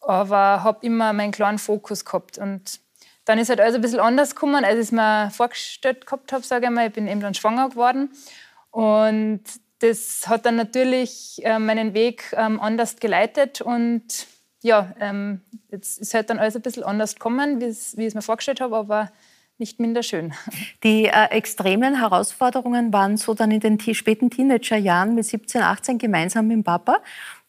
Aber 0.00 0.62
habe 0.62 0.84
immer 0.86 1.12
meinen 1.12 1.32
klaren 1.32 1.58
Fokus 1.58 2.04
gehabt. 2.04 2.38
Und 2.38 2.80
dann 3.24 3.38
ist 3.38 3.48
halt 3.48 3.60
alles 3.60 3.74
ein 3.74 3.80
bisschen 3.80 3.98
anders 3.98 4.34
gekommen, 4.34 4.64
als 4.64 4.74
ich 4.74 4.80
es 4.80 4.92
mir 4.92 5.30
vorgestellt 5.30 6.06
gehabt 6.06 6.32
habe, 6.32 6.44
sage 6.44 6.66
ich 6.66 6.70
mal. 6.70 6.86
Ich 6.86 6.92
bin 6.92 7.08
eben 7.08 7.20
dann 7.20 7.34
schwanger 7.34 7.70
geworden. 7.70 8.10
Und 8.70 9.42
das 9.80 10.26
hat 10.26 10.46
dann 10.46 10.56
natürlich 10.56 11.40
äh, 11.44 11.58
meinen 11.58 11.94
Weg 11.94 12.34
ähm, 12.36 12.60
anders 12.60 12.96
geleitet 12.96 13.60
und 13.60 14.26
ja, 14.62 14.94
ähm, 15.00 15.42
jetzt 15.70 15.98
ist 15.98 16.14
halt 16.14 16.30
dann 16.30 16.38
alles 16.38 16.56
ein 16.56 16.62
bisschen 16.62 16.82
anders 16.82 17.14
gekommen, 17.14 17.60
wie 17.60 17.66
ich 17.66 17.94
es 18.06 18.14
mir 18.14 18.22
vorgestellt 18.22 18.60
habe, 18.60 18.76
aber 18.76 19.12
nicht 19.58 19.80
minder 19.80 20.02
schön. 20.02 20.34
Die 20.84 21.06
äh, 21.06 21.26
extremen 21.30 21.98
Herausforderungen 21.98 22.92
waren 22.92 23.16
so 23.16 23.34
dann 23.34 23.50
in 23.50 23.60
den 23.60 23.78
späten 23.80 24.30
Teenagerjahren 24.30 25.14
mit 25.14 25.24
17, 25.24 25.62
18 25.62 25.98
gemeinsam 25.98 26.48
mit 26.48 26.64
Papa 26.64 27.00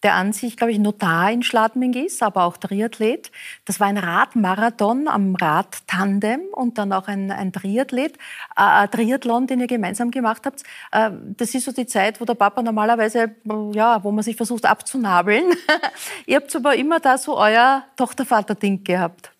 der 0.03 0.13
an 0.13 0.31
sich, 0.31 0.57
glaube 0.57 0.71
ich, 0.71 0.79
Notar 0.79 1.31
in 1.31 1.41
Schladming 1.41 1.93
ist, 1.93 2.21
aber 2.21 2.43
auch 2.43 2.57
Triathlet. 2.57 3.31
Das 3.65 3.79
war 3.79 3.87
ein 3.87 3.97
Radmarathon 3.97 5.07
am 5.07 5.35
Radtandem 5.35 6.41
und 6.51 6.77
dann 6.77 6.93
auch 6.93 7.07
ein, 7.07 7.31
ein 7.31 7.51
Triathlet, 7.51 8.17
äh, 8.57 8.83
äh, 8.83 8.87
Triathlon, 8.87 9.47
den 9.47 9.59
ihr 9.59 9.67
gemeinsam 9.67 10.11
gemacht 10.11 10.45
habt. 10.45 10.61
Äh, 10.91 11.11
das 11.37 11.55
ist 11.55 11.65
so 11.65 11.71
die 11.71 11.87
Zeit, 11.87 12.21
wo 12.21 12.25
der 12.25 12.35
Papa 12.35 12.61
normalerweise, 12.61 13.31
ja, 13.73 14.03
wo 14.03 14.11
man 14.11 14.23
sich 14.23 14.35
versucht 14.35 14.65
abzunabeln. 14.65 15.45
ihr 16.27 16.37
habt 16.37 16.55
aber 16.55 16.75
immer 16.75 16.99
da 16.99 17.17
so 17.17 17.37
euer 17.37 17.83
Tochter-Vater-Ding 17.95 18.83
gehabt. 18.83 19.31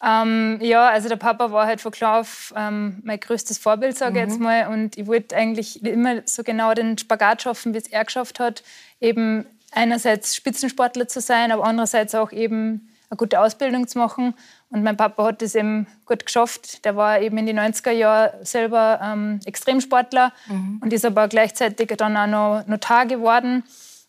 Ähm, 0.00 0.58
ja, 0.60 0.88
also 0.88 1.08
der 1.08 1.16
Papa 1.16 1.50
war 1.50 1.66
halt 1.66 1.80
von 1.80 1.90
klar 1.90 2.20
auf 2.20 2.54
ähm, 2.56 3.00
mein 3.02 3.18
größtes 3.18 3.58
Vorbild, 3.58 3.98
sage 3.98 4.20
ich 4.20 4.24
mhm. 4.24 4.30
jetzt 4.30 4.40
mal. 4.40 4.68
Und 4.68 4.96
ich 4.96 5.08
wollte 5.08 5.34
eigentlich 5.34 5.84
immer 5.84 6.22
so 6.24 6.44
genau 6.44 6.72
den 6.74 6.96
Spagat 6.98 7.42
schaffen, 7.42 7.74
wie 7.74 7.78
es 7.78 7.88
er 7.88 8.04
geschafft 8.04 8.38
hat. 8.38 8.62
Eben 9.00 9.44
einerseits 9.72 10.36
Spitzensportler 10.36 11.08
zu 11.08 11.20
sein, 11.20 11.52
aber 11.52 11.64
andererseits 11.64 12.14
auch 12.14 12.32
eben 12.32 12.88
eine 13.10 13.16
gute 13.16 13.40
Ausbildung 13.40 13.88
zu 13.88 13.98
machen. 13.98 14.34
Und 14.70 14.82
mein 14.82 14.96
Papa 14.96 15.24
hat 15.24 15.42
das 15.42 15.54
eben 15.54 15.86
gut 16.04 16.26
geschafft. 16.26 16.84
Der 16.84 16.96
war 16.96 17.20
eben 17.20 17.38
in 17.38 17.46
den 17.46 17.58
90er 17.58 17.90
Jahren 17.90 18.44
selber 18.44 19.00
ähm, 19.02 19.40
Extremsportler 19.46 20.32
mhm. 20.46 20.80
und 20.82 20.92
ist 20.92 21.04
aber 21.04 21.28
gleichzeitig 21.28 21.88
dann 21.96 22.16
auch 22.16 22.26
noch 22.26 22.66
Notar 22.66 23.06
geworden. 23.06 23.64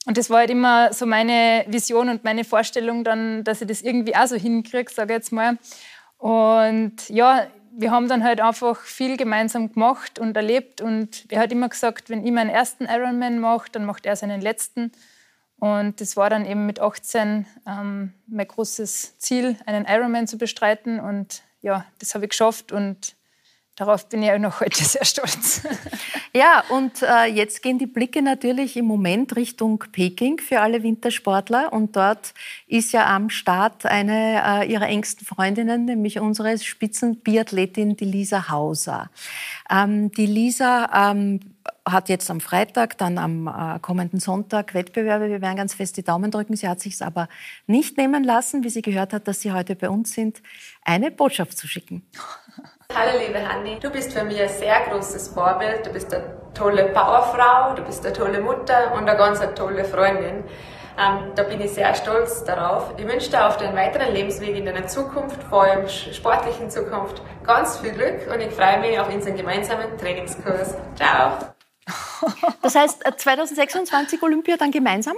Und 0.06 0.18
das 0.18 0.30
war 0.30 0.40
halt 0.40 0.50
immer 0.50 0.92
so 0.94 1.06
meine 1.06 1.66
Vision 1.68 2.10
und 2.10 2.24
meine 2.24 2.44
Vorstellung 2.44 3.04
dann, 3.04 3.44
dass 3.44 3.62
ich 3.62 3.68
das 3.68 3.82
irgendwie 3.82 4.16
auch 4.16 4.28
so 4.28 4.36
hinkriege, 4.36 4.92
sage 4.92 5.14
ich 5.14 5.18
jetzt 5.18 5.32
mal. 5.32 5.58
Und 6.18 7.10
ja, 7.10 7.48
wir 7.72 7.92
haben 7.92 8.10
dann 8.10 8.24
halt 8.24 8.42
einfach 8.42 8.82
viel 8.82 9.16
gemeinsam 9.16 9.72
gemacht 9.72 10.20
und 10.20 10.36
erlebt. 10.36 10.82
Und 10.82 11.26
er 11.30 11.40
hat 11.40 11.52
immer 11.52 11.70
gesagt, 11.70 12.10
wenn 12.10 12.26
ich 12.26 12.32
meinen 12.32 12.50
ersten 12.50 12.86
Ironman 12.86 13.40
mache, 13.40 13.70
dann 13.72 13.86
macht 13.86 14.06
er 14.06 14.16
seinen 14.16 14.42
letzten. 14.42 14.92
Und 15.60 16.00
das 16.00 16.16
war 16.16 16.30
dann 16.30 16.46
eben 16.46 16.66
mit 16.66 16.80
18 16.80 17.46
ähm, 17.68 18.14
mein 18.28 18.48
großes 18.48 19.18
Ziel, 19.18 19.58
einen 19.66 19.86
Ironman 19.86 20.28
zu 20.28 20.38
bestreiten. 20.38 21.00
Und 21.00 21.44
ja, 21.62 21.86
das 22.00 22.16
habe 22.16 22.26
ich 22.26 22.30
geschafft 22.30 22.72
und 22.72 23.16
darauf 23.76 24.08
bin 24.08 24.24
ich 24.24 24.32
auch 24.32 24.40
noch 24.40 24.62
heute 24.62 24.84
sehr 24.84 25.06
stolz. 25.06 25.62
Ja, 26.32 26.64
und 26.70 27.02
äh, 27.02 27.26
jetzt 27.26 27.64
gehen 27.64 27.80
die 27.80 27.88
Blicke 27.88 28.22
natürlich 28.22 28.78
im 28.78 28.86
Moment 28.86 29.36
Richtung 29.36 29.84
Peking 29.92 30.38
für 30.40 30.62
alle 30.62 30.84
Wintersportler. 30.84 31.74
Und 31.74 31.96
dort 31.96 32.36
ist 32.68 32.92
ja 32.92 33.08
am 33.08 33.32
Start 33.32 33.88
eine 33.88 34.44
äh, 34.46 34.72
ihrer 34.72 34.88
engsten 34.88 35.26
Freundinnen, 35.26 35.86
nämlich 35.86 36.20
unsere 36.20 36.56
Spitzenbiathletin, 36.60 37.98
die 37.98 38.06
Lisa 38.06 38.50
Hauser. 38.50 39.10
Ähm, 39.72 40.12
die 40.12 40.28
Lisa 40.28 41.10
ähm, 41.12 41.40
hat 41.86 42.10
jetzt 42.10 42.30
am 42.30 42.40
Freitag, 42.40 42.98
dann 42.98 43.18
am 43.18 43.48
äh, 43.48 43.80
kommenden 43.80 44.20
Sonntag 44.20 44.74
Wettbewerbe. 44.74 45.30
Wir 45.30 45.42
werden 45.42 45.58
ganz 45.58 45.74
fest 45.74 45.98
die 45.98 46.04
Daumen 46.04 46.32
drücken. 46.32 46.56
Sie 46.56 46.68
hat 46.68 46.80
sich 46.80 46.94
es 46.94 47.02
aber 47.02 47.28
nicht 47.68 47.98
nehmen 47.98 48.24
lassen, 48.24 48.64
wie 48.64 48.70
sie 48.70 48.82
gehört 48.82 49.14
hat, 49.14 49.28
dass 49.28 49.42
Sie 49.42 49.52
heute 49.52 49.76
bei 49.76 49.90
uns 49.90 50.14
sind, 50.14 50.42
eine 50.84 51.12
Botschaft 51.12 51.58
zu 51.58 51.68
schicken. 51.68 52.08
Hallo 52.96 53.20
liebe 53.20 53.48
Hanni, 53.48 53.78
du 53.80 53.92
bist 53.92 54.14
für 54.14 54.24
mich 54.24 54.42
ein 54.42 54.50
sehr 54.50 54.82
großes 54.90 55.30
Vorbild. 55.30 55.86
Du 55.86 55.92
bist 55.92 56.14
eine 56.14 56.26
tolle 56.54 56.86
Powerfrau, 56.86 57.76
du 57.76 57.84
bist 57.84 58.04
eine 58.06 58.14
tolle 58.14 58.42
Mutter 58.42 58.94
und 58.94 59.08
eine 59.08 59.18
ganz 59.18 59.40
eine 59.40 59.54
tolle 59.54 59.86
Freundin. 59.86 60.44
Ähm, 61.00 61.32
da 61.36 61.44
bin 61.44 61.62
ich 61.62 61.72
sehr 61.72 61.94
stolz 61.96 62.44
darauf. 62.44 62.94
Ich 62.98 63.08
wünsche 63.08 63.30
dir 63.30 63.48
auf 63.48 63.58
den 63.58 63.74
weiteren 63.76 64.14
Lebensweg 64.14 64.56
in 64.56 64.66
deiner 64.66 64.88
Zukunft, 64.88 65.42
vor 65.44 65.64
allem 65.64 65.88
sportlichen 65.88 66.70
Zukunft, 66.70 67.22
ganz 67.46 67.78
viel 67.78 67.92
Glück 67.92 68.28
und 68.34 68.42
ich 68.42 68.52
freue 68.52 68.80
mich 68.82 69.00
auf 69.00 69.14
unseren 69.14 69.38
gemeinsamen 69.38 69.98
Trainingskurs. 69.98 70.76
Ciao! 70.96 71.59
Das 72.62 72.76
heißt, 72.76 73.04
2026 73.18 74.22
äh, 74.22 74.26
Olympia 74.26 74.58
dann 74.58 74.72
gemeinsam? 74.72 75.16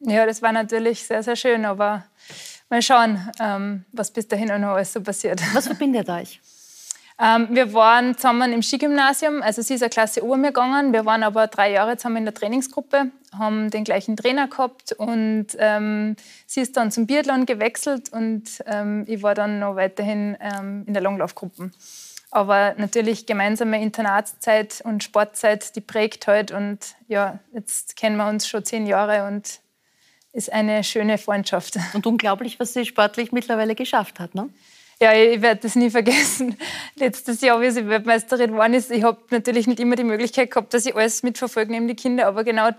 Ja, 0.00 0.26
das 0.26 0.42
war 0.42 0.52
natürlich 0.52 1.04
sehr, 1.04 1.22
sehr 1.22 1.36
schön, 1.36 1.64
aber 1.64 2.04
mal 2.68 2.82
schauen, 2.82 3.30
ähm, 3.40 3.84
was 3.92 4.10
bis 4.10 4.26
dahin 4.26 4.48
noch 4.60 4.70
alles 4.70 4.92
so 4.92 5.00
passiert. 5.00 5.40
Was 5.54 5.66
verbindet 5.66 6.08
euch? 6.08 6.40
Ähm, 7.20 7.48
wir 7.50 7.72
waren 7.72 8.16
zusammen 8.16 8.52
im 8.52 8.62
Skigymnasium, 8.62 9.42
also 9.42 9.62
sie 9.62 9.74
ist 9.74 9.82
eine 9.82 9.90
Klasse 9.90 10.20
über 10.20 10.36
mir 10.36 10.48
gegangen. 10.48 10.92
Wir 10.92 11.04
waren 11.04 11.22
aber 11.22 11.46
drei 11.46 11.70
Jahre 11.70 11.96
zusammen 11.96 12.16
in 12.16 12.24
der 12.24 12.34
Trainingsgruppe, 12.34 13.10
haben 13.38 13.70
den 13.70 13.84
gleichen 13.84 14.16
Trainer 14.16 14.48
gehabt 14.48 14.92
und 14.92 15.48
ähm, 15.58 16.16
sie 16.46 16.62
ist 16.62 16.76
dann 16.76 16.90
zum 16.90 17.06
Biathlon 17.06 17.46
gewechselt 17.46 18.12
und 18.12 18.44
ähm, 18.66 19.04
ich 19.06 19.22
war 19.22 19.34
dann 19.34 19.60
noch 19.60 19.76
weiterhin 19.76 20.36
ähm, 20.40 20.84
in 20.86 20.94
der 20.94 21.02
Langlaufgruppe. 21.02 21.70
Aber 22.32 22.74
natürlich 22.78 23.26
gemeinsame 23.26 23.82
Internatszeit 23.82 24.80
und 24.84 25.04
Sportzeit, 25.04 25.76
die 25.76 25.82
prägt 25.82 26.26
halt 26.26 26.50
und 26.50 26.78
ja, 27.06 27.40
jetzt 27.52 27.94
kennen 27.94 28.16
wir 28.16 28.26
uns 28.26 28.48
schon 28.48 28.64
zehn 28.64 28.86
Jahre 28.86 29.26
und 29.26 29.60
ist 30.32 30.50
eine 30.50 30.82
schöne 30.82 31.18
Freundschaft. 31.18 31.78
Und 31.92 32.06
unglaublich, 32.06 32.58
was 32.58 32.72
sie 32.72 32.86
sportlich 32.86 33.32
mittlerweile 33.32 33.74
geschafft 33.74 34.18
hat, 34.18 34.34
ne? 34.34 34.48
Ja, 34.98 35.12
ich 35.12 35.42
werde 35.42 35.60
das 35.60 35.74
nie 35.74 35.90
vergessen. 35.90 36.56
Letztes 36.94 37.42
Jahr, 37.42 37.60
wie 37.60 37.70
sie 37.70 37.86
Weltmeisterin 37.86 38.52
geworden 38.52 38.72
ist, 38.72 38.90
ich 38.90 39.02
habe 39.02 39.20
natürlich 39.28 39.66
nicht 39.66 39.80
immer 39.80 39.96
die 39.96 40.04
Möglichkeit 40.04 40.50
gehabt, 40.50 40.72
dass 40.72 40.86
ich 40.86 40.96
alles 40.96 41.22
mitverfolge, 41.22 41.70
neben 41.70 41.86
die 41.86 41.96
Kinder, 41.96 42.26
aber 42.26 42.44
genau 42.44 42.70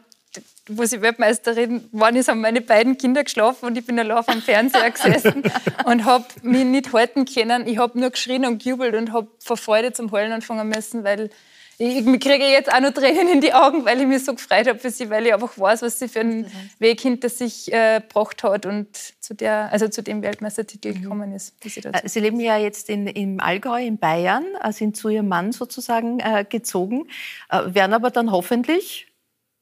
wo 0.68 0.86
sie 0.86 1.02
Weltmeisterin 1.02 1.92
geworden 1.92 2.16
ist, 2.16 2.30
haben 2.30 2.42
meine 2.42 2.62
beiden 2.62 2.98
Kinder 2.98 3.24
geschlafen 3.24 3.66
und 3.66 3.78
ich 3.78 3.86
bin 3.86 4.00
allein 4.00 4.24
am 4.26 4.42
Fernseher 4.42 4.92
gesessen 4.92 5.44
und 5.86 6.06
habe 6.06 6.26
mich 6.42 6.66
nicht 6.66 6.94
halten 6.94 7.26
können. 7.26 7.68
Ich 7.68 7.78
habe 7.78 8.00
nur 8.00 8.10
geschrien 8.12 8.46
und 8.46 8.64
gejubelt 8.64 8.96
und 8.96 9.12
habe 9.12 9.28
vor 9.40 9.58
Freude 9.58 9.92
zum 9.94 10.12
Heulen 10.12 10.32
anfangen 10.32 10.70
müssen, 10.70 11.04
weil 11.04 11.30
ich, 11.78 12.06
ich 12.08 12.20
kriege 12.20 12.46
jetzt 12.46 12.72
auch 12.72 12.80
noch 12.80 12.92
Tränen 12.92 13.28
in 13.28 13.42
die 13.42 13.54
Augen, 13.54 13.84
weil 13.84 14.00
ich 14.00 14.08
mich 14.08 14.24
so 14.24 14.34
gefreut 14.34 14.68
habe 14.68 14.80
für 14.80 14.92
sie, 14.92 15.10
weil 15.10 15.26
ich 15.26 15.34
einfach 15.34 15.58
weiß, 15.58 15.82
was 15.82 16.00
sie 16.00 16.08
für 16.08 16.20
einen 16.20 16.46
Weg 16.80 17.02
hinter 17.02 17.30
sich 17.30 17.74
äh, 17.74 18.00
gebracht 18.00 18.44
hat 18.44 18.66
und 18.66 18.88
zu, 19.20 19.34
der, 19.34 19.72
also 19.72 19.88
zu 19.88 20.04
dem 20.04 20.22
Weltmeistertitel 20.22 20.90
mhm. 20.90 21.02
gekommen 21.02 21.34
ist. 21.34 21.56
Sie, 21.64 21.80
äh, 21.82 22.08
sie, 22.08 22.20
leben 22.20 22.40
ja 22.40 22.58
jetzt 22.58 22.90
in, 22.90 23.08
im 23.08 23.40
Allgäu, 23.40 23.84
in 23.84 23.98
Bayern, 23.98 24.46
äh, 24.64 24.72
sind 24.72 24.96
zu 24.96 25.10
ihrem 25.10 25.28
Mann 25.28 25.52
sozusagen 25.52 26.20
äh, 26.20 26.46
gezogen, 26.48 27.08
äh, 27.50 27.62
werden 27.74 27.94
aber 27.94 28.12
dann 28.12 28.32
hoffentlich 28.32 29.08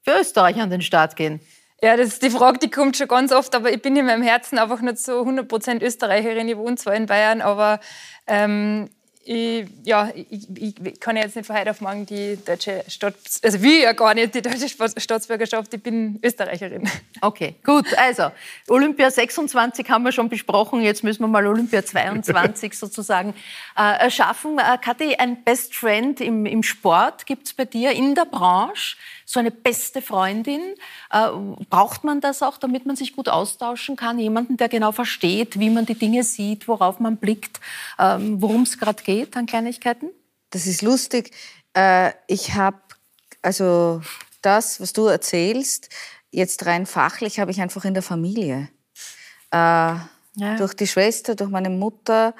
für 0.02 0.18
Österreich 0.20 0.60
an 0.60 0.70
den 0.70 0.82
Start 0.82 1.16
gehen. 1.16 1.40
Ja, 1.82 1.96
das 1.96 2.08
ist 2.08 2.22
die 2.22 2.30
Frage, 2.30 2.58
die 2.58 2.70
kommt 2.70 2.96
schon 2.96 3.08
ganz 3.08 3.32
oft, 3.32 3.54
aber 3.56 3.72
ich 3.72 3.82
bin 3.82 3.96
in 3.96 4.06
meinem 4.06 4.22
Herzen 4.22 4.58
einfach 4.58 4.80
nicht 4.82 4.98
so 4.98 5.22
100% 5.22 5.82
Österreicherin. 5.82 6.48
Ich 6.48 6.56
wohne 6.56 6.76
zwar 6.76 6.94
in 6.94 7.06
Bayern, 7.06 7.40
aber 7.40 7.80
ähm, 8.28 8.88
ich, 9.24 9.68
ja, 9.84 10.10
ich, 10.14 10.48
ich, 10.56 11.00
kann 11.00 11.16
jetzt 11.16 11.36
nicht 11.36 11.46
von 11.46 11.56
heute 11.56 11.70
auf 11.70 11.80
morgen 11.80 12.06
die 12.06 12.38
deutsche 12.44 12.84
Stadt, 12.88 13.14
also 13.42 13.62
wie 13.62 13.82
ja 13.82 13.92
gar 13.92 14.14
nicht 14.14 14.34
die 14.34 14.42
deutsche 14.42 14.68
Staatsbürgerschaft, 14.68 15.72
ich 15.74 15.82
bin 15.82 16.18
Österreicherin. 16.22 16.88
Okay, 17.20 17.54
gut, 17.64 17.86
also 17.96 18.32
Olympia 18.68 19.10
26 19.10 19.88
haben 19.88 20.04
wir 20.04 20.12
schon 20.12 20.28
besprochen, 20.28 20.80
jetzt 20.82 21.04
müssen 21.04 21.22
wir 21.22 21.28
mal 21.28 21.46
Olympia 21.46 21.84
22 21.84 22.76
sozusagen 22.78 23.34
äh, 23.76 24.10
schaffen. 24.10 24.58
Äh, 24.58 24.78
Kathi, 24.78 25.14
ein 25.16 25.44
Best 25.44 25.74
Friend 25.74 26.20
im, 26.20 26.46
im 26.46 26.62
Sport 26.62 27.26
gibt 27.26 27.46
es 27.46 27.54
bei 27.54 27.64
dir 27.64 27.92
in 27.92 28.14
der 28.14 28.24
Branche? 28.24 28.96
so 29.32 29.40
eine 29.40 29.50
beste 29.50 30.02
Freundin? 30.02 30.60
Äh, 31.10 31.28
braucht 31.70 32.04
man 32.04 32.20
das 32.20 32.42
auch, 32.42 32.58
damit 32.58 32.86
man 32.86 32.96
sich 32.96 33.16
gut 33.16 33.28
austauschen 33.28 33.96
kann? 33.96 34.18
Jemanden, 34.18 34.56
der 34.56 34.68
genau 34.68 34.92
versteht, 34.92 35.58
wie 35.58 35.70
man 35.70 35.86
die 35.86 35.94
Dinge 35.94 36.22
sieht, 36.22 36.68
worauf 36.68 37.00
man 37.00 37.16
blickt, 37.16 37.60
ähm, 37.98 38.42
worum 38.42 38.62
es 38.62 38.78
gerade 38.78 39.02
geht 39.02 39.11
an 39.32 39.46
Kleinigkeiten? 39.46 40.10
Das 40.50 40.66
ist 40.66 40.82
lustig. 40.82 41.30
Äh, 41.74 42.12
ich 42.26 42.54
habe, 42.54 42.78
also 43.40 44.02
das, 44.42 44.80
was 44.80 44.92
du 44.92 45.06
erzählst, 45.06 45.88
jetzt 46.30 46.66
rein 46.66 46.86
fachlich 46.86 47.38
habe 47.38 47.50
ich 47.50 47.60
einfach 47.60 47.84
in 47.84 47.94
der 47.94 48.02
Familie. 48.02 48.68
Äh, 49.50 49.96
ja. 50.34 50.56
Durch 50.56 50.74
die 50.74 50.86
Schwester, 50.86 51.34
durch 51.34 51.50
meine 51.50 51.70
Mutter, 51.70 52.34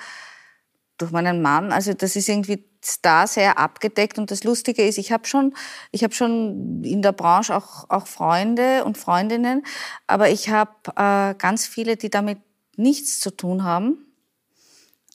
durch 0.98 1.10
meinen 1.10 1.42
Mann. 1.42 1.72
Also 1.72 1.92
das 1.92 2.16
ist 2.16 2.28
irgendwie 2.28 2.64
da 3.02 3.26
sehr 3.26 3.58
abgedeckt. 3.58 4.18
Und 4.18 4.30
das 4.30 4.44
Lustige 4.44 4.86
ist, 4.86 4.98
ich 4.98 5.12
habe 5.12 5.26
schon, 5.26 5.54
ich 5.90 6.02
habe 6.02 6.14
schon 6.14 6.82
in 6.84 7.02
der 7.02 7.12
Branche 7.12 7.54
auch, 7.54 7.88
auch 7.90 8.06
Freunde 8.06 8.84
und 8.84 8.98
Freundinnen, 8.98 9.64
aber 10.06 10.30
ich 10.30 10.48
habe 10.48 10.72
äh, 10.96 11.34
ganz 11.34 11.66
viele, 11.66 11.96
die 11.96 12.10
damit 12.10 12.38
nichts 12.76 13.20
zu 13.20 13.30
tun 13.30 13.64
haben. 13.64 14.06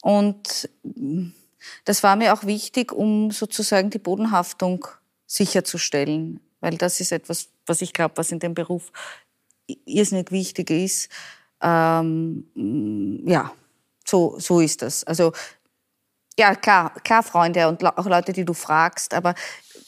Und 0.02 0.70
das 1.86 2.04
war 2.04 2.16
mir 2.16 2.34
auch 2.34 2.46
wichtig, 2.46 2.92
um 2.92 3.32
sozusagen 3.32 3.90
die 3.90 4.00
Bodenhaftung 4.00 4.88
sicherzustellen, 5.26 6.40
weil 6.60 6.78
das 6.78 7.00
ist 7.00 7.12
etwas, 7.12 7.50
was 7.66 7.82
ich 7.82 7.94
glaube, 7.94 8.18
was 8.18 8.32
in 8.32 8.40
dem 8.40 8.54
Beruf 8.54 8.92
irrsinnig 9.86 10.32
wichtig 10.32 10.70
ist. 10.70 11.10
Ähm, 11.62 13.24
ja, 13.26 13.52
so, 14.06 14.40
so 14.40 14.60
ist 14.60 14.82
das. 14.82 15.04
Also 15.04 15.34
ja, 16.40 16.56
klar, 16.56 16.94
klar 17.04 17.24
Freunde 17.24 17.68
und 17.68 17.84
auch 17.84 18.06
Leute, 18.06 18.32
die 18.32 18.46
du 18.46 18.54
fragst. 18.54 19.14
Aber 19.14 19.34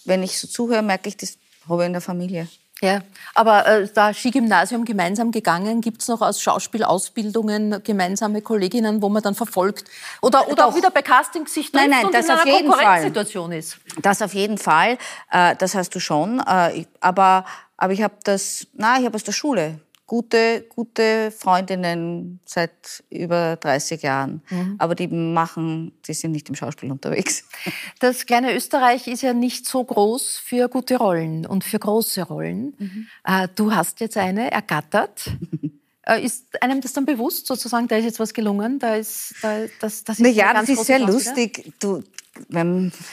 wenn 0.06 0.24
ich 0.24 0.38
so 0.40 0.48
zuhöre, 0.48 0.82
merke 0.82 1.10
ich, 1.10 1.18
das 1.18 1.38
habe 1.68 1.84
ich 1.84 1.88
in 1.88 1.94
der 1.94 2.02
Familie. 2.02 2.48
Ja, 2.82 3.02
aber 3.36 3.68
äh, 3.68 3.88
da 3.94 4.14
Skigymnasium 4.14 4.86
gemeinsam 4.86 5.32
gegangen, 5.32 5.82
gibt 5.82 6.02
es 6.02 6.08
noch 6.08 6.22
aus 6.22 6.42
Schauspielausbildungen 6.42 7.84
gemeinsame 7.84 8.42
Kolleginnen, 8.42 9.02
wo 9.02 9.10
man 9.10 9.22
dann 9.22 9.36
verfolgt? 9.36 9.84
Oder, 10.22 10.48
oder 10.48 10.68
auch 10.68 10.76
wieder 10.76 10.90
bei 10.90 11.02
Casting 11.02 11.46
sich 11.46 11.74
nein, 11.74 11.90
nein, 11.90 12.08
das 12.14 12.28
in 12.28 12.32
auf 12.32 12.42
einer 12.42 12.52
jeden 12.52 12.70
Konkurrenzsituation 12.70 13.52
ist? 13.52 13.78
Das 14.02 14.22
auf 14.22 14.34
jeden 14.34 14.58
Fall. 14.58 14.98
Äh, 15.30 15.58
das 15.58 15.76
hast 15.76 15.94
du 15.94 16.00
schon. 16.00 16.40
Äh, 16.40 16.86
aber, 17.02 17.46
aber 17.76 17.92
ich 17.92 18.02
habe 18.02 18.16
das, 18.24 18.68
na, 18.74 18.98
ich 18.98 19.06
habe 19.06 19.16
aus 19.16 19.24
der 19.24 19.34
Schule 19.34 19.82
gute, 20.10 20.66
gute 20.76 21.30
Freundinnen 21.30 22.40
seit 22.44 23.04
über 23.12 23.58
30 23.58 24.02
Jahren. 24.02 24.42
Mhm. 24.50 24.76
Aber 24.80 24.96
die 24.96 25.08
machen, 25.08 25.94
die 26.08 26.16
sind 26.16 26.32
nicht 26.32 26.50
im 26.50 26.56
Schauspiel 26.56 26.92
unterwegs. 26.92 27.46
Das 28.00 28.26
kleine 28.26 28.56
Österreich 28.56 29.08
ist 29.08 29.22
ja 29.22 29.34
nicht 29.34 29.66
so 29.66 29.84
groß 29.84 30.38
für 30.38 30.70
gute 30.70 30.98
Rollen 30.98 31.46
und 31.46 31.64
für 31.64 31.80
große 31.80 32.24
Rollen. 32.24 32.74
Mhm. 32.78 33.08
Äh, 33.26 33.48
du 33.54 33.74
hast 33.74 34.00
jetzt 34.00 34.18
eine 34.18 34.52
ergattert. 34.52 35.32
Äh, 36.04 36.24
ist 36.26 36.60
einem 36.64 36.82
das 36.82 36.94
dann 36.94 37.06
bewusst, 37.06 37.46
sozusagen, 37.46 37.88
da 37.88 37.98
ist 37.98 38.06
jetzt 38.06 38.20
was 38.20 38.34
gelungen, 38.34 38.80
da 38.80 38.96
ist, 38.96 39.36
da, 39.44 39.66
das, 39.80 40.04
das 40.04 40.18
ist 40.18 40.24
Na 40.24 40.30
ja, 40.30 40.54
das 40.54 40.68
ist 40.68 40.86
sehr 40.86 40.98
Chance 40.98 41.14
lustig. 41.14 41.74
Du, 41.80 42.02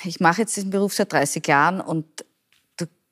ich 0.04 0.20
mache 0.20 0.42
jetzt 0.42 0.56
diesen 0.56 0.70
Beruf 0.70 0.94
seit 0.94 1.12
30 1.12 1.46
Jahren 1.46 1.82
und 1.82 2.06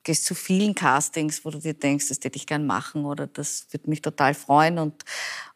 gehst 0.05 0.26
zu 0.26 0.34
vielen 0.34 0.74
Castings, 0.74 1.44
wo 1.44 1.50
du 1.50 1.59
dir 1.59 1.74
denkst, 1.74 2.09
das 2.09 2.18
hätte 2.22 2.36
ich 2.36 2.46
gern 2.46 2.66
machen 2.66 3.05
oder 3.07 3.26
das 3.26 3.66
würde 3.70 3.88
mich 3.90 4.02
total 4.02 4.34
freuen. 4.34 4.78
Und, 4.78 5.05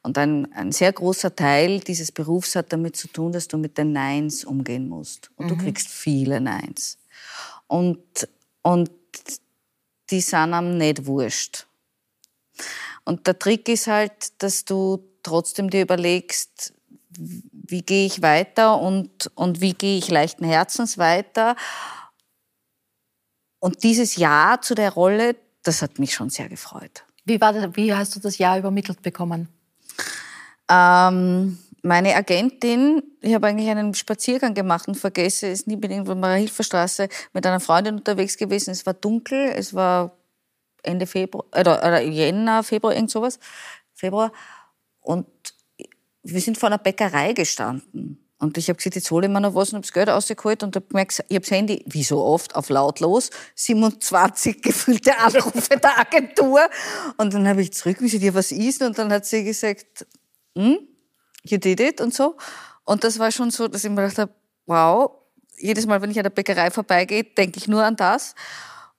und 0.02 0.18
ein, 0.18 0.52
ein 0.54 0.72
sehr 0.72 0.92
großer 0.92 1.36
Teil 1.36 1.80
dieses 1.80 2.10
Berufs 2.10 2.56
hat 2.56 2.72
damit 2.72 2.96
zu 2.96 3.08
tun, 3.08 3.30
dass 3.32 3.46
du 3.46 3.58
mit 3.58 3.78
den 3.78 3.92
Neins 3.92 4.44
umgehen 4.44 4.88
musst. 4.88 5.30
Und 5.36 5.46
mhm. 5.46 5.48
du 5.50 5.56
kriegst 5.58 5.88
viele 5.88 6.40
Neins. 6.40 6.98
Und, 7.66 8.28
und 8.62 8.90
die 10.10 10.20
sind 10.20 10.54
am 10.54 10.78
nicht 10.78 11.06
wurscht. 11.06 11.66
Und 13.04 13.26
der 13.26 13.38
Trick 13.38 13.68
ist 13.68 13.86
halt, 13.86 14.42
dass 14.42 14.64
du 14.64 15.04
trotzdem 15.22 15.70
dir 15.70 15.82
überlegst, 15.82 16.72
wie 17.18 17.82
gehe 17.82 18.06
ich 18.06 18.22
weiter 18.22 18.80
und, 18.80 19.30
und 19.34 19.60
wie 19.60 19.74
gehe 19.74 19.98
ich 19.98 20.08
leichten 20.08 20.44
Herzens 20.44 20.96
weiter 20.96 21.56
und 23.60 23.82
dieses 23.82 24.16
Ja 24.16 24.58
zu 24.60 24.74
der 24.74 24.92
Rolle, 24.92 25.36
das 25.62 25.82
hat 25.82 25.98
mich 25.98 26.14
schon 26.14 26.30
sehr 26.30 26.48
gefreut. 26.48 27.04
Wie, 27.24 27.40
war 27.40 27.52
das, 27.52 27.76
wie 27.76 27.92
hast 27.92 28.16
du 28.16 28.20
das 28.20 28.38
Ja 28.38 28.56
übermittelt 28.56 29.02
bekommen? 29.02 29.48
Ähm, 30.70 31.58
meine 31.82 32.14
Agentin, 32.14 33.02
ich 33.20 33.34
habe 33.34 33.46
eigentlich 33.46 33.68
einen 33.68 33.94
Spaziergang 33.94 34.54
gemacht 34.54 34.88
und 34.88 34.96
vergesse 34.96 35.48
es 35.48 35.66
nie, 35.66 35.76
bin 35.76 35.90
irgendwo 35.90 36.12
in 36.12 36.22
der 36.22 36.32
Hilferstraße 36.32 37.08
mit 37.32 37.46
einer 37.46 37.60
Freundin 37.60 37.96
unterwegs 37.96 38.36
gewesen. 38.36 38.70
Es 38.70 38.86
war 38.86 38.94
dunkel, 38.94 39.52
es 39.54 39.74
war 39.74 40.16
Ende 40.82 41.06
Februar, 41.06 41.44
oder, 41.58 41.78
oder 41.78 42.00
Jänner, 42.00 42.62
Februar, 42.62 42.94
irgend 42.94 43.10
sowas, 43.10 43.38
Februar. 43.94 44.32
Und 45.00 45.26
wir 46.22 46.40
sind 46.40 46.58
vor 46.58 46.68
einer 46.68 46.78
Bäckerei 46.78 47.32
gestanden. 47.32 48.27
Und 48.38 48.56
ich 48.56 48.68
habe 48.68 48.76
gesagt, 48.76 48.94
jetzt 48.94 49.10
hole 49.10 49.26
ich 49.26 49.32
mir 49.32 49.40
noch 49.40 49.54
was 49.54 49.70
und 49.70 49.76
habe 49.76 49.82
das 49.82 49.92
Geld 49.92 50.08
rausgeholt 50.08 50.62
und 50.62 50.76
habe 50.76 50.86
gemerkt, 50.86 51.24
ich 51.28 51.34
habe 51.34 51.40
das 51.40 51.50
Handy, 51.50 51.84
wie 51.86 52.04
so 52.04 52.22
oft, 52.22 52.54
auf 52.54 52.68
lautlos, 52.68 53.30
27 53.56 54.62
gefüllte 54.62 55.18
Anrufe 55.18 55.76
der 55.76 55.98
Agentur. 55.98 56.60
Und 57.16 57.34
dann 57.34 57.48
habe 57.48 57.62
ich 57.62 57.72
zurück, 57.72 57.96
wie 58.00 58.08
sie 58.08 58.20
dir 58.20 58.34
was 58.34 58.52
ist? 58.52 58.80
Und 58.80 58.96
dann 58.96 59.12
hat 59.12 59.26
sie 59.26 59.42
gesagt, 59.42 60.06
hm, 60.56 60.78
you 61.42 61.58
did 61.58 61.80
it 61.80 62.00
und 62.00 62.14
so. 62.14 62.36
Und 62.84 63.02
das 63.02 63.18
war 63.18 63.32
schon 63.32 63.50
so, 63.50 63.66
dass 63.66 63.82
ich 63.82 63.90
mir 63.90 64.02
gedacht 64.02 64.18
habe, 64.18 64.32
wow, 64.66 65.10
jedes 65.58 65.86
Mal, 65.86 66.00
wenn 66.00 66.10
ich 66.10 66.18
an 66.18 66.22
der 66.22 66.30
Bäckerei 66.30 66.70
vorbeigehe, 66.70 67.24
denke 67.24 67.58
ich 67.58 67.66
nur 67.66 67.82
an 67.82 67.96
das. 67.96 68.36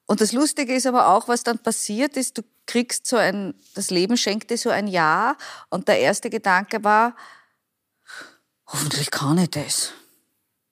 Und 0.05 0.19
das 0.19 0.33
Lustige 0.33 0.73
ist 0.73 0.85
aber 0.85 1.07
auch, 1.07 1.27
was 1.29 1.43
dann 1.43 1.59
passiert 1.59 2.17
ist, 2.17 2.37
du 2.37 2.41
kriegst 2.65 3.07
so 3.07 3.15
ein, 3.15 3.53
das 3.73 3.89
Leben 3.89 4.17
schenkt 4.17 4.51
dir 4.51 4.57
so 4.57 4.69
ein 4.69 4.87
Ja. 4.87 5.37
Und 5.69 5.87
der 5.87 5.99
erste 5.99 6.29
Gedanke 6.29 6.83
war, 6.83 7.15
Hoffentlich 8.71 9.11
kann 9.11 9.37
ich 9.37 9.49
das. 9.49 9.93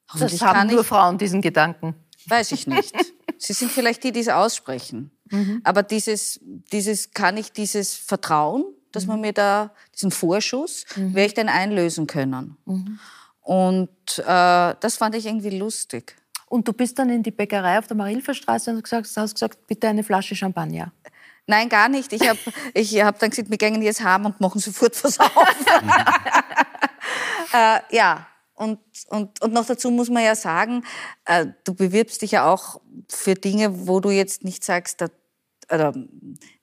Hoffentlich 0.09 0.39
das 0.39 0.47
haben 0.47 0.69
nur 0.69 0.83
Frauen 0.83 1.17
diesen 1.17 1.41
Gedanken. 1.41 1.95
Weiß 2.27 2.51
ich 2.51 2.67
nicht. 2.67 2.93
Sie 3.37 3.53
sind 3.53 3.71
vielleicht 3.71 4.03
die, 4.03 4.11
die 4.11 4.21
es 4.21 4.29
aussprechen. 4.29 5.11
Mhm. 5.29 5.61
Aber 5.63 5.83
dieses, 5.83 6.39
dieses, 6.71 7.11
kann 7.11 7.37
ich 7.37 7.51
dieses 7.51 7.93
Vertrauen, 7.93 8.65
dass 8.91 9.03
mhm. 9.03 9.09
man 9.09 9.21
mir 9.21 9.33
da, 9.33 9.71
diesen 9.93 10.11
Vorschuss, 10.11 10.85
mhm. 10.95 11.13
werde 11.13 11.27
ich 11.27 11.33
dann 11.33 11.49
einlösen 11.49 12.07
können. 12.07 12.57
Mhm. 12.65 12.99
Und 13.41 14.19
äh, 14.19 14.75
das 14.79 14.97
fand 14.97 15.15
ich 15.15 15.25
irgendwie 15.25 15.57
lustig. 15.57 16.15
Und 16.47 16.67
du 16.67 16.73
bist 16.73 16.97
dann 16.97 17.09
in 17.09 17.23
die 17.23 17.31
Bäckerei 17.31 17.77
auf 17.77 17.87
der 17.87 17.97
Marilferstraße 17.97 18.71
und 18.71 18.89
hast 18.91 19.33
gesagt, 19.33 19.67
bitte 19.67 19.87
eine 19.87 20.03
Flasche 20.03 20.35
Champagner. 20.35 20.93
Nein, 21.47 21.69
gar 21.69 21.87
nicht. 21.87 22.11
Ich 22.11 22.27
habe 22.27 22.39
ich 22.73 23.01
hab 23.01 23.19
dann 23.19 23.29
gesagt, 23.29 23.49
wir 23.49 23.57
gehen 23.57 23.81
jetzt 23.81 24.03
heim 24.03 24.25
und 24.25 24.41
machen 24.41 24.59
sofort 24.59 25.01
was 25.03 25.19
auf. 25.19 25.31
äh, 27.53 27.79
ja, 27.89 28.27
und, 28.53 28.79
und, 29.07 29.41
und 29.41 29.53
noch 29.53 29.65
dazu 29.65 29.89
muss 29.89 30.09
man 30.09 30.23
ja 30.23 30.35
sagen, 30.35 30.83
äh, 31.25 31.47
du 31.63 31.73
bewirbst 31.73 32.21
dich 32.21 32.31
ja 32.31 32.51
auch 32.51 32.81
für 33.07 33.35
Dinge, 33.35 33.87
wo 33.87 34.01
du 34.01 34.09
jetzt 34.09 34.43
nicht 34.43 34.63
sagst, 34.63 34.99
da, 34.99 35.07
oder 35.71 35.93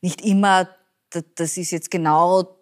nicht 0.02 0.20
immer, 0.20 0.68
da, 1.10 1.20
das 1.34 1.56
ist 1.56 1.70
jetzt 1.70 1.90
genau 1.90 2.58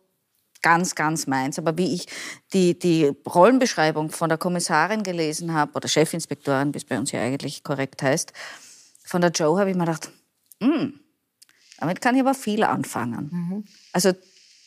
ganz, 0.60 0.94
ganz 0.94 1.26
meins. 1.26 1.58
Aber 1.58 1.76
wie 1.76 1.94
ich 1.94 2.06
die, 2.52 2.78
die 2.78 3.10
Rollenbeschreibung 3.26 4.10
von 4.10 4.28
der 4.28 4.38
Kommissarin 4.38 5.02
gelesen 5.02 5.54
habe, 5.54 5.72
oder 5.74 5.88
Chefinspektorin, 5.88 6.72
wie 6.72 6.78
es 6.78 6.84
bei 6.84 6.98
uns 6.98 7.10
ja 7.10 7.20
eigentlich 7.20 7.64
korrekt 7.64 8.02
heißt, 8.02 8.32
von 9.04 9.22
der 9.22 9.30
Joe 9.30 9.58
habe 9.58 9.70
ich 9.70 9.76
mir 9.76 9.86
gedacht, 9.86 10.10
hm, 10.60 11.01
damit 11.78 12.00
kann 12.00 12.14
ich 12.14 12.20
aber 12.20 12.34
viel 12.34 12.62
anfangen. 12.64 13.28
Mhm. 13.30 13.64
Also, 13.92 14.12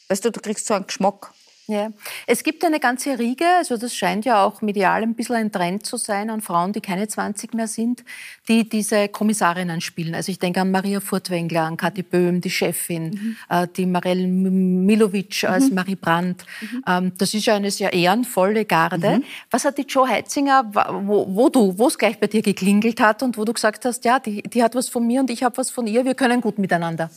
weißt 0.10 0.26
du, 0.26 0.32
du 0.32 0.40
kriegst 0.40 0.66
so 0.66 0.74
einen 0.74 0.88
Geschmack. 0.88 1.34
Ja. 1.68 1.90
Es 2.28 2.44
gibt 2.44 2.64
eine 2.64 2.80
ganze 2.80 3.18
Riege, 3.18 3.46
also 3.58 3.78
das 3.78 3.96
scheint 3.96 4.26
ja 4.26 4.44
auch 4.44 4.62
medial 4.62 5.02
ein 5.02 5.16
bisschen 5.16 5.36
ein 5.36 5.52
Trend 5.52 5.86
zu 5.86 5.98
sein, 5.98 6.30
an 6.30 6.42
Frauen, 6.42 6.74
die 6.74 6.82
keine 6.82 7.08
20 7.08 7.54
mehr 7.56 7.68
sind, 7.68 8.04
die 8.48 8.70
diese 8.70 9.08
Kommissarinnen 9.08 9.82
spielen. 9.82 10.14
Also 10.14 10.32
ich 10.32 10.38
denke 10.38 10.62
an 10.62 10.70
Maria 10.70 11.00
Furtwängler, 11.00 11.64
an 11.64 11.78
Kathi 11.78 12.04
Böhm, 12.04 12.40
die 12.42 12.52
Chefin, 12.52 13.06
mhm. 13.06 13.38
äh, 13.50 13.68
die 13.76 13.88
Marelle 13.88 14.28
Milovic 14.28 15.44
mhm. 15.44 15.50
als 15.50 15.72
Marie 15.72 15.96
Brandt. 15.96 16.46
Mhm. 16.62 16.84
Ähm, 16.88 17.12
das 17.18 17.34
ist 17.34 17.46
ja 17.46 17.56
eine 17.56 17.72
sehr 17.72 17.92
ehrenvolle 17.94 18.66
Garde. 18.66 19.18
Mhm. 19.18 19.24
Was 19.50 19.66
hat 19.66 19.78
die 19.80 19.84
Joe 19.88 20.08
Heitzinger, 20.08 20.72
wo, 20.72 21.26
wo 21.28 21.50
du, 21.50 21.78
wo 21.78 21.88
es 21.88 21.98
gleich 21.98 22.20
bei 22.20 22.28
dir 22.28 22.44
geklingelt 22.44 23.00
hat 23.00 23.24
und 23.24 23.38
wo 23.38 23.46
du 23.46 23.54
gesagt 23.54 23.86
hast, 23.86 24.06
ja, 24.06 24.20
die, 24.20 24.44
die 24.44 24.62
hat 24.62 24.76
was 24.76 24.88
von 24.88 25.06
mir 25.06 25.22
und 25.22 25.32
ich 25.32 25.42
habe 25.44 25.58
was 25.58 25.72
von 25.72 25.88
ihr, 25.88 26.06
wir 26.06 26.14
können 26.14 26.42
gut 26.42 26.60
miteinander? 26.60 27.10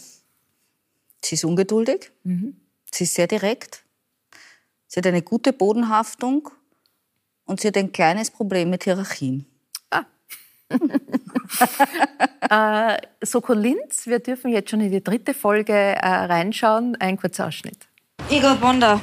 Sie 1.20 1.34
ist 1.34 1.44
ungeduldig, 1.44 2.12
mhm. 2.24 2.56
sie 2.90 3.04
ist 3.04 3.14
sehr 3.14 3.26
direkt 3.26 3.82
Sie 4.88 4.98
hat 4.98 5.06
eine 5.06 5.20
gute 5.20 5.52
Bodenhaftung 5.52 6.48
und 7.44 7.60
sie 7.60 7.68
hat 7.68 7.76
ein 7.76 7.92
kleines 7.92 8.30
Problem 8.30 8.70
mit 8.70 8.84
Hierarchien. 8.84 9.44
Ah. 9.90 10.04
äh, 12.94 12.96
Soko 13.22 13.52
Linz, 13.52 14.06
wir 14.06 14.18
dürfen 14.18 14.50
jetzt 14.50 14.70
schon 14.70 14.80
in 14.80 14.90
die 14.90 15.04
dritte 15.04 15.34
Folge 15.34 15.74
äh, 15.74 16.08
reinschauen. 16.08 16.96
Ein 16.98 17.18
kurzer 17.18 17.48
Ausschnitt. 17.48 17.86
Igor 18.30 18.54
Bonda, 18.54 18.98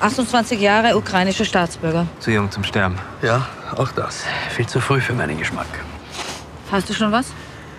28 0.00 0.60
Jahre, 0.60 0.98
ukrainischer 0.98 1.46
Staatsbürger. 1.46 2.06
Zu 2.20 2.30
jung 2.30 2.50
zum 2.50 2.62
Sterben. 2.62 2.98
Ja, 3.22 3.48
auch 3.74 3.90
das. 3.92 4.24
Viel 4.50 4.66
zu 4.66 4.80
früh 4.80 5.00
für 5.00 5.14
meinen 5.14 5.38
Geschmack. 5.38 5.66
Hast 6.70 6.90
du 6.90 6.92
schon 6.92 7.10
was? 7.10 7.30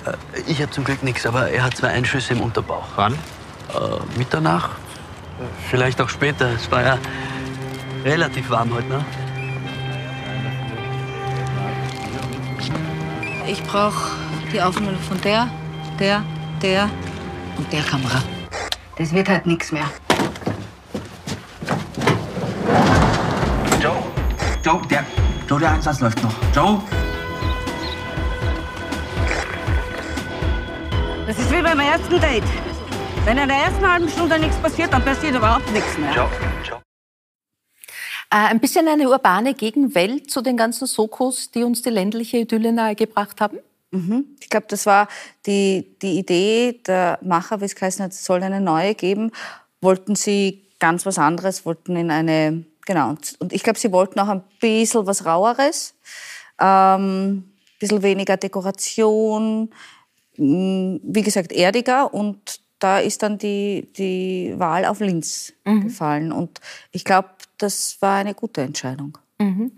Äh, 0.08 0.14
ich 0.48 0.60
habe 0.60 0.72
zum 0.72 0.86
Glück 0.86 1.04
nichts, 1.04 1.28
aber 1.28 1.50
er 1.50 1.64
hat 1.64 1.78
zwei 1.78 1.90
Einschüsse 1.90 2.34
im 2.34 2.42
Unterbauch. 2.42 2.88
Wann? 2.96 3.14
Äh, 3.14 4.18
Mitternacht. 4.18 4.72
Vielleicht 5.70 6.02
auch 6.02 6.10
später. 6.10 6.52
Es 6.56 6.72
war 6.72 6.84
ja 6.84 6.98
Relativ 8.04 8.50
warm 8.50 8.74
heute, 8.74 8.88
ne? 8.88 9.06
Ich 13.48 13.64
brauche 13.64 14.12
die 14.52 14.62
Aufnahme 14.62 14.98
von 14.98 15.20
der, 15.22 15.50
der, 16.00 16.22
der 16.62 16.90
und 17.58 17.72
der 17.72 17.82
Kamera. 17.82 18.22
Das 18.98 19.14
wird 19.14 19.30
halt 19.30 19.46
nichts 19.46 19.72
mehr. 19.72 19.86
Joe, 23.82 24.04
Joe, 24.64 24.82
der, 24.90 25.06
Joe, 25.48 25.60
der 25.60 25.72
Einsatz 25.72 26.02
läuft 26.02 26.22
noch. 26.22 26.34
Joe? 26.54 26.82
Das 31.26 31.40
ist 31.40 31.52
wie 31.52 31.62
beim 31.62 31.80
ersten 31.80 32.20
Date. 32.20 32.44
Wenn 33.26 33.38
in 33.38 33.48
der 33.48 33.58
ersten 33.58 33.90
halben 33.90 34.10
Stunde 34.10 34.38
nichts 34.40 34.58
passiert, 34.58 34.92
dann 34.92 35.04
passiert 35.04 35.36
überhaupt 35.36 35.72
nichts 35.72 35.98
mehr. 35.98 36.14
Joe, 36.14 36.30
ein 38.34 38.60
bisschen 38.60 38.88
eine 38.88 39.10
urbane 39.10 39.54
Gegenwelt 39.54 40.32
zu 40.32 40.42
den 40.42 40.58
ganzen 40.58 40.88
Sokos, 40.88 41.52
die 41.52 41.64
uns 41.64 41.84
die 41.84 41.92
ländliche 41.92 42.38
Idylle 42.38 42.74
nahegebracht 42.74 43.40
haben? 43.40 43.60
Mhm. 43.92 44.26
Ich 44.42 44.50
glaube, 44.50 44.66
das 44.70 44.88
war 44.88 45.08
die, 45.46 45.96
die 46.02 46.18
Idee 46.18 46.82
der 46.86 47.20
Macher, 47.22 47.62
wie 47.62 47.66
es 47.66 47.76
geheißen 47.76 48.04
hat, 48.04 48.12
es 48.12 48.26
soll 48.26 48.42
eine 48.42 48.60
neue 48.60 48.96
geben. 48.96 49.32
Wollten 49.82 50.16
sie 50.16 50.64
ganz 50.80 51.06
was 51.06 51.20
anderes, 51.20 51.66
wollten 51.66 51.96
in 51.96 52.10
eine, 52.10 52.66
genau. 52.86 53.16
Und 53.40 53.54
ich 53.54 53.62
glaube, 53.62 53.78
sie 53.78 53.92
wollten 53.92 54.20
auch 54.20 54.30
ein 54.30 54.44
bisschen 54.60 55.06
was 55.06 55.26
Raueres, 55.26 55.94
ähm, 56.60 57.30
ein 57.38 57.54
bisschen 57.80 58.02
weniger 58.02 58.38
Dekoration, 58.38 59.70
wie 60.36 61.22
gesagt, 61.22 61.52
erdiger 61.52 62.12
und 62.12 62.63
da 62.84 63.00
ist 63.00 63.24
dann 63.24 63.38
die, 63.38 63.88
die 63.98 64.54
Wahl 64.58 64.86
auf 64.86 65.00
Linz 65.00 65.54
mhm. 65.64 65.84
gefallen. 65.84 66.32
Und 66.32 66.60
ich 66.92 67.06
glaube, 67.06 67.30
das 67.58 68.02
war 68.02 68.18
eine 68.18 68.34
gute 68.34 68.62
Entscheidung. 68.62 69.18
Mhm. 69.40 69.72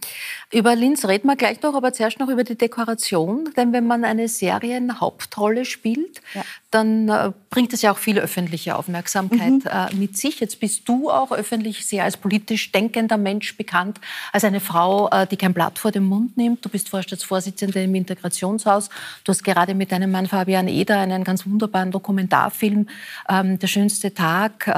Über 0.51 0.75
Linz 0.75 1.05
reden 1.05 1.27
wir 1.27 1.35
gleich 1.35 1.61
noch, 1.61 1.75
aber 1.75 1.93
zuerst 1.93 2.19
noch 2.19 2.29
über 2.29 2.43
die 2.43 2.57
Dekoration. 2.57 3.49
Denn 3.55 3.73
wenn 3.73 3.87
man 3.87 4.03
eine 4.03 4.27
Serienhauptrolle 4.27 5.65
spielt, 5.65 6.21
ja. 6.33 6.43
Dann 6.75 7.09
äh, 7.09 7.31
bringt 7.49 7.73
es 7.73 7.81
ja 7.81 7.91
auch 7.91 7.97
viel 7.97 8.19
öffentliche 8.19 8.75
Aufmerksamkeit 8.75 9.39
mhm. 9.39 9.61
äh, 9.65 9.95
mit 9.95 10.17
sich. 10.17 10.39
Jetzt 10.41 10.59
bist 10.59 10.87
du 10.89 11.09
auch 11.09 11.31
öffentlich 11.31 11.85
sehr 11.85 12.03
als 12.03 12.17
politisch 12.17 12.71
denkender 12.71 13.17
Mensch 13.17 13.57
bekannt, 13.57 14.01
als 14.33 14.43
eine 14.43 14.59
Frau, 14.59 15.09
äh, 15.09 15.25
die 15.25 15.37
kein 15.37 15.53
Blatt 15.53 15.79
vor 15.79 15.91
den 15.91 16.03
Mund 16.03 16.37
nimmt. 16.37 16.65
Du 16.65 16.69
bist 16.69 16.89
Vorstandsvorsitzende 16.89 17.81
im 17.81 17.95
Integrationshaus. 17.95 18.89
Du 19.23 19.31
hast 19.31 19.43
gerade 19.43 19.73
mit 19.73 19.91
deinem 19.91 20.11
Mann 20.11 20.27
Fabian 20.27 20.67
Eder 20.67 20.99
einen 20.99 21.23
ganz 21.23 21.45
wunderbaren 21.45 21.91
Dokumentarfilm, 21.91 22.87
ähm, 23.29 23.57
Der 23.57 23.67
schönste 23.67 24.13
Tag, 24.13 24.69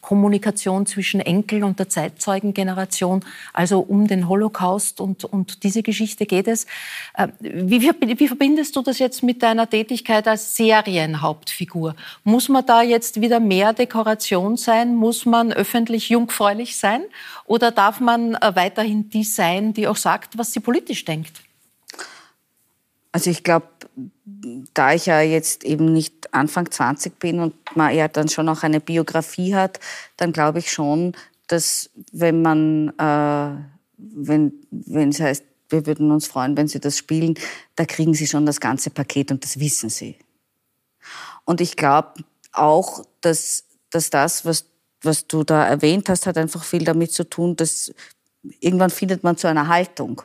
Kommunikation 0.00 0.86
zwischen 0.86 1.20
Enkel 1.20 1.64
und 1.64 1.78
der 1.78 1.88
Zeitzeugengeneration, 1.88 3.24
also 3.52 3.80
um 3.80 4.06
den 4.06 4.28
Holocaust 4.28 5.00
und, 5.00 5.24
und 5.24 5.64
diese 5.64 5.82
Geschichte 5.82 6.26
geht 6.26 6.48
es. 6.48 6.66
Äh, 7.14 7.28
wie, 7.40 7.82
wie, 7.82 8.28
verbindest 8.28 8.74
du 8.76 8.82
das 8.82 8.98
jetzt 8.98 9.22
mit 9.22 9.42
deiner 9.42 9.68
Tätigkeit 9.68 10.26
als 10.26 10.54
Serienhauptfigur? 11.42 11.94
Muss 12.24 12.48
man 12.48 12.64
da 12.64 12.82
jetzt 12.82 13.20
wieder 13.20 13.40
mehr 13.40 13.72
Dekoration 13.72 14.56
sein? 14.56 14.94
Muss 14.94 15.26
man 15.26 15.52
öffentlich 15.52 16.08
jungfräulich 16.08 16.76
sein? 16.76 17.02
Oder 17.44 17.70
darf 17.70 18.00
man 18.00 18.34
äh, 18.34 18.52
weiterhin 18.54 19.10
die 19.10 19.24
sein, 19.24 19.72
die 19.72 19.86
auch 19.86 19.96
sagt, 19.96 20.38
was 20.38 20.52
sie 20.52 20.60
politisch 20.60 21.04
denkt? 21.04 21.42
Also 23.12 23.30
ich 23.30 23.44
glaube, 23.44 23.66
da 24.74 24.94
ich 24.94 25.06
ja 25.06 25.20
jetzt 25.20 25.64
eben 25.64 25.92
nicht 25.92 26.32
Anfang 26.32 26.70
20 26.70 27.18
bin 27.18 27.40
und 27.40 27.54
man 27.74 27.94
ja 27.94 28.08
dann 28.08 28.28
schon 28.28 28.48
auch 28.48 28.62
eine 28.62 28.80
Biografie 28.80 29.54
hat, 29.54 29.80
dann 30.16 30.32
glaube 30.32 30.60
ich 30.60 30.72
schon, 30.72 31.12
dass 31.46 31.90
wenn 32.12 32.40
man 32.40 32.88
äh, 32.98 33.62
wenn, 33.98 34.52
wenn 34.70 35.10
es 35.10 35.20
heißt, 35.20 35.44
wir 35.68 35.86
würden 35.86 36.10
uns 36.10 36.26
freuen, 36.26 36.56
wenn 36.56 36.68
Sie 36.68 36.80
das 36.80 36.98
spielen, 36.98 37.34
da 37.76 37.84
kriegen 37.84 38.14
Sie 38.14 38.26
schon 38.26 38.46
das 38.46 38.60
ganze 38.60 38.90
Paket 38.90 39.30
und 39.30 39.44
das 39.44 39.58
wissen 39.58 39.90
Sie. 39.90 40.16
Und 41.44 41.60
ich 41.60 41.76
glaube 41.76 42.24
auch, 42.52 43.04
dass, 43.20 43.64
dass 43.90 44.10
das, 44.10 44.44
was, 44.44 44.66
was 45.02 45.26
du 45.26 45.44
da 45.44 45.64
erwähnt 45.64 46.08
hast, 46.08 46.26
hat 46.26 46.38
einfach 46.38 46.64
viel 46.64 46.84
damit 46.84 47.12
zu 47.12 47.28
tun, 47.28 47.56
dass 47.56 47.92
irgendwann 48.60 48.90
findet 48.90 49.22
man 49.22 49.36
zu 49.36 49.48
einer 49.48 49.68
Haltung. 49.68 50.22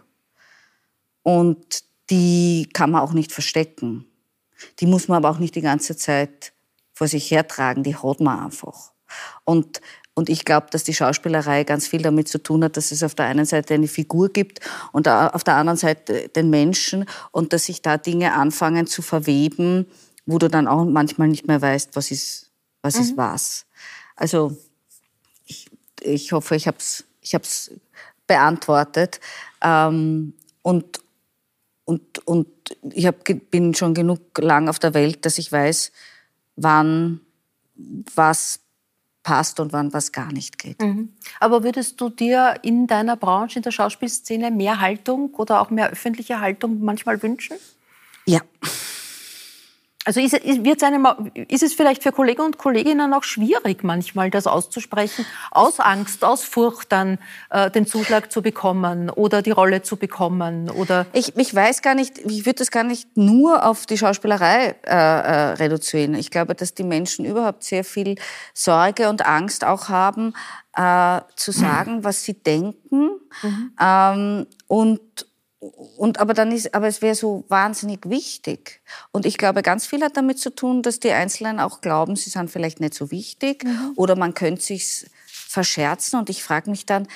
Und 1.24 1.84
die 2.10 2.70
kann 2.74 2.92
man 2.92 3.02
auch 3.02 3.14
nicht 3.14 3.32
verstecken. 3.32 4.06
Die 4.80 4.86
muss 4.86 5.08
man 5.08 5.18
aber 5.18 5.30
auch 5.30 5.40
nicht 5.40 5.56
die 5.56 5.62
ganze 5.62 5.96
Zeit 5.96 6.54
vor 6.94 7.08
sich 7.08 7.30
hertragen, 7.30 7.84
die 7.84 7.96
hat 7.96 8.20
man 8.20 8.46
einfach. 8.46 8.92
Und 9.44 9.82
und 10.18 10.30
ich 10.30 10.46
glaube, 10.46 10.66
dass 10.72 10.84
die 10.84 10.96
Schauspielerei 10.96 11.64
ganz 11.64 11.86
viel 11.86 12.02
damit 12.02 12.28
zu 12.28 12.42
tun 12.42 12.64
hat, 12.64 12.76
dass 12.76 12.92
es 12.92 13.04
auf 13.04 13.14
der 13.14 13.28
einen 13.28 13.46
Seite 13.46 13.76
eine 13.76 13.88
Figur 13.88 14.30
gibt 14.30 14.62
und 14.92 15.08
auf 15.08 15.44
der 15.44 15.54
anderen 15.54 15.78
Seite 15.78 16.28
den 16.30 16.50
Menschen 16.50 17.06
und 17.30 17.54
dass 17.54 17.66
sich 17.66 17.84
da 17.84 18.00
Dinge 18.00 18.34
anfangen 18.34 18.88
zu 18.88 19.04
verweben, 19.04 19.86
wo 20.28 20.38
du 20.38 20.48
dann 20.48 20.68
auch 20.68 20.86
manchmal 20.86 21.28
nicht 21.28 21.48
mehr 21.48 21.62
weißt, 21.62 21.96
was 21.96 22.12
ist, 22.12 22.52
was 22.84 22.96
mhm. 22.96 23.02
ist 23.02 23.18
was. 23.18 23.66
Also 24.16 24.56
ich, 25.46 25.72
ich 26.02 26.32
hoffe, 26.32 26.56
ich 26.56 26.68
habe 26.68 26.78
es 26.78 27.04
ich 27.28 27.34
hab's 27.36 27.72
beantwortet. 28.28 29.20
Ähm, 29.62 30.34
und, 30.62 31.00
und, 31.86 32.28
und 32.28 32.48
ich 32.92 33.06
hab, 33.06 33.24
bin 33.50 33.74
schon 33.74 33.94
genug 33.94 34.38
lang 34.38 34.70
auf 34.70 34.80
der 34.80 34.94
Welt, 34.94 35.26
dass 35.26 35.38
ich 35.38 35.52
weiß, 35.52 35.92
wann 36.56 37.22
was 38.16 38.60
passt 39.24 39.60
und 39.60 39.74
wann 39.74 39.94
was 39.94 40.12
gar 40.12 40.32
nicht 40.32 40.58
geht. 40.58 40.82
Mhm. 40.82 41.14
Aber 41.40 41.64
würdest 41.64 42.00
du 42.00 42.10
dir 42.10 42.56
in 42.64 42.88
deiner 42.88 43.18
Branche, 43.18 43.60
in 43.60 43.64
der 43.64 43.72
Schauspielszene, 43.72 44.52
mehr 44.52 44.80
Haltung 44.80 45.34
oder 45.36 45.62
auch 45.62 45.70
mehr 45.70 45.90
öffentliche 45.90 46.40
Haltung 46.40 46.82
manchmal 46.82 47.22
wünschen? 47.22 47.58
Ja. 48.26 48.42
Also 50.08 50.22
ist, 50.22 50.36
ist, 50.36 50.84
einem, 50.84 51.06
ist, 51.50 51.64
es 51.64 51.74
vielleicht 51.74 52.02
für 52.02 52.14
Kollegen 52.14 52.42
und 52.42 52.58
Kolleginnen 52.58 53.14
auch 53.14 53.24
schwierig, 53.24 53.84
manchmal 53.84 54.30
das 54.30 54.48
auszusprechen, 54.48 55.26
aus 55.52 55.82
Angst, 55.82 56.24
aus 56.24 56.46
Furcht 56.46 56.94
dann 56.94 57.18
äh, 57.50 57.70
den 57.70 57.86
Zuschlag 57.86 58.32
zu 58.32 58.42
bekommen 58.42 59.10
oder 59.10 59.42
die 59.42 59.52
Rolle 59.52 59.82
zu 59.82 59.98
bekommen? 59.98 60.70
Oder 60.70 61.08
ich, 61.12 61.36
ich 61.36 61.54
weiß 61.54 61.82
gar 61.82 61.94
nicht, 61.94 62.20
ich 62.20 62.46
würde 62.46 62.60
das 62.60 62.72
gar 62.72 62.86
nicht 62.86 63.18
nur 63.18 63.66
auf 63.66 63.86
die 63.86 63.98
Schauspielerei 63.98 64.78
äh, 64.86 64.92
äh, 64.92 65.54
reduzieren. 65.56 66.14
Ich 66.14 66.32
glaube, 66.32 66.56
dass 66.56 66.74
die 66.74 66.86
Menschen 66.86 67.26
überhaupt 67.26 67.66
sehr 67.66 67.84
viel 67.84 68.16
Sorge 68.54 69.10
und 69.10 69.26
Angst 69.26 69.66
auch 69.66 69.90
haben, 69.90 70.34
äh, 70.78 71.20
zu 71.36 71.52
sagen, 71.52 72.06
was 72.06 72.24
sie 72.24 72.42
denken. 72.42 73.10
Mhm. 73.42 73.72
Ähm, 73.78 74.48
und 74.68 75.27
und 75.98 76.20
aber 76.20 76.34
dann 76.34 76.52
ist, 76.52 76.74
aber 76.74 76.88
es 76.88 77.02
wäre 77.02 77.16
so 77.16 77.46
wahnsinnig 77.48 78.10
wichtig. 78.10 78.82
Und 79.12 79.26
ich 79.26 79.38
glaube, 79.38 79.62
ganz 79.64 79.86
viel 79.86 80.02
hat 80.02 80.18
damit 80.18 80.40
zu 80.40 80.50
tun, 80.54 80.82
dass 80.82 81.00
die 81.00 81.12
Einzelnen 81.12 81.60
auch 81.60 81.82
glauben, 81.82 82.16
sie 82.16 82.30
sind 82.30 82.50
vielleicht 82.50 82.80
nicht 82.80 82.94
so 82.94 83.12
wichtig 83.12 83.64
mhm. 83.64 83.94
oder 83.96 84.16
man 84.16 84.34
könnte 84.34 84.62
sich 84.62 85.10
verscherzen. 85.26 86.20
Und 86.20 86.30
ich 86.30 86.44
frage 86.44 86.70
mich 86.70 86.86
dann, 86.86 87.08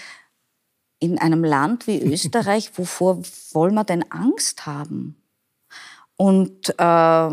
in 0.99 1.17
einem 1.19 1.43
Land 1.43 1.87
wie 1.87 2.01
Österreich, 2.13 2.71
wovor 2.75 3.21
wollen 3.51 3.75
wir 3.75 3.83
denn 3.83 4.09
Angst 4.11 4.65
haben? 4.65 5.15
Und, 6.15 6.73
äh, 6.77 7.29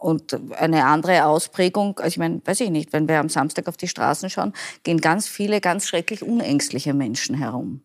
und 0.00 0.52
eine 0.52 0.86
andere 0.86 1.24
Ausprägung, 1.26 1.98
also 1.98 2.08
ich 2.08 2.18
meine, 2.18 2.40
weiß 2.44 2.60
ich 2.60 2.70
nicht, 2.70 2.92
wenn 2.92 3.08
wir 3.08 3.18
am 3.18 3.28
Samstag 3.28 3.66
auf 3.66 3.76
die 3.76 3.88
Straßen 3.88 4.30
schauen, 4.30 4.52
gehen 4.84 5.00
ganz 5.00 5.26
viele 5.26 5.60
ganz 5.60 5.86
schrecklich 5.86 6.22
unängstliche 6.22 6.94
Menschen 6.94 7.34
herum. 7.34 7.80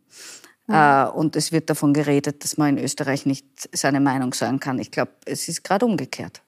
Mhm. 0.67 0.75
Äh, 0.75 1.05
und 1.05 1.35
es 1.35 1.51
wird 1.51 1.69
davon 1.69 1.93
geredet, 1.93 2.43
dass 2.43 2.57
man 2.57 2.77
in 2.77 2.83
Österreich 2.83 3.25
nicht 3.25 3.45
seine 3.71 3.99
Meinung 3.99 4.33
sagen 4.33 4.59
kann. 4.59 4.79
Ich 4.79 4.91
glaube, 4.91 5.11
es 5.25 5.47
ist 5.47 5.63
gerade 5.63 5.85
umgekehrt. 5.85 6.41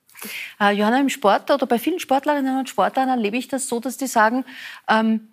Äh, 0.60 0.72
Johanna, 0.72 1.00
im 1.00 1.10
Sport 1.10 1.52
oder 1.52 1.66
bei 1.66 1.80
vielen 1.80 2.00
Sportlerinnen 2.00 2.58
und 2.58 2.70
Sportlern 2.70 3.10
erlebe 3.10 3.38
ich 3.38 3.48
das 3.48 3.68
so, 3.68 3.80
dass 3.80 3.98
die 3.98 4.08
sagen, 4.08 4.46
ähm, 4.88 5.28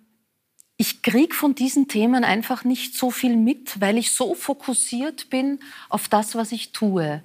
ich 0.77 1.03
kriege 1.03 1.35
von 1.35 1.53
diesen 1.53 1.87
Themen 1.87 2.23
einfach 2.23 2.63
nicht 2.63 2.95
so 2.95 3.11
viel 3.11 3.37
mit, 3.37 3.79
weil 3.79 3.97
ich 3.97 4.11
so 4.11 4.33
fokussiert 4.33 5.29
bin 5.29 5.59
auf 5.89 6.07
das, 6.07 6.33
was 6.35 6.51
ich 6.51 6.71
tue. 6.71 7.21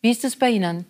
Wie 0.00 0.10
ist 0.10 0.24
es 0.24 0.36
bei 0.36 0.50
Ihnen? 0.50 0.86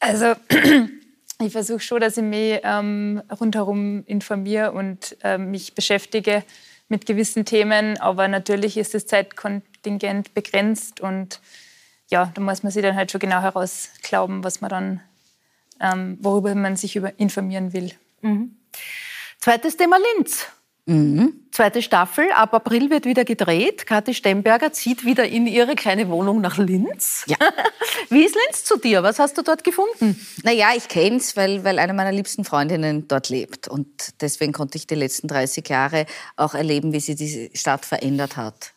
Also 0.00 0.34
ich 1.40 1.52
versuche 1.52 1.80
schon, 1.80 2.00
dass 2.00 2.16
ich 2.16 2.24
mich 2.24 2.60
ähm, 2.64 3.22
rundherum 3.38 4.02
informiere 4.06 4.72
und 4.72 5.16
äh, 5.22 5.38
mich 5.38 5.74
beschäftige 5.74 6.42
mit 6.90 7.06
gewissen 7.06 7.44
Themen, 7.44 7.98
aber 7.98 8.28
natürlich 8.28 8.76
ist 8.76 8.94
das 8.94 9.06
Zeitkontingent 9.06 10.34
begrenzt 10.34 11.00
und 11.00 11.40
ja, 12.08 12.30
da 12.34 12.42
muss 12.42 12.62
man 12.62 12.72
sich 12.72 12.82
dann 12.82 12.96
halt 12.96 13.10
schon 13.10 13.20
genau 13.20 13.40
herausglauben, 13.40 14.42
was 14.42 14.60
man 14.60 14.70
dann, 14.70 15.00
ähm, 15.80 16.18
worüber 16.20 16.54
man 16.54 16.76
sich 16.76 16.96
über 16.96 17.18
informieren 17.18 17.72
will. 17.72 17.92
Mhm. 18.20 18.56
Zweites 19.38 19.76
Thema 19.76 19.96
Linz. 20.16 20.46
Mhm. 20.90 21.34
Zweite 21.52 21.82
Staffel, 21.82 22.32
ab 22.32 22.52
April 22.52 22.90
wird 22.90 23.04
wieder 23.04 23.24
gedreht. 23.24 23.86
Kathi 23.86 24.12
Stemberger 24.12 24.72
zieht 24.72 25.04
wieder 25.04 25.28
in 25.28 25.46
ihre 25.46 25.76
kleine 25.76 26.08
Wohnung 26.08 26.40
nach 26.40 26.58
Linz. 26.58 27.24
Ja. 27.28 27.36
Wie 28.08 28.24
ist 28.24 28.34
Linz 28.34 28.64
zu 28.64 28.76
dir? 28.76 29.04
Was 29.04 29.20
hast 29.20 29.38
du 29.38 29.42
dort 29.42 29.62
gefunden? 29.62 30.20
Naja, 30.42 30.70
ich 30.76 30.88
kenne 30.88 31.18
es, 31.18 31.36
weil, 31.36 31.62
weil 31.62 31.78
eine 31.78 31.92
meiner 31.92 32.10
liebsten 32.10 32.44
Freundinnen 32.44 33.06
dort 33.06 33.28
lebt. 33.28 33.68
Und 33.68 34.20
deswegen 34.20 34.52
konnte 34.52 34.78
ich 34.78 34.88
die 34.88 34.96
letzten 34.96 35.28
30 35.28 35.68
Jahre 35.68 36.06
auch 36.36 36.54
erleben, 36.54 36.92
wie 36.92 37.00
sie 37.00 37.14
diese 37.14 37.56
Stadt 37.56 37.86
verändert 37.86 38.36
hat. 38.36 38.72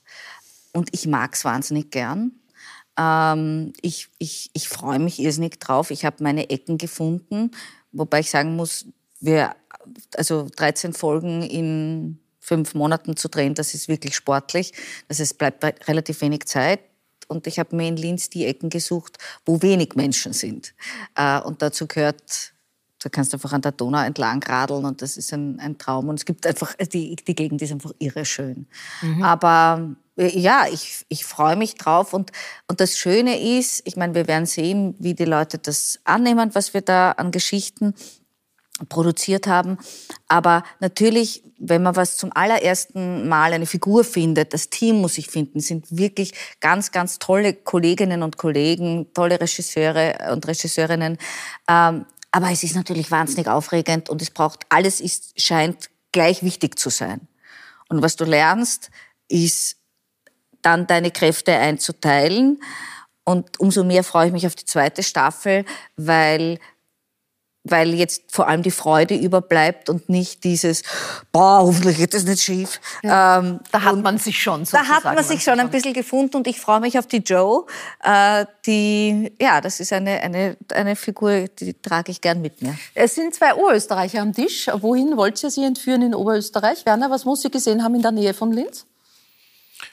Und 0.72 0.89
ich 0.91 1.07
mag 1.07 1.34
es 1.34 1.43
wahnsinnig 1.45 1.89
gern. 1.89 2.34
Ähm, 2.95 3.74
ich 3.82 4.09
ich, 4.20 4.51
ich 4.53 4.70
freue 4.70 4.99
mich 4.99 5.20
irrsinnig 5.20 5.59
drauf. 5.59 5.89
Ich 5.89 6.05
habe 6.05 6.18
meine 6.24 6.51
Ecken 6.51 6.78
gefunden, 6.78 7.51
wobei 7.91 8.20
ich 8.20 8.30
sagen 8.30 8.55
muss, 8.55 8.86
wir 9.20 9.55
also 10.16 10.48
13 10.56 10.94
Folgen 10.94 11.44
in 11.44 12.20
fünf 12.40 12.76
Monaten 12.76 13.16
zu 13.16 13.30
drehen, 13.30 13.54
das 13.54 13.74
ist 13.74 13.88
wirklich 13.88 14.16
sportlich. 14.16 14.74
Das 15.08 15.20
heißt, 15.20 15.32
es 15.32 15.38
bleibt 15.38 15.64
relativ 15.88 16.22
wenig 16.22 16.46
Zeit. 16.46 16.82
Und 17.28 17.48
ich 17.48 17.58
habe 17.58 17.76
mir 17.76 17.88
in 17.88 17.96
Linz 17.96 18.30
die 18.30 18.46
Ecken 18.46 18.70
gesucht, 18.70 19.18
wo 19.46 19.62
wenig 19.62 19.96
Menschen 19.96 20.34
sind. 20.34 20.74
Äh, 21.16 21.40
und 21.40 21.62
dazu 21.62 21.88
gehört, 21.88 22.54
da 23.02 23.10
kannst 23.10 23.34
du 23.34 23.38
einfach 23.38 23.54
an 23.54 23.62
der 23.62 23.72
Donau 23.72 24.04
entlang 24.04 24.42
radeln 24.44 24.86
und 24.86 25.02
das 25.02 25.18
ist 25.18 25.34
ein, 25.34 25.60
ein 25.60 25.78
Traum. 25.78 26.10
Und 26.10 26.20
es 26.20 26.26
gibt 26.26 26.46
einfach, 26.46 26.74
die, 26.76 27.16
die 27.16 27.36
Gegend 27.36 27.62
ist 27.62 27.72
einfach 27.72 27.92
irre 28.00 28.26
schön. 28.26 28.68
Mhm. 29.02 29.24
Aber 29.24 29.96
äh, 30.18 30.38
ja, 30.38 30.66
ich, 30.72 31.06
ich 31.10 31.26
freue 31.26 31.56
mich 31.56 31.76
drauf. 31.76 32.14
Und, 32.14 32.32
und 32.68 32.80
das 32.80 32.98
Schöne 32.98 33.58
ist, 33.58 33.82
ich 33.86 33.96
meine, 33.96 34.16
wir 34.16 34.28
werden 34.28 34.46
sehen, 34.46 34.96
wie 35.00 35.14
die 35.14 35.26
Leute 35.26 35.58
das 35.58 36.00
annehmen, 36.04 36.52
was 36.54 36.74
wir 36.74 36.82
da 36.82 37.12
an 37.12 37.32
Geschichten 37.32 37.94
produziert 38.90 39.48
haben. 39.48 39.78
Aber 40.28 40.64
natürlich, 40.80 41.44
wenn 41.60 41.84
man 41.84 41.96
was 41.96 42.18
zum 42.18 42.32
allerersten 42.34 43.28
Mal 43.28 43.54
eine 43.54 43.66
Figur 43.66 44.04
findet, 44.04 44.54
das 44.54 44.70
Team 44.70 44.98
muss 44.98 45.16
sich 45.16 45.28
finden, 45.28 45.60
sind 45.60 45.86
wirklich 45.96 46.34
ganz, 46.60 46.92
ganz 46.92 47.20
tolle 47.20 47.54
Kolleginnen 47.54 48.24
und 48.24 48.38
Kollegen, 48.38 49.14
tolle 49.14 49.40
Regisseure 49.40 50.32
und 50.32 50.48
Regisseurinnen. 50.48 51.18
Ähm, 51.68 52.06
aber 52.32 52.52
es 52.52 52.64
ist 52.64 52.76
natürlich 52.76 53.12
wahnsinnig 53.12 53.48
aufregend 53.48 54.10
und 54.10 54.22
es 54.22 54.32
braucht, 54.32 54.66
alles 54.70 55.00
ist, 55.00 55.40
scheint 55.40 55.90
gleich 56.12 56.42
wichtig 56.42 56.80
zu 56.80 56.90
sein. 56.90 57.28
Und 57.90 58.02
was 58.02 58.16
du 58.16 58.26
lernst, 58.26 58.90
ist 59.28 59.78
dann 60.64 60.88
deine 60.88 61.12
Kräfte 61.12 61.54
einzuteilen. 61.54 62.60
Und 63.24 63.60
umso 63.60 63.84
mehr 63.84 64.04
freue 64.04 64.28
ich 64.28 64.34
mich 64.34 64.48
auf 64.48 64.56
die 64.56 64.66
zweite 64.66 65.04
Staffel, 65.04 65.64
weil 65.96 66.60
weil 67.64 67.93
jetzt 67.93 68.24
vor 68.30 68.47
allem 68.47 68.61
die 68.61 68.72
Freude 68.72 69.16
überbleibt 69.16 69.89
und 69.89 70.09
nicht 70.09 70.43
dieses, 70.43 70.84
boah, 71.32 71.59
hoffentlich 71.61 71.97
geht 71.97 72.14
das 72.14 72.26
nicht 72.26 72.41
schief. 72.41 72.82
Ja, 73.03 73.39
ähm, 73.39 73.59
da 73.72 73.82
hat 73.82 74.01
man 74.01 74.18
sich 74.18 74.41
schon 74.41 74.66
sozusagen. 74.66 74.88
Da 74.88 74.95
hat 74.95 75.16
man 75.16 75.24
sich 75.24 75.43
schon 75.43 75.59
ein 75.59 75.70
bisschen 75.70 75.93
gefunden 75.93 76.38
und 76.38 76.47
ich 76.47 76.59
freue 76.59 76.82
mich 76.82 76.99
auf 76.99 77.07
die 77.07 77.18
Joe, 77.18 77.66
äh, 78.03 78.45
die, 78.66 79.32
ja, 79.41 79.61
das 79.61 79.80
ist 79.80 79.93
eine, 79.93 80.22
eine, 80.22 80.57
eine 80.74 80.95
Figur, 80.95 81.47
die 81.47 81.74
trage 81.74 82.11
ich 82.11 82.20
gern 82.20 82.41
mit 82.41 82.61
mir. 82.61 82.78
Es 82.93 83.16
sind 83.16 83.34
zwei 83.34 83.55
Oberösterreicher 83.55 84.22
am 84.22 84.34
Tisch. 84.34 84.68
Wohin 84.74 85.16
wollt 85.16 85.41
ihr 85.43 85.49
sie 85.49 85.64
entführen 85.64 86.01
in 86.01 86.16
Oberösterreich? 86.16 86.86
Werner, 86.86 87.09
was 87.09 87.26
muss 87.26 87.41
sie 87.41 87.49
gesehen 87.49 87.84
haben 87.84 87.95
in 87.95 88.01
der 88.01 88.11
Nähe 88.11 88.34
von 88.34 88.51
Linz? 88.51 88.86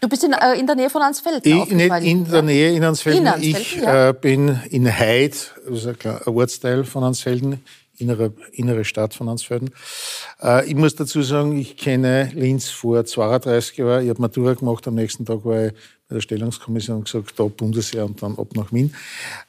Du 0.00 0.08
bist 0.08 0.24
in, 0.24 0.32
äh, 0.32 0.58
in 0.58 0.66
der 0.66 0.76
Nähe 0.76 0.88
von 0.88 1.02
Ansfelden 1.02 1.42
ich, 1.44 1.70
Nicht 1.70 1.72
in 2.06 2.24
der 2.24 2.42
Nähe 2.42 2.74
in 2.74 2.82
Ansfelden. 2.84 3.22
In 3.22 3.28
Ansfelden 3.28 3.60
ich 3.60 3.76
ja. 3.76 4.08
äh, 4.08 4.12
bin 4.14 4.58
in 4.70 4.86
Heid, 4.86 5.52
das 5.68 5.84
ist 5.84 6.06
ein, 6.06 6.20
Ortsteil 6.26 6.84
von 6.84 7.04
Ansfelden, 7.04 7.62
innere, 7.98 8.32
innere 8.52 8.84
Stadt 8.86 9.12
von 9.12 9.28
Ansfelden. 9.28 9.70
Äh, 10.42 10.66
ich 10.66 10.74
muss 10.74 10.94
dazu 10.94 11.20
sagen, 11.22 11.58
ich 11.58 11.76
kenne 11.76 12.30
Linz 12.34 12.70
vor 12.70 13.04
32 13.04 13.76
Jahren. 13.76 14.04
Ich 14.04 14.08
habe 14.08 14.22
Matura 14.22 14.54
gemacht, 14.54 14.88
am 14.88 14.94
nächsten 14.94 15.26
Tag 15.26 15.44
war 15.44 15.66
ich 15.66 15.72
bei 16.08 16.14
der 16.14 16.22
Stellungskommission 16.22 16.96
und 16.96 17.04
gesagt, 17.04 17.38
da 17.38 17.44
Bundesheer 17.44 18.06
und 18.06 18.22
dann 18.22 18.38
ab 18.38 18.48
nach 18.54 18.72
Wien. 18.72 18.94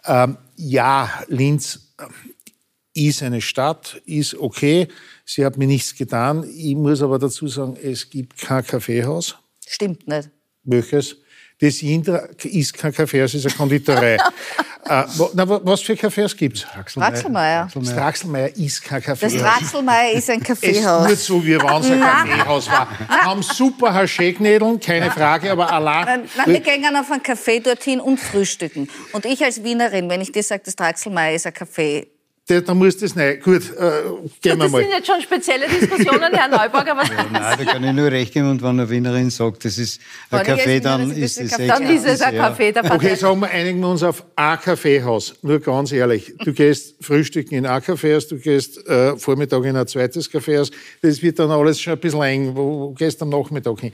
Ähm, 0.05 0.37
ja, 0.57 1.09
Linz 1.27 1.93
äh, 1.97 3.07
ist 3.07 3.23
eine 3.23 3.39
Stadt, 3.39 4.01
ist 4.05 4.35
okay. 4.35 4.89
Sie 5.23 5.45
hat 5.45 5.57
mir 5.57 5.67
nichts 5.67 5.95
getan. 5.95 6.43
Ich 6.43 6.75
muss 6.75 7.01
aber 7.01 7.19
dazu 7.19 7.47
sagen, 7.47 7.77
es 7.81 8.09
gibt 8.09 8.37
kein 8.37 8.65
Kaffeehaus. 8.65 9.37
Stimmt 9.65 10.05
nicht. 10.09 10.29
Welches? 10.63 11.15
Das 11.59 11.79
Indra 11.83 12.27
ist 12.43 12.73
kein 12.73 12.91
Kaffee, 12.91 13.19
es 13.19 13.35
ist 13.35 13.45
eine 13.45 13.53
Konditorei. 13.53 14.15
äh, 14.85 15.03
na, 15.35 15.47
was 15.63 15.81
für 15.81 15.95
Kaffees 15.95 16.35
gibt 16.35 16.57
es? 16.57 16.65
Draxelmeier. 16.95 17.67
Das 17.71 17.93
Draxelmeier 17.93 18.57
ist 18.57 18.83
kein 18.83 18.99
Kaffeehaus. 18.99 19.33
Das 19.33 19.41
Draxelmeier 19.41 20.11
ist 20.13 20.29
ein 20.31 20.41
Kaffeehaus. 20.41 21.03
Es 21.03 21.09
wird 21.09 21.19
so, 21.19 21.45
wie 21.45 21.59
wenn 21.59 21.81
es 21.81 21.91
ein 21.91 21.99
Kaffeehaus 21.99 22.67
war. 22.67 22.87
Wir 23.07 23.21
haben 23.21 23.43
super 23.43 23.93
Haschegnädeln, 23.93 24.79
keine 24.79 25.11
Frage, 25.11 25.51
aber 25.51 25.71
allein... 25.71 26.05
Nein, 26.05 26.29
nein, 26.35 26.47
wir 26.47 26.59
gehen 26.61 26.95
auf 26.95 27.11
einen 27.11 27.21
Kaffee 27.21 27.59
dorthin 27.59 27.99
und 27.99 28.19
frühstücken. 28.19 28.89
Und 29.11 29.25
ich 29.25 29.43
als 29.43 29.63
Wienerin, 29.63 30.09
wenn 30.09 30.21
ich 30.21 30.31
dir 30.31 30.41
sage, 30.41 30.63
das 30.65 30.75
Draxelmeier 30.75 31.35
ist 31.35 31.45
ein 31.45 31.53
Kaffee, 31.53 32.07
da 32.47 32.73
muss 32.73 32.97
das 32.97 33.15
nicht. 33.15 33.43
Gut, 33.43 33.61
äh, 33.77 34.01
gehen 34.41 34.59
wir 34.59 34.67
mal. 34.67 34.71
Das 34.71 34.71
sind 34.71 34.91
jetzt 34.91 35.07
schon 35.07 35.21
spezielle 35.21 35.67
Diskussionen, 35.67 36.33
Herr 36.33 36.47
Neuburger. 36.49 36.97
Was 36.97 37.09
ja, 37.09 37.25
nein, 37.31 37.57
da 37.57 37.65
kann 37.65 37.83
ich 37.83 37.93
nur 37.93 38.11
recht 38.11 38.33
geben. 38.33 38.49
Und 38.49 38.61
wenn 38.61 38.71
eine 38.71 38.89
Wienerin 38.89 39.29
sagt, 39.29 39.63
das 39.63 39.77
ist 39.77 40.01
ein 40.29 40.43
Kaffee, 40.43 40.79
dann 40.79 41.11
ist 41.11 41.39
es 41.39 41.57
echt. 41.57 41.69
Dann 41.69 41.83
ist 41.83 42.05
es 42.05 42.21
ein 42.21 42.35
Kaffee. 42.35 42.71
Der 42.71 42.91
okay, 42.91 43.15
sagen 43.15 43.39
wir, 43.39 43.49
einigen 43.49 43.79
wir 43.79 43.87
uns 43.87 44.03
auf 44.03 44.25
ein 44.35 44.59
Kaffeehaus. 44.59 45.35
Nur 45.41 45.59
ganz 45.59 45.91
ehrlich. 45.91 46.33
Du 46.43 46.51
gehst 46.51 46.95
frühstücken 46.99 47.55
in 47.55 47.65
ein 47.65 47.81
Kaffeehaus, 47.81 48.27
du 48.27 48.37
gehst 48.37 48.85
äh, 48.87 49.15
Vormittag 49.17 49.63
in 49.63 49.77
ein 49.77 49.87
zweites 49.87 50.29
Kaffeehaus. 50.29 50.71
Das 51.01 51.21
wird 51.21 51.39
dann 51.39 51.51
alles 51.51 51.79
schon 51.79 51.93
ein 51.93 51.99
bisschen 51.99 52.21
eng. 52.23 52.55
Wo, 52.55 52.79
wo 52.79 52.91
gehst 52.91 53.21
du 53.21 53.25
am 53.25 53.29
Nachmittag 53.29 53.79
hin? 53.79 53.91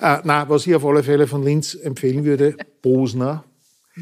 Äh, 0.00 0.18
nein, 0.24 0.44
was 0.48 0.66
ich 0.66 0.74
auf 0.74 0.84
alle 0.84 1.02
Fälle 1.02 1.26
von 1.26 1.42
Linz 1.42 1.74
empfehlen 1.74 2.24
würde, 2.24 2.56
Bosner 2.82 3.44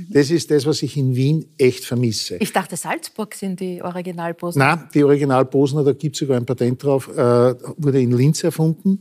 Das 0.09 0.31
ist 0.31 0.51
das, 0.51 0.65
was 0.65 0.83
ich 0.83 0.97
in 0.97 1.15
Wien 1.15 1.53
echt 1.59 1.85
vermisse. 1.85 2.37
Ich 2.37 2.53
dachte, 2.53 2.77
Salzburg 2.77 3.35
sind 3.35 3.61
die 3.61 3.83
Originalposen. 3.83 4.59
Nein, 4.59 4.89
die 4.95 5.05
Originalposen, 5.05 5.85
da 5.85 5.93
gibt 5.93 6.17
es 6.17 6.21
sogar 6.21 6.39
ein 6.39 6.47
Patent 6.47 6.83
drauf, 6.83 7.09
äh, 7.09 7.15
wurde 7.15 8.01
in 8.01 8.13
Linz 8.13 8.43
erfunden. 8.43 9.01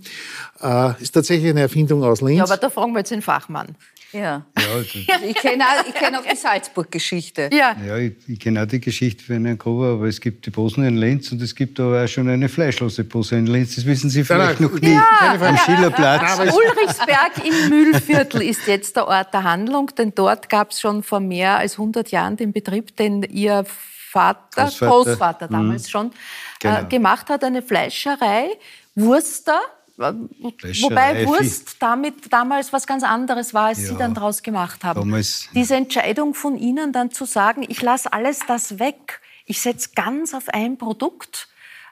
Äh, 0.62 1.02
ist 1.02 1.12
tatsächlich 1.12 1.50
eine 1.50 1.62
Erfindung 1.62 2.04
aus 2.04 2.22
Linz. 2.22 2.39
Ja, 2.39 2.44
aber 2.44 2.58
da 2.58 2.70
fragen 2.70 2.92
wir 2.92 3.00
jetzt 3.00 3.12
den 3.12 3.22
Fachmann. 3.22 3.78
Ja. 4.14 4.45
ja 4.57 5.20
ich 5.26 5.36
kenne 5.36 5.64
auch, 5.64 5.93
kenn 5.93 6.16
auch 6.16 6.26
die 6.26 6.36
Salzburg-Geschichte. 6.36 7.49
Ja, 7.51 7.76
ja 7.86 7.97
ich, 7.97 8.14
ich 8.28 8.39
kenne 8.39 8.64
auch 8.64 8.66
die 8.66 8.80
Geschichte 8.80 9.24
für 9.24 9.36
einen 9.36 9.57
Gruber, 9.57 9.93
aber 9.93 10.07
es 10.07 10.20
gibt 10.20 10.45
die 10.45 10.51
Posen 10.51 10.84
in 10.84 10.97
Lenz 10.97 11.32
und 11.32 11.41
es 11.41 11.55
gibt 11.55 11.80
aber 11.80 12.03
auch 12.03 12.07
schon 12.07 12.30
eine 12.30 12.49
fleischlose 12.49 13.03
Pose 13.03 13.38
in 13.38 13.47
Lenz. 13.47 13.76
Das 13.76 13.86
wissen 13.86 14.09
Sie 14.09 14.24
vielleicht 14.24 14.59
ja, 14.59 14.68
noch 14.68 14.80
nie. 14.80 14.93
Ja, 14.93 15.38
Am 15.39 15.57
Schillerplatz. 15.57 16.39
Ulrichsberg 16.39 17.45
im 17.45 17.70
Mühlviertel 17.70 18.41
ist 18.41 18.68
jetzt 18.68 18.95
der 18.95 19.07
Ort 19.07 19.34
der 19.34 19.43
Handlung, 19.43 19.91
denn 19.97 20.14
dort 20.14 20.49
gab 20.49 20.72
es 20.72 20.82
schon 20.82 21.03
vor 21.03 21.20
mehr 21.20 21.57
als 21.57 21.74
100 21.74 22.12
Jahren 22.12 22.38
den 22.38 22.51
Betrieb, 22.51 22.95
den 22.97 23.24
Ihr 23.24 23.66
Vater, 24.12 24.66
Großvater, 24.66 24.91
Großvater 24.91 25.47
damals 25.47 25.84
mhm. 25.84 25.89
schon, 25.89 26.07
äh, 26.07 26.12
genau. 26.59 26.82
äh, 26.82 26.86
gemacht 26.86 27.30
hat, 27.30 27.43
eine 27.43 27.62
Fleischerei. 27.62 28.49
Wurster, 28.95 29.59
Wobei 30.02 31.26
Wurst 31.26 31.78
damit 31.80 32.32
damals 32.32 32.74
was 32.74 32.88
ganz 32.88 33.04
anderes 33.04 33.54
war, 33.54 33.68
als 33.68 33.82
ja, 33.82 33.89
Sie 33.89 33.97
dann 33.97 34.14
daraus 34.14 34.43
gemacht 34.43 34.84
haben. 34.84 34.99
Damals, 34.99 35.47
Diese 35.54 35.76
Entscheidung 35.76 36.34
von 36.34 36.58
Ihnen 36.58 36.91
dann 36.91 37.12
zu 37.12 37.26
sagen, 37.26 37.64
ich 37.68 37.82
lasse 37.82 38.12
alles 38.12 38.39
das 38.47 38.80
weg, 38.80 39.22
ich 39.45 39.62
setze 39.62 39.89
ganz 39.95 40.34
auf 40.34 40.49
ein 40.49 40.78
Produkt, 40.78 41.47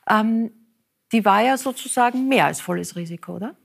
ähm, 0.10 0.52
die 1.12 1.26
war 1.26 1.42
ja 1.42 1.58
sozusagen 1.58 2.28
mehr 2.28 2.46
als 2.46 2.62
volles 2.62 2.96
Risiko, 2.96 3.36
oder? 3.36 3.56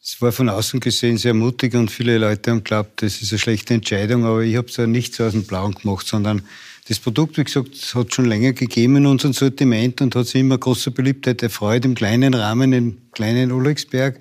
Es 0.00 0.22
war 0.22 0.30
von 0.30 0.48
außen 0.48 0.78
gesehen 0.78 1.18
sehr 1.18 1.34
mutig 1.34 1.74
und 1.74 1.90
viele 1.90 2.18
Leute 2.18 2.50
haben 2.52 2.58
geglaubt, 2.58 3.02
das 3.02 3.20
ist 3.20 3.32
eine 3.32 3.38
schlechte 3.38 3.74
Entscheidung, 3.74 4.24
aber 4.24 4.42
ich 4.42 4.56
habe 4.56 4.68
es 4.68 4.76
ja 4.76 4.86
nicht 4.86 5.14
so 5.14 5.24
aus 5.24 5.32
dem 5.32 5.44
Blauen 5.44 5.74
gemacht, 5.74 6.06
sondern 6.06 6.42
das 6.88 6.98
Produkt, 6.98 7.36
wie 7.36 7.44
gesagt, 7.44 7.94
hat 7.94 8.14
schon 8.14 8.24
länger 8.24 8.54
gegeben 8.54 8.96
in 8.96 9.06
unserem 9.06 9.34
Sortiment 9.34 10.00
und 10.00 10.14
hat 10.16 10.26
sich 10.26 10.40
immer 10.40 10.56
große 10.56 10.90
Beliebtheit 10.90 11.42
erfreut 11.42 11.84
im 11.84 11.94
kleinen 11.94 12.32
Rahmen, 12.32 12.72
im 12.72 12.96
kleinen 13.12 13.52
Ulrichsberg. 13.52 14.18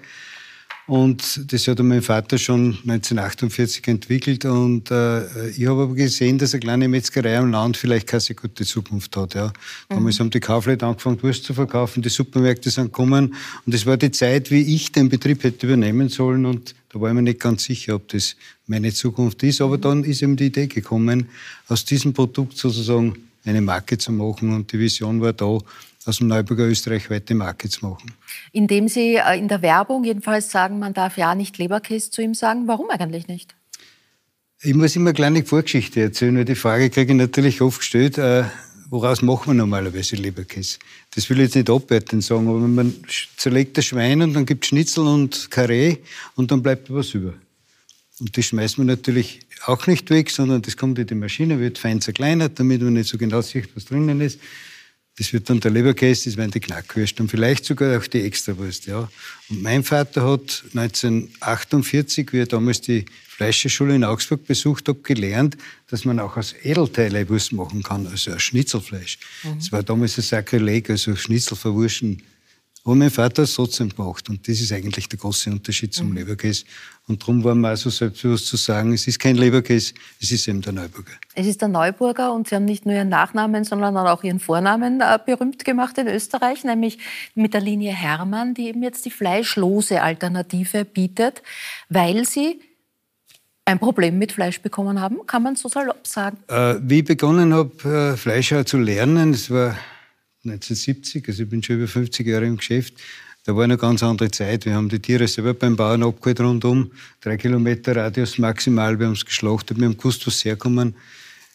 Und 0.88 1.52
das 1.52 1.68
hat 1.68 1.80
mein 1.80 2.02
Vater 2.02 2.38
schon 2.38 2.78
1948 2.88 3.86
entwickelt. 3.90 4.46
Und 4.46 4.90
äh, 4.90 5.50
ich 5.50 5.68
habe 5.68 5.84
aber 5.84 5.94
gesehen, 5.94 6.38
dass 6.38 6.54
eine 6.54 6.62
kleine 6.62 6.88
Metzgerei 6.88 7.38
am 7.38 7.52
Land 7.52 7.76
vielleicht 7.76 8.08
keine 8.08 8.22
sehr 8.22 8.38
gute 8.38 8.66
Zukunft 8.66 9.16
hat. 9.18 9.36
Ja. 9.36 9.52
Damals 9.90 10.18
mhm. 10.18 10.24
haben 10.24 10.30
die 10.30 10.40
Kaufleute 10.40 10.86
angefangen, 10.86 11.22
Wurst 11.22 11.44
zu 11.44 11.54
verkaufen, 11.54 12.02
die 12.02 12.10
Supermärkte 12.10 12.70
sind 12.70 12.86
gekommen. 12.86 13.36
Und 13.66 13.76
es 13.76 13.86
war 13.86 13.98
die 13.98 14.12
Zeit, 14.12 14.50
wie 14.50 14.76
ich 14.76 14.94
den 14.94 15.10
Betrieb 15.10 15.44
hätte 15.44 15.68
übernehmen 15.68 16.08
sollen. 16.08 16.46
Und 16.46 16.74
da 16.88 17.02
war 17.02 17.10
ich 17.10 17.16
mir 17.16 17.22
nicht 17.22 17.42
ganz 17.42 17.66
sicher, 17.66 17.96
ob 17.96 18.08
das 18.08 18.38
meine 18.66 18.94
Zukunft 18.94 19.44
ist. 19.44 19.60
Aber 19.60 19.78
dann 19.78 20.06
ist 20.06 20.22
eben 20.22 20.38
die 20.38 20.46
Idee 20.46 20.68
gekommen, 20.68 21.28
aus 21.68 21.84
diesem 21.84 22.14
Produkt 22.14 22.58
sozusagen 22.58 23.14
eine 23.44 23.60
Marke 23.60 23.98
zu 23.98 24.14
machen. 24.14 24.54
Und 24.54 24.72
die 24.72 24.80
Vision 24.80 25.20
war 25.20 25.34
da, 25.34 25.58
aus 26.08 26.18
dem 26.18 26.28
Neuburger 26.28 26.66
Österreich 26.66 27.10
heute 27.10 27.36
Marke 27.36 27.70
zu 27.70 27.86
machen. 27.86 28.14
Indem 28.52 28.88
Sie 28.88 29.16
äh, 29.16 29.38
in 29.38 29.48
der 29.48 29.62
Werbung 29.62 30.04
jedenfalls 30.04 30.52
sagen, 30.52 30.80
man 30.80 30.94
darf 30.94 31.18
ja 31.18 31.36
nicht 31.36 31.58
Leberkäse 31.58 32.12
zu 32.12 32.22
ihm 32.22 32.34
sagen. 32.34 32.68
Warum 32.68 32.90
eigentlich 32.90 33.28
nicht? 33.28 33.56
Ich 34.62 34.74
muss 34.74 34.96
immer 34.96 35.10
eine 35.10 35.16
kleine 35.16 35.46
Vorgeschichte 35.46 36.02
erzählen, 36.02 36.36
weil 36.36 36.46
die 36.46 36.56
Frage 36.56 36.90
kriege 36.90 37.12
ich 37.12 37.18
natürlich 37.18 37.62
oft 37.62 37.80
gestellt, 37.80 38.18
äh, 38.18 38.46
woraus 38.90 39.22
machen 39.22 39.48
wir 39.48 39.54
normalerweise 39.54 40.16
Leberkäse? 40.16 40.80
Das 41.14 41.30
will 41.30 41.38
ich 41.38 41.46
jetzt 41.46 41.56
nicht 41.56 41.70
abwertend 41.70 42.24
sagen, 42.24 42.48
aber 42.48 42.60
man 42.60 42.94
zerlegt 43.36 43.78
das 43.78 43.86
Schwein 43.86 44.22
und 44.22 44.34
dann 44.34 44.46
gibt 44.46 44.64
es 44.64 44.70
Schnitzel 44.70 45.06
und 45.06 45.52
Karree 45.52 45.98
und 46.36 46.52
dann 46.52 46.64
bleibt 46.64 46.92
was 46.92 47.14
über. 47.14 47.34
Und 48.20 48.36
das 48.36 48.46
schmeißt 48.46 48.80
man 48.80 48.88
natürlich 48.88 49.42
auch 49.66 49.86
nicht 49.86 50.10
weg, 50.10 50.32
sondern 50.32 50.62
das 50.62 50.76
kommt 50.76 50.98
in 50.98 51.08
die 51.08 51.16
Maschine, 51.16 51.60
wird 51.60 51.78
fein 51.78 52.02
zerkleinert, 52.02 52.60
damit 52.60 52.82
man 52.82 52.94
nicht 52.94 53.10
so 53.10 53.18
genau 53.18 53.42
sieht, 53.42 53.76
was 53.76 53.86
drinnen 53.86 54.22
ist. 54.22 54.40
Das 55.18 55.34
wird 55.34 55.50
dann 55.50 55.60
der 55.60 55.72
Leberkäse, 55.72 56.30
das 56.30 56.38
werden 56.38 56.52
die 56.52 56.60
Knackwürste 56.60 57.24
und 57.24 57.30
vielleicht 57.30 57.66
sogar 57.66 57.98
auch 57.98 58.06
die 58.06 58.22
Extrawurst. 58.22 58.86
Ja. 58.86 59.10
Und 59.50 59.64
mein 59.64 59.84
Vater 59.84 60.24
hat 60.30 60.64
1948, 60.76 62.32
wie 62.34 62.40
er 62.40 62.46
damals 62.46 62.82
die 62.82 63.06
Fleischerschule 63.28 63.96
in 63.96 64.04
Augsburg 64.04 64.46
besucht 64.46 64.88
hat, 64.90 65.04
gelernt, 65.04 65.58
dass 65.90 66.06
man 66.06 66.20
auch 66.20 66.38
aus 66.38 66.54
Edelteile 66.64 67.28
Wurst 67.30 67.52
machen 67.52 67.82
kann, 67.82 68.06
also 68.06 68.32
aus 68.32 68.44
Schnitzelfleisch. 68.44 69.18
Mhm. 69.44 69.58
Das 69.58 69.72
war 69.72 69.84
damals 69.84 70.18
ein 70.18 70.24
Sakrileg, 70.24 70.90
also 70.90 71.16
Schnitzel 71.16 71.56
verwurschen 71.56 72.22
aber 72.88 72.96
mein 72.96 73.10
Vater 73.10 73.42
hat 73.42 73.50
es 73.50 73.56
trotzdem 73.56 73.90
gemacht. 73.90 74.30
Und 74.30 74.48
das 74.48 74.62
ist 74.62 74.72
eigentlich 74.72 75.10
der 75.10 75.20
große 75.20 75.50
Unterschied 75.50 75.94
zum 75.94 76.12
mhm. 76.12 76.16
Leberkäse. 76.16 76.64
Und 77.06 77.22
darum 77.22 77.44
war 77.44 77.54
mir 77.54 77.68
also 77.68 77.90
selbstbewusst 77.90 78.48
zu 78.48 78.56
sagen, 78.56 78.94
es 78.94 79.06
ist 79.08 79.20
kein 79.20 79.36
Leberkäse, 79.36 79.94
es 80.22 80.32
ist 80.32 80.48
eben 80.48 80.62
der 80.62 80.72
Neuburger. 80.72 81.12
Es 81.36 81.48
ist 81.48 81.62
der 81.62 81.68
Neuburger 81.68 82.32
und 82.32 82.48
Sie 82.48 82.56
haben 82.56 82.64
nicht 82.64 82.86
nur 82.86 82.96
Ihren 82.96 83.10
Nachnamen, 83.10 83.66
sondern 83.66 83.98
auch 83.98 84.24
Ihren 84.24 84.40
Vornamen 84.40 85.02
äh, 85.02 85.20
berühmt 85.26 85.66
gemacht 85.66 85.98
in 85.98 86.08
Österreich, 86.08 86.64
nämlich 86.64 86.98
mit 87.36 87.54
der 87.54 87.60
Linie 87.60 87.92
Hermann, 87.92 88.54
die 88.54 88.68
eben 88.70 88.82
jetzt 88.82 89.04
die 89.04 89.12
fleischlose 89.12 90.02
Alternative 90.02 90.86
bietet, 90.86 91.44
weil 91.90 92.26
Sie 92.26 92.62
ein 93.66 93.80
Problem 93.80 94.18
mit 94.18 94.32
Fleisch 94.32 94.62
bekommen 94.62 95.02
haben, 95.02 95.28
kann 95.28 95.44
man 95.44 95.58
so 95.58 95.68
salopp 95.68 96.08
sagen. 96.08 96.38
Äh, 96.48 96.76
wie 96.80 97.00
ich 97.00 97.06
begonnen 97.06 97.54
habe, 97.54 98.14
äh, 98.14 98.16
Fleisch 98.16 98.54
zu 98.66 98.78
lernen, 98.78 99.34
das 99.34 99.52
war 99.52 99.76
1970, 100.46 101.28
also 101.28 101.44
ich 101.44 101.50
bin 101.50 101.64
schon 101.64 101.78
über 101.78 101.88
50 101.88 102.26
Jahre 102.26 102.46
im 102.46 102.58
Geschäft, 102.58 102.96
da 103.44 103.56
war 103.56 103.64
eine 103.64 103.78
ganz 103.78 104.04
andere 104.04 104.30
Zeit. 104.30 104.66
Wir 104.66 104.74
haben 104.74 104.90
die 104.90 105.00
Tiere 105.00 105.26
selber 105.26 105.54
beim 105.54 105.78
Bauern 105.78 106.04
abgeholt 106.04 106.42
rundum, 106.42 106.92
drei 107.22 107.38
Kilometer 107.38 107.96
Radius 107.96 108.38
maximal, 108.38 109.00
wir 109.00 109.08
haben 109.08 109.14
es 109.14 109.26
geschlachtet, 109.26 109.78
wir 109.78 109.86
haben 109.86 109.98
gewusst, 109.98 110.28
was 110.28 110.44
herkommen. 110.44 110.96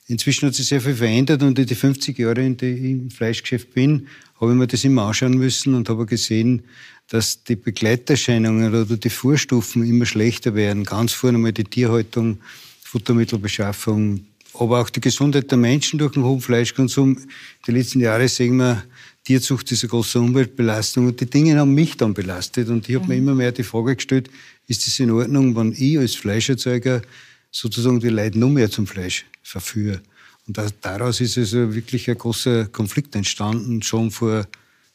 Inzwischen 0.07 0.47
hat 0.47 0.55
sich 0.55 0.67
sehr 0.67 0.81
viel 0.81 0.95
verändert 0.95 1.43
und 1.43 1.59
in 1.59 1.67
die 1.67 1.75
50 1.75 2.19
Jahre, 2.19 2.45
in 2.45 2.57
die 2.57 2.67
ich 2.67 2.91
im 2.93 3.11
Fleischgeschäft 3.11 3.75
bin, 3.75 4.09
habe 4.41 4.53
ich 4.53 4.59
mir 4.59 4.67
das 4.67 4.85
immer 4.85 5.03
anschauen 5.03 5.37
müssen 5.37 5.75
und 5.75 5.89
habe 5.89 6.07
gesehen, 6.07 6.63
dass 7.09 7.45
die 7.45 7.57
Begleiterscheinungen 7.57 8.75
oder 8.75 8.97
die 8.97 9.11
Vorstufen 9.11 9.85
immer 9.85 10.07
schlechter 10.07 10.55
werden. 10.55 10.85
Ganz 10.85 11.13
vorne 11.13 11.39
mal 11.39 11.53
die 11.53 11.65
Tierhaltung, 11.65 12.39
Futtermittelbeschaffung, 12.83 14.27
aber 14.55 14.81
auch 14.81 14.91
die 14.91 15.01
Gesundheit 15.01 15.51
der 15.51 15.59
Menschen 15.59 15.99
durch 15.99 16.13
den 16.13 16.25
hohen 16.25 16.41
Fleischkonsum. 16.41 17.19
Die 17.67 17.71
letzten 17.71 18.01
Jahre 18.01 18.29
sehen 18.29 18.57
wir, 18.57 18.85
Tierzucht 19.25 19.71
ist 19.71 19.85
eine 19.85 19.91
große 19.91 20.19
Umweltbelastung 20.19 21.07
und 21.07 21.21
die 21.21 21.27
Dinge 21.27 21.59
haben 21.59 21.75
mich 21.75 21.97
dann 21.97 22.13
belastet. 22.13 22.69
Und 22.69 22.89
ich 22.89 22.97
habe 22.97 23.05
mhm. 23.05 23.11
mir 23.11 23.17
immer 23.19 23.35
mehr 23.35 23.53
die 23.53 23.63
Frage 23.63 23.97
gestellt, 23.97 24.31
ist 24.67 24.87
es 24.87 24.99
in 24.99 25.11
Ordnung, 25.11 25.55
wenn 25.57 25.73
ich 25.73 25.99
als 25.99 26.15
Fleischerzeuger 26.15 27.03
sozusagen 27.51 28.01
die 28.01 28.09
Leute 28.09 28.39
noch 28.39 28.49
mehr 28.49 28.71
zum 28.71 28.87
Fleisch 28.87 29.25
verführe? 29.43 30.01
Und 30.47 30.59
daraus 30.81 31.21
ist 31.21 31.39
also 31.39 31.73
wirklich 31.75 32.11
ein 32.11 32.19
großer 32.19 32.67
Konflikt 32.67 33.15
entstanden. 33.15 33.81
Schon 33.83 34.11
vor 34.11 34.47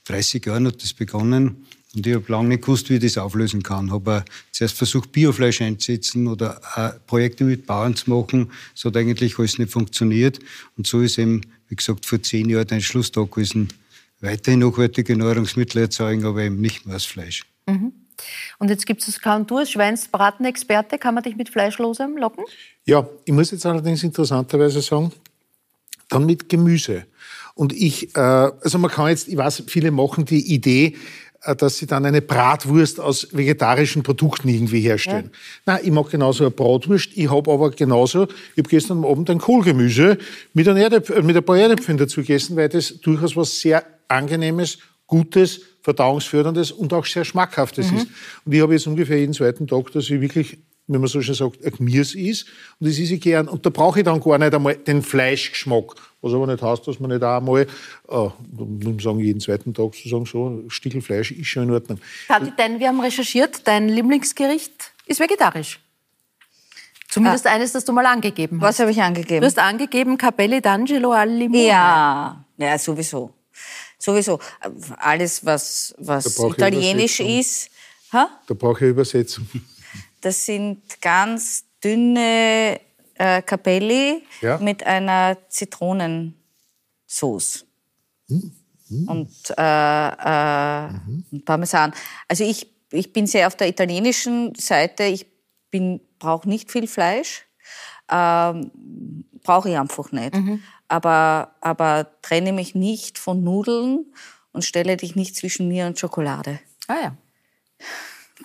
30 0.06 0.46
Jahren 0.46 0.68
hat 0.68 0.84
das 0.84 0.94
begonnen. 0.94 1.66
Und 1.96 2.06
ich 2.06 2.14
habe 2.14 2.32
lange 2.32 2.50
nicht 2.50 2.62
gewusst, 2.62 2.90
wie 2.90 2.96
ich 2.96 3.02
das 3.02 3.18
auflösen 3.18 3.64
kann. 3.64 3.92
Habe 3.92 4.26
zuerst 4.52 4.78
versucht, 4.78 5.12
Biofleisch 5.12 5.62
einzusetzen 5.62 6.28
oder 6.28 6.60
Projekte 7.08 7.44
mit 7.44 7.66
Bauern 7.66 7.96
zu 7.96 8.10
machen. 8.10 8.52
Das 8.74 8.86
hat 8.86 8.98
eigentlich 8.98 9.40
alles 9.40 9.58
nicht 9.58 9.72
funktioniert. 9.72 10.40
Und 10.78 10.86
so 10.86 11.02
ist 11.02 11.18
eben, 11.18 11.42
wie 11.70 11.76
gesagt, 11.76 12.06
vor 12.06 12.22
zehn 12.22 12.50
Jahren 12.50 12.70
ein 12.70 12.82
Schlusstag 12.82 13.32
gewesen. 13.32 13.70
Weiterhin 14.20 14.64
hochwertige 14.64 15.16
Nahrungsmittel 15.16 15.84
erzeugen, 15.84 16.26
aber 16.26 16.42
eben 16.42 16.60
nicht 16.60 16.86
mehr 16.86 16.96
aus 16.96 17.06
Fleisch. 17.06 17.46
Mhm. 17.68 17.94
Und 18.58 18.70
jetzt 18.70 18.86
gibt 18.86 19.02
es 19.02 19.08
das 19.08 19.22
Kantur, 19.22 19.66
Schweinsbratenexperte. 19.66 20.98
Kann 20.98 21.14
man 21.14 21.24
dich 21.24 21.36
mit 21.36 21.50
Fleischlosem 21.50 22.18
locken? 22.18 22.44
Ja, 22.86 23.08
ich 23.26 23.34
muss 23.34 23.52
jetzt 23.52 23.66
allerdings 23.66 24.04
interessanterweise 24.04 24.82
sagen, 24.82 25.12
dann 26.10 26.26
mit 26.26 26.50
Gemüse. 26.50 27.06
Und 27.54 27.74
ich, 27.74 28.16
äh, 28.16 28.20
also 28.20 28.78
man 28.78 28.92
kann 28.92 29.10
jetzt, 29.10 29.28
ich 29.28 29.38
weiß, 29.38 29.64
viele 29.68 29.92
machen 29.92 30.26
die 30.26 30.54
Idee, 30.54 30.96
dass 31.58 31.78
sie 31.78 31.86
dann 31.86 32.06
eine 32.06 32.22
Bratwurst 32.22 33.00
aus 33.00 33.28
vegetarischen 33.32 34.04
Produkten 34.04 34.50
irgendwie 34.50 34.82
herstellen. 34.82 35.32
Ja. 35.66 35.74
Nein, 35.74 35.80
ich 35.84 35.92
mache 35.92 36.12
genauso 36.12 36.44
eine 36.44 36.52
Bratwurst. 36.52 37.12
Ich 37.16 37.30
habe 37.30 37.52
aber 37.52 37.72
genauso, 37.72 38.24
ich 38.24 38.58
habe 38.58 38.70
gestern 38.70 39.06
Abend 39.06 39.30
ein 39.30 39.38
Kohlgemüse 39.38 40.18
mit, 40.54 40.68
ein 40.68 40.78
Erdäpf 40.78 41.10
äh, 41.10 41.22
mit 41.22 41.38
ein 41.38 41.44
paar 41.44 41.58
Erdäpfeln 41.58 41.98
dazu 41.98 42.22
gegessen, 42.22 42.56
weil 42.56 42.70
das 42.70 43.00
durchaus 43.02 43.36
was 43.36 43.60
sehr 43.60 43.84
Angenehmes, 44.08 44.80
Gutes, 45.06 45.62
Verdauungsförderndes 45.82 46.72
und 46.72 46.92
auch 46.94 47.06
sehr 47.06 47.24
Schmackhaftes 47.24 47.92
mhm. 47.92 47.98
ist. 47.98 48.08
Und 48.44 48.54
ich 48.54 48.62
habe 48.62 48.74
jetzt 48.74 48.88
ungefähr 48.88 49.20
jeden 49.20 49.34
zweiten 49.34 49.68
Tag, 49.68 49.92
dass 49.94 50.10
ich 50.10 50.20
wirklich 50.20 50.58
wenn 50.88 51.02
man 51.02 51.10
so 51.10 51.22
schön 51.22 51.36
sagt, 51.36 51.64
ein 51.64 51.72
Gemüse 51.72 52.18
ist. 52.18 52.46
Und 52.80 52.88
das 52.90 52.98
ist 52.98 53.12
ich 53.12 53.20
gern. 53.20 53.48
Und 53.48 53.66
da 53.66 53.70
brauche 53.70 54.00
ich 54.00 54.06
dann 54.06 54.22
gar 54.22 54.38
nicht 54.38 54.54
einmal 54.54 54.76
den 54.76 55.02
Fleischgeschmack. 55.02 55.96
Was 56.28 56.34
aber 56.34 56.48
nicht 56.48 56.62
heißt, 56.62 56.88
dass 56.88 57.00
man 57.00 57.12
nicht 57.12 57.24
auch 57.24 57.38
einmal, 57.38 57.62
äh, 57.62 59.02
sagen, 59.02 59.20
jeden 59.20 59.40
zweiten 59.40 59.74
Tag 59.74 59.96
zu 59.96 60.10
sagen, 60.10 60.26
so, 60.26 60.50
ein 60.50 60.70
Stückel 60.70 61.02
Fleisch 61.02 61.32
ist 61.32 61.48
schon 61.48 61.64
in 61.64 61.72
Ordnung. 61.72 62.00
Kathi, 62.28 62.52
dein, 62.58 62.80
wir 62.80 62.90
haben 62.90 63.00
recherchiert, 63.00 63.66
dein 63.66 63.90
Lieblingsgericht 63.90 64.92
ist 65.06 65.20
vegetarisch. 65.20 65.80
Zumindest 67.08 67.48
ah. 67.48 67.52
eines, 67.52 67.72
das 67.72 67.86
du 67.86 67.94
mal 67.94 68.06
angegeben 68.06 68.60
hast. 68.62 68.68
Was 68.68 68.80
habe 68.80 68.92
ich 68.92 69.02
angegeben? 69.02 69.42
Du 69.42 69.48
hast 69.48 69.60
angegeben 69.60 70.18
Capelli 70.18 70.58
d'Angelo 70.58 71.14
al 71.14 71.30
Limone. 71.30 71.66
Ja, 71.66 72.46
ja, 72.58 72.78
sowieso. 72.78 73.34
Sowieso. 73.98 74.40
Alles, 74.98 75.46
was, 75.46 75.96
was 75.98 76.38
italienisch 76.38 77.20
ist. 77.22 77.70
Ha? 78.12 78.30
Da 78.46 78.54
brauche 78.54 78.86
ich 78.86 78.92
Übersetzung. 78.92 79.48
Das 80.22 80.46
sind 80.46 80.82
ganz 81.02 81.64
dünne 81.84 82.80
äh, 83.20 83.42
Capelli 83.42 84.24
ja. 84.42 84.58
mit 84.58 84.86
einer 84.86 85.38
Zitronensauce. 85.50 87.66
Mhm. 88.28 88.52
Und 89.08 89.54
äh, 89.58 90.10
äh, 90.10 90.88
mhm. 90.88 91.44
Parmesan. 91.46 91.94
Also 92.28 92.44
ich, 92.44 92.68
ich 92.92 93.14
bin 93.14 93.28
sehr 93.28 93.48
auf 93.48 93.56
der 93.56 93.68
italienischen 93.68 94.56
Seite. 94.56 95.04
Ich 95.04 95.28
brauche 96.20 96.48
nicht 96.48 96.72
viel 96.72 96.88
Fleisch. 96.88 97.46
Ähm, 98.10 98.72
brauche 99.44 99.70
ich 99.70 99.78
einfach 99.78 100.12
nicht. 100.12 100.36
Mhm. 100.36 100.64
Aber, 100.88 101.56
aber 101.60 102.08
trenne 102.22 102.54
mich 102.54 102.76
nicht 102.76 103.18
von 103.18 103.44
Nudeln 103.44 104.06
und 104.54 104.64
stelle 104.64 104.96
dich 104.96 105.16
nicht 105.16 105.36
zwischen 105.36 105.68
mir 105.68 105.86
und 105.86 106.00
Schokolade. 106.00 106.60
Ah 106.88 106.96
ja. 107.04 107.18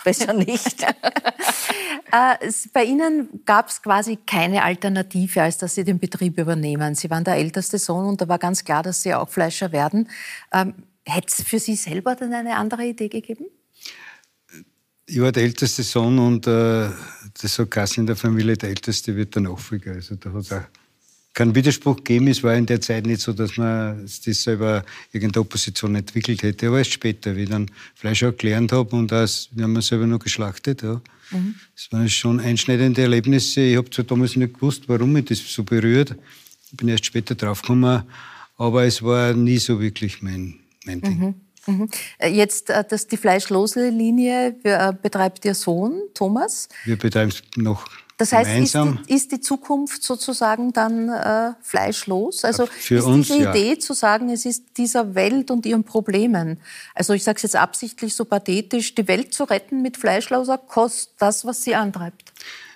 Besser 0.05 0.33
nicht. 0.33 0.83
äh, 2.13 2.51
bei 2.73 2.85
Ihnen 2.85 3.45
gab 3.45 3.69
es 3.69 3.83
quasi 3.83 4.17
keine 4.17 4.63
Alternative, 4.63 5.43
als 5.43 5.59
dass 5.59 5.75
Sie 5.75 5.85
den 5.85 5.99
Betrieb 5.99 6.39
übernehmen. 6.39 6.95
Sie 6.95 7.11
waren 7.11 7.25
der 7.25 7.37
älteste 7.37 7.79
Sohn 7.79 8.07
und 8.07 8.21
da 8.21 8.29
war 8.29 8.39
ganz 8.39 8.65
klar, 8.65 8.83
dass 8.83 9.03
Sie 9.03 9.15
auch 9.15 9.29
Fleischer 9.29 9.73
werden. 9.73 10.09
Ähm, 10.53 10.75
Hätte 11.05 11.29
es 11.29 11.43
für 11.43 11.59
Sie 11.59 11.75
selber 11.75 12.15
dann 12.15 12.33
eine 12.33 12.57
andere 12.57 12.87
Idee 12.87 13.09
gegeben? 13.09 13.47
Ich 15.07 15.21
war 15.21 15.33
der 15.33 15.43
älteste 15.43 15.83
Sohn 15.83 16.19
und 16.19 16.47
äh, 16.47 16.91
das 17.41 17.59
hat 17.59 17.71
Kassel 17.71 18.01
in 18.01 18.07
der 18.07 18.17
Familie, 18.17 18.57
der 18.57 18.69
älteste 18.69 19.17
wird 19.17 19.35
der 19.35 19.43
Nachfolger. 19.43 19.93
Also 19.93 20.15
da 20.15 20.33
hat 20.33 20.43
es 20.43 20.53
auch 20.53 20.63
keinen 21.35 21.55
Widerspruch 21.55 21.97
gegeben. 21.97 22.29
Es 22.29 22.43
war 22.43 22.55
in 22.55 22.67
der 22.67 22.81
Zeit 22.81 23.07
nicht 23.07 23.21
so, 23.21 23.33
dass 23.33 23.57
man 23.57 24.03
das 24.03 24.43
selber 24.43 24.85
irgendeine 25.13 25.43
Opposition 25.43 25.95
entwickelt 25.95 26.43
hätte. 26.43 26.69
Aber 26.69 26.79
erst 26.79 26.93
später, 26.93 27.35
wie 27.37 27.45
ich 27.45 27.49
dann 27.49 27.71
Fleisch 27.95 28.23
auch 28.25 28.37
gelernt 28.37 28.73
habe 28.73 28.95
und 28.97 29.11
das, 29.11 29.49
wir 29.53 29.65
haben 29.65 29.81
selber 29.81 30.07
noch 30.07 30.19
geschlachtet. 30.19 30.83
Ja. 30.83 31.01
Mhm. 31.31 31.55
Das 31.75 31.91
waren 31.93 32.09
schon 32.09 32.41
einschneidende 32.41 33.03
Erlebnisse. 33.03 33.63
Ich 33.63 33.77
habe 33.77 33.91
zwar 33.91 34.05
damals 34.05 34.37
nicht 34.37 34.55
gewusst, 34.55 34.85
warum 34.89 35.13
mich 35.13 35.27
das 35.27 35.39
so 35.39 35.65
berührt. 35.65 36.15
Ich 36.71 36.77
bin 36.77 36.89
erst 36.89 37.07
später 37.07 37.35
draufgekommen. 37.35 38.03
Aber 38.59 38.85
es 38.85 39.03
war 39.03 39.33
nie 39.33 39.59
so 39.59 39.81
wirklich 39.81 40.23
mein, 40.23 40.61
mein 40.85 41.01
Ding. 41.01 41.19
Mhm. 41.19 41.35
Mhm. 41.67 41.89
Äh, 42.19 42.29
jetzt, 42.29 42.71
äh, 42.71 42.85
dass 42.85 43.07
die 43.07 43.17
fleischlose 43.17 43.89
Linie 43.89 44.57
äh, 44.65 44.93
betreibt 45.01 45.45
Ihr 45.45 45.55
Sohn, 45.55 46.03
Thomas. 46.15 46.69
Wir 46.85 46.97
betreiben 46.97 47.31
es 47.31 47.43
noch 47.57 47.87
das 48.23 48.33
heißt, 48.33 48.51
ist 48.51 48.75
die, 48.75 49.15
ist 49.15 49.33
die, 49.33 49.41
Zukunft 49.41 50.05
sozusagen 50.05 50.73
dann 50.73 51.09
äh, 51.09 51.55
fleischlos? 51.61 52.45
Also 52.45 52.67
Für 52.67 52.99
ist 52.99 53.05
uns, 53.05 53.27
diese 53.27 53.43
ja. 53.43 53.51
Idee 53.51 53.79
zu 53.79 53.95
sagen, 53.95 54.31
es 54.31 54.47
ist 54.47 54.65
dieser 54.77 55.17
Welt 55.17 55.51
und 55.51 55.67
ihren 55.67 55.83
Problemen, 55.83 56.59
also 56.95 57.15
ich 57.15 57.25
sage 57.25 57.37
es 57.39 57.43
jetzt 57.43 57.57
absichtlich 57.57 58.15
so 58.15 58.25
pathetisch, 58.25 58.95
die 58.95 59.09
Welt 59.09 59.35
zu 59.35 59.43
retten 59.43 59.83
mit 59.83 59.97
fleischloser 59.97 60.57
Kost, 60.57 61.15
das, 61.19 61.45
was 61.45 61.65
sie 61.65 61.75
antreibt? 61.75 62.33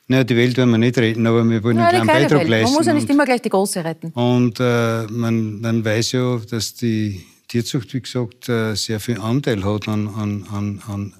Naja, 0.08 0.24
die 0.24 0.36
Welt 0.36 0.58
wollen 0.58 0.70
wir 0.70 0.78
nicht 0.78 0.98
retten, 0.98 1.24
aber 1.28 1.48
wir 1.48 1.62
wollen 1.62 1.78
einen 1.78 1.90
kleinen 1.90 2.06
Beitrag 2.08 2.40
Welt. 2.40 2.48
leisten. 2.48 2.64
Man 2.64 2.74
muss 2.74 2.86
ja 2.86 2.94
nicht 2.94 3.10
immer 3.10 3.24
gleich 3.24 3.42
die 3.42 3.48
große 3.48 3.84
retten. 3.84 4.10
Und 4.14 4.58
äh, 4.58 5.04
man, 5.10 5.60
man 5.60 5.84
weiß 5.84 6.12
ja, 6.12 6.38
dass 6.50 6.74
die 6.74 7.24
Tierzucht, 7.46 7.94
wie 7.94 8.00
gesagt, 8.00 8.48
äh, 8.48 8.74
sehr 8.74 8.98
viel 8.98 9.20
Anteil 9.20 9.64
hat 9.64 9.86
an, 9.86 10.08
an, 10.08 10.82
an, 10.88 11.14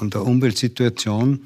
an 0.00 0.10
der 0.10 0.26
Umweltsituation. 0.26 1.44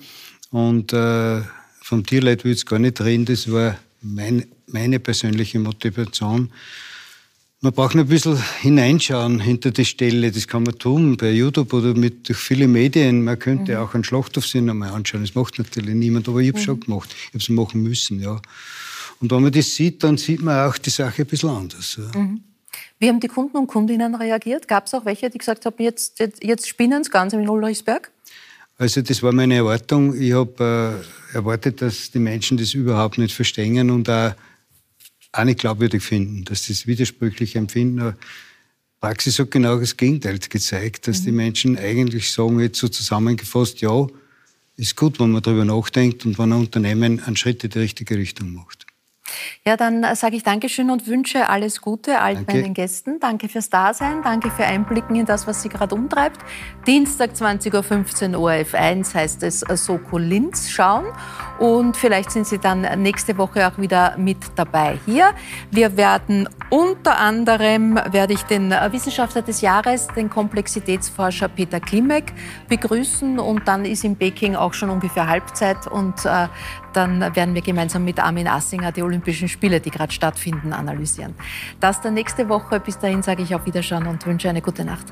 Und 0.50 0.92
äh, 0.92 1.42
vom 1.84 2.04
Tierleid 2.04 2.44
will 2.44 2.52
ich 2.52 2.60
jetzt 2.60 2.66
gar 2.66 2.78
nicht 2.78 2.98
reden, 3.02 3.26
das 3.26 3.52
war 3.52 3.76
mein, 4.00 4.46
meine 4.66 4.98
persönliche 4.98 5.58
Motivation. 5.58 6.50
Man 7.60 7.72
braucht 7.74 7.94
ein 7.94 8.06
bisschen 8.06 8.42
hineinschauen 8.62 9.38
hinter 9.38 9.70
die 9.70 9.84
Stelle. 9.84 10.32
Das 10.32 10.48
kann 10.48 10.62
man 10.62 10.78
tun 10.78 11.18
bei 11.18 11.30
YouTube 11.30 11.74
oder 11.74 11.94
mit 11.94 12.26
durch 12.26 12.38
viele 12.38 12.68
Medien. 12.68 13.22
Man 13.22 13.38
könnte 13.38 13.72
mhm. 13.72 13.78
auch 13.78 13.94
einen 13.94 14.02
Schlachthofsinn 14.02 14.70
einmal 14.70 14.92
anschauen. 14.92 15.24
Das 15.24 15.34
macht 15.34 15.58
natürlich 15.58 15.94
niemand, 15.94 16.26
aber 16.26 16.40
ich 16.40 16.48
habe 16.48 16.58
es 16.58 16.62
mhm. 16.62 16.66
schon 16.66 16.80
gemacht. 16.80 17.14
Ich 17.14 17.28
habe 17.28 17.38
es 17.38 17.48
machen 17.50 17.82
müssen, 17.82 18.18
ja. 18.18 18.40
Und 19.20 19.30
wenn 19.30 19.42
man 19.42 19.52
das 19.52 19.74
sieht, 19.74 20.02
dann 20.02 20.16
sieht 20.16 20.42
man 20.42 20.66
auch 20.66 20.78
die 20.78 20.90
Sache 20.90 21.22
ein 21.22 21.26
bisschen 21.26 21.50
anders. 21.50 21.98
Ja. 21.98 22.18
Mhm. 22.18 22.40
Wie 22.98 23.08
haben 23.08 23.20
die 23.20 23.28
Kunden 23.28 23.58
und 23.58 23.66
Kundinnen 23.66 24.14
reagiert? 24.14 24.68
Gab 24.68 24.86
es 24.86 24.94
auch 24.94 25.04
welche, 25.04 25.28
die 25.28 25.38
gesagt 25.38 25.66
haben, 25.66 25.76
jetzt, 25.78 26.18
jetzt, 26.18 26.42
jetzt 26.42 26.66
spinnen 26.66 27.02
es 27.02 27.10
ganz 27.10 27.34
in 27.34 27.46
Ulrichsberg? 27.46 28.10
Also 28.76 29.02
das 29.02 29.22
war 29.22 29.32
meine 29.32 29.54
Erwartung. 29.54 30.20
Ich 30.20 30.32
habe 30.32 31.04
äh, 31.32 31.36
erwartet, 31.36 31.80
dass 31.80 32.10
die 32.10 32.18
Menschen 32.18 32.56
das 32.56 32.74
überhaupt 32.74 33.18
nicht 33.18 33.34
verstehen 33.34 33.90
und 33.90 34.08
auch, 34.08 34.34
auch 35.32 35.44
nicht 35.44 35.60
glaubwürdig 35.60 36.02
finden, 36.02 36.44
dass 36.44 36.64
sie 36.64 36.72
das 36.72 36.86
widersprüchlich 36.86 37.54
empfinden. 37.56 38.00
Aber 38.00 38.16
Praxis 39.00 39.38
hat 39.38 39.50
genau 39.50 39.78
das 39.78 39.96
Gegenteil 39.96 40.38
gezeigt, 40.38 41.06
dass 41.06 41.20
mhm. 41.20 41.24
die 41.24 41.32
Menschen 41.32 41.78
eigentlich 41.78 42.32
sagen, 42.32 42.58
jetzt 42.58 42.78
so 42.78 42.88
zusammengefasst, 42.88 43.80
ja, 43.80 44.06
ist 44.76 44.96
gut, 44.96 45.20
wenn 45.20 45.30
man 45.30 45.42
darüber 45.42 45.64
nachdenkt 45.64 46.26
und 46.26 46.38
wenn 46.38 46.52
ein 46.52 46.60
Unternehmen 46.60 47.20
einen 47.20 47.36
Schritt 47.36 47.62
in 47.62 47.70
die 47.70 47.78
richtige 47.78 48.16
Richtung 48.16 48.54
macht. 48.54 48.83
Ja, 49.66 49.76
dann 49.76 50.04
sage 50.14 50.36
ich 50.36 50.42
Dankeschön 50.42 50.90
und 50.90 51.06
wünsche 51.06 51.48
alles 51.48 51.80
Gute 51.80 52.20
all 52.20 52.34
Danke. 52.34 52.52
meinen 52.52 52.74
Gästen. 52.74 53.18
Danke 53.18 53.48
fürs 53.48 53.70
Dasein, 53.70 54.22
danke 54.22 54.50
für 54.50 54.64
Einblicken 54.64 55.16
in 55.16 55.24
das, 55.24 55.46
was 55.46 55.62
Sie 55.62 55.70
gerade 55.70 55.94
umtreibt. 55.94 56.38
Dienstag 56.86 57.30
20.15 57.30 58.34
Uhr 58.34 58.40
ORF 58.40 58.74
1 58.74 59.14
heißt 59.14 59.42
es 59.42 59.60
Soko 59.60 60.18
Linz 60.18 60.68
schauen. 60.68 61.06
Und 61.58 61.96
vielleicht 61.96 62.30
sind 62.32 62.46
Sie 62.46 62.58
dann 62.58 62.82
nächste 63.00 63.38
Woche 63.38 63.66
auch 63.66 63.78
wieder 63.78 64.16
mit 64.18 64.38
dabei 64.56 64.98
hier. 65.06 65.32
Wir 65.70 65.96
werden 65.96 66.48
unter 66.68 67.18
anderem, 67.18 67.98
werde 68.10 68.34
ich 68.34 68.42
den 68.42 68.70
Wissenschaftler 68.70 69.42
des 69.42 69.60
Jahres, 69.60 70.08
den 70.08 70.28
Komplexitätsforscher 70.28 71.48
Peter 71.48 71.80
Klimek 71.80 72.32
begrüßen. 72.68 73.38
Und 73.38 73.66
dann 73.68 73.84
ist 73.84 74.04
in 74.04 74.16
Peking 74.16 74.56
auch 74.56 74.74
schon 74.74 74.90
ungefähr 74.90 75.28
Halbzeit. 75.28 75.86
Und 75.86 76.26
äh, 76.26 76.48
dann 76.96 77.34
werden 77.34 77.54
wir 77.54 77.62
gemeinsam 77.62 78.04
mit 78.04 78.18
Armin 78.18 78.48
Assinger 78.48 78.92
die 78.92 79.02
Olympischen 79.02 79.48
Spiele, 79.48 79.80
die 79.80 79.90
gerade 79.90 80.12
stattfinden, 80.12 80.72
analysieren. 80.72 81.34
Das 81.80 82.00
dann 82.00 82.14
nächste 82.14 82.48
Woche. 82.48 82.80
Bis 82.80 82.98
dahin 82.98 83.22
sage 83.22 83.42
ich 83.42 83.54
auf 83.54 83.66
Wiederschauen 83.66 84.06
und 84.06 84.24
wünsche 84.26 84.48
eine 84.48 84.62
gute 84.62 84.84
Nacht. 84.84 85.06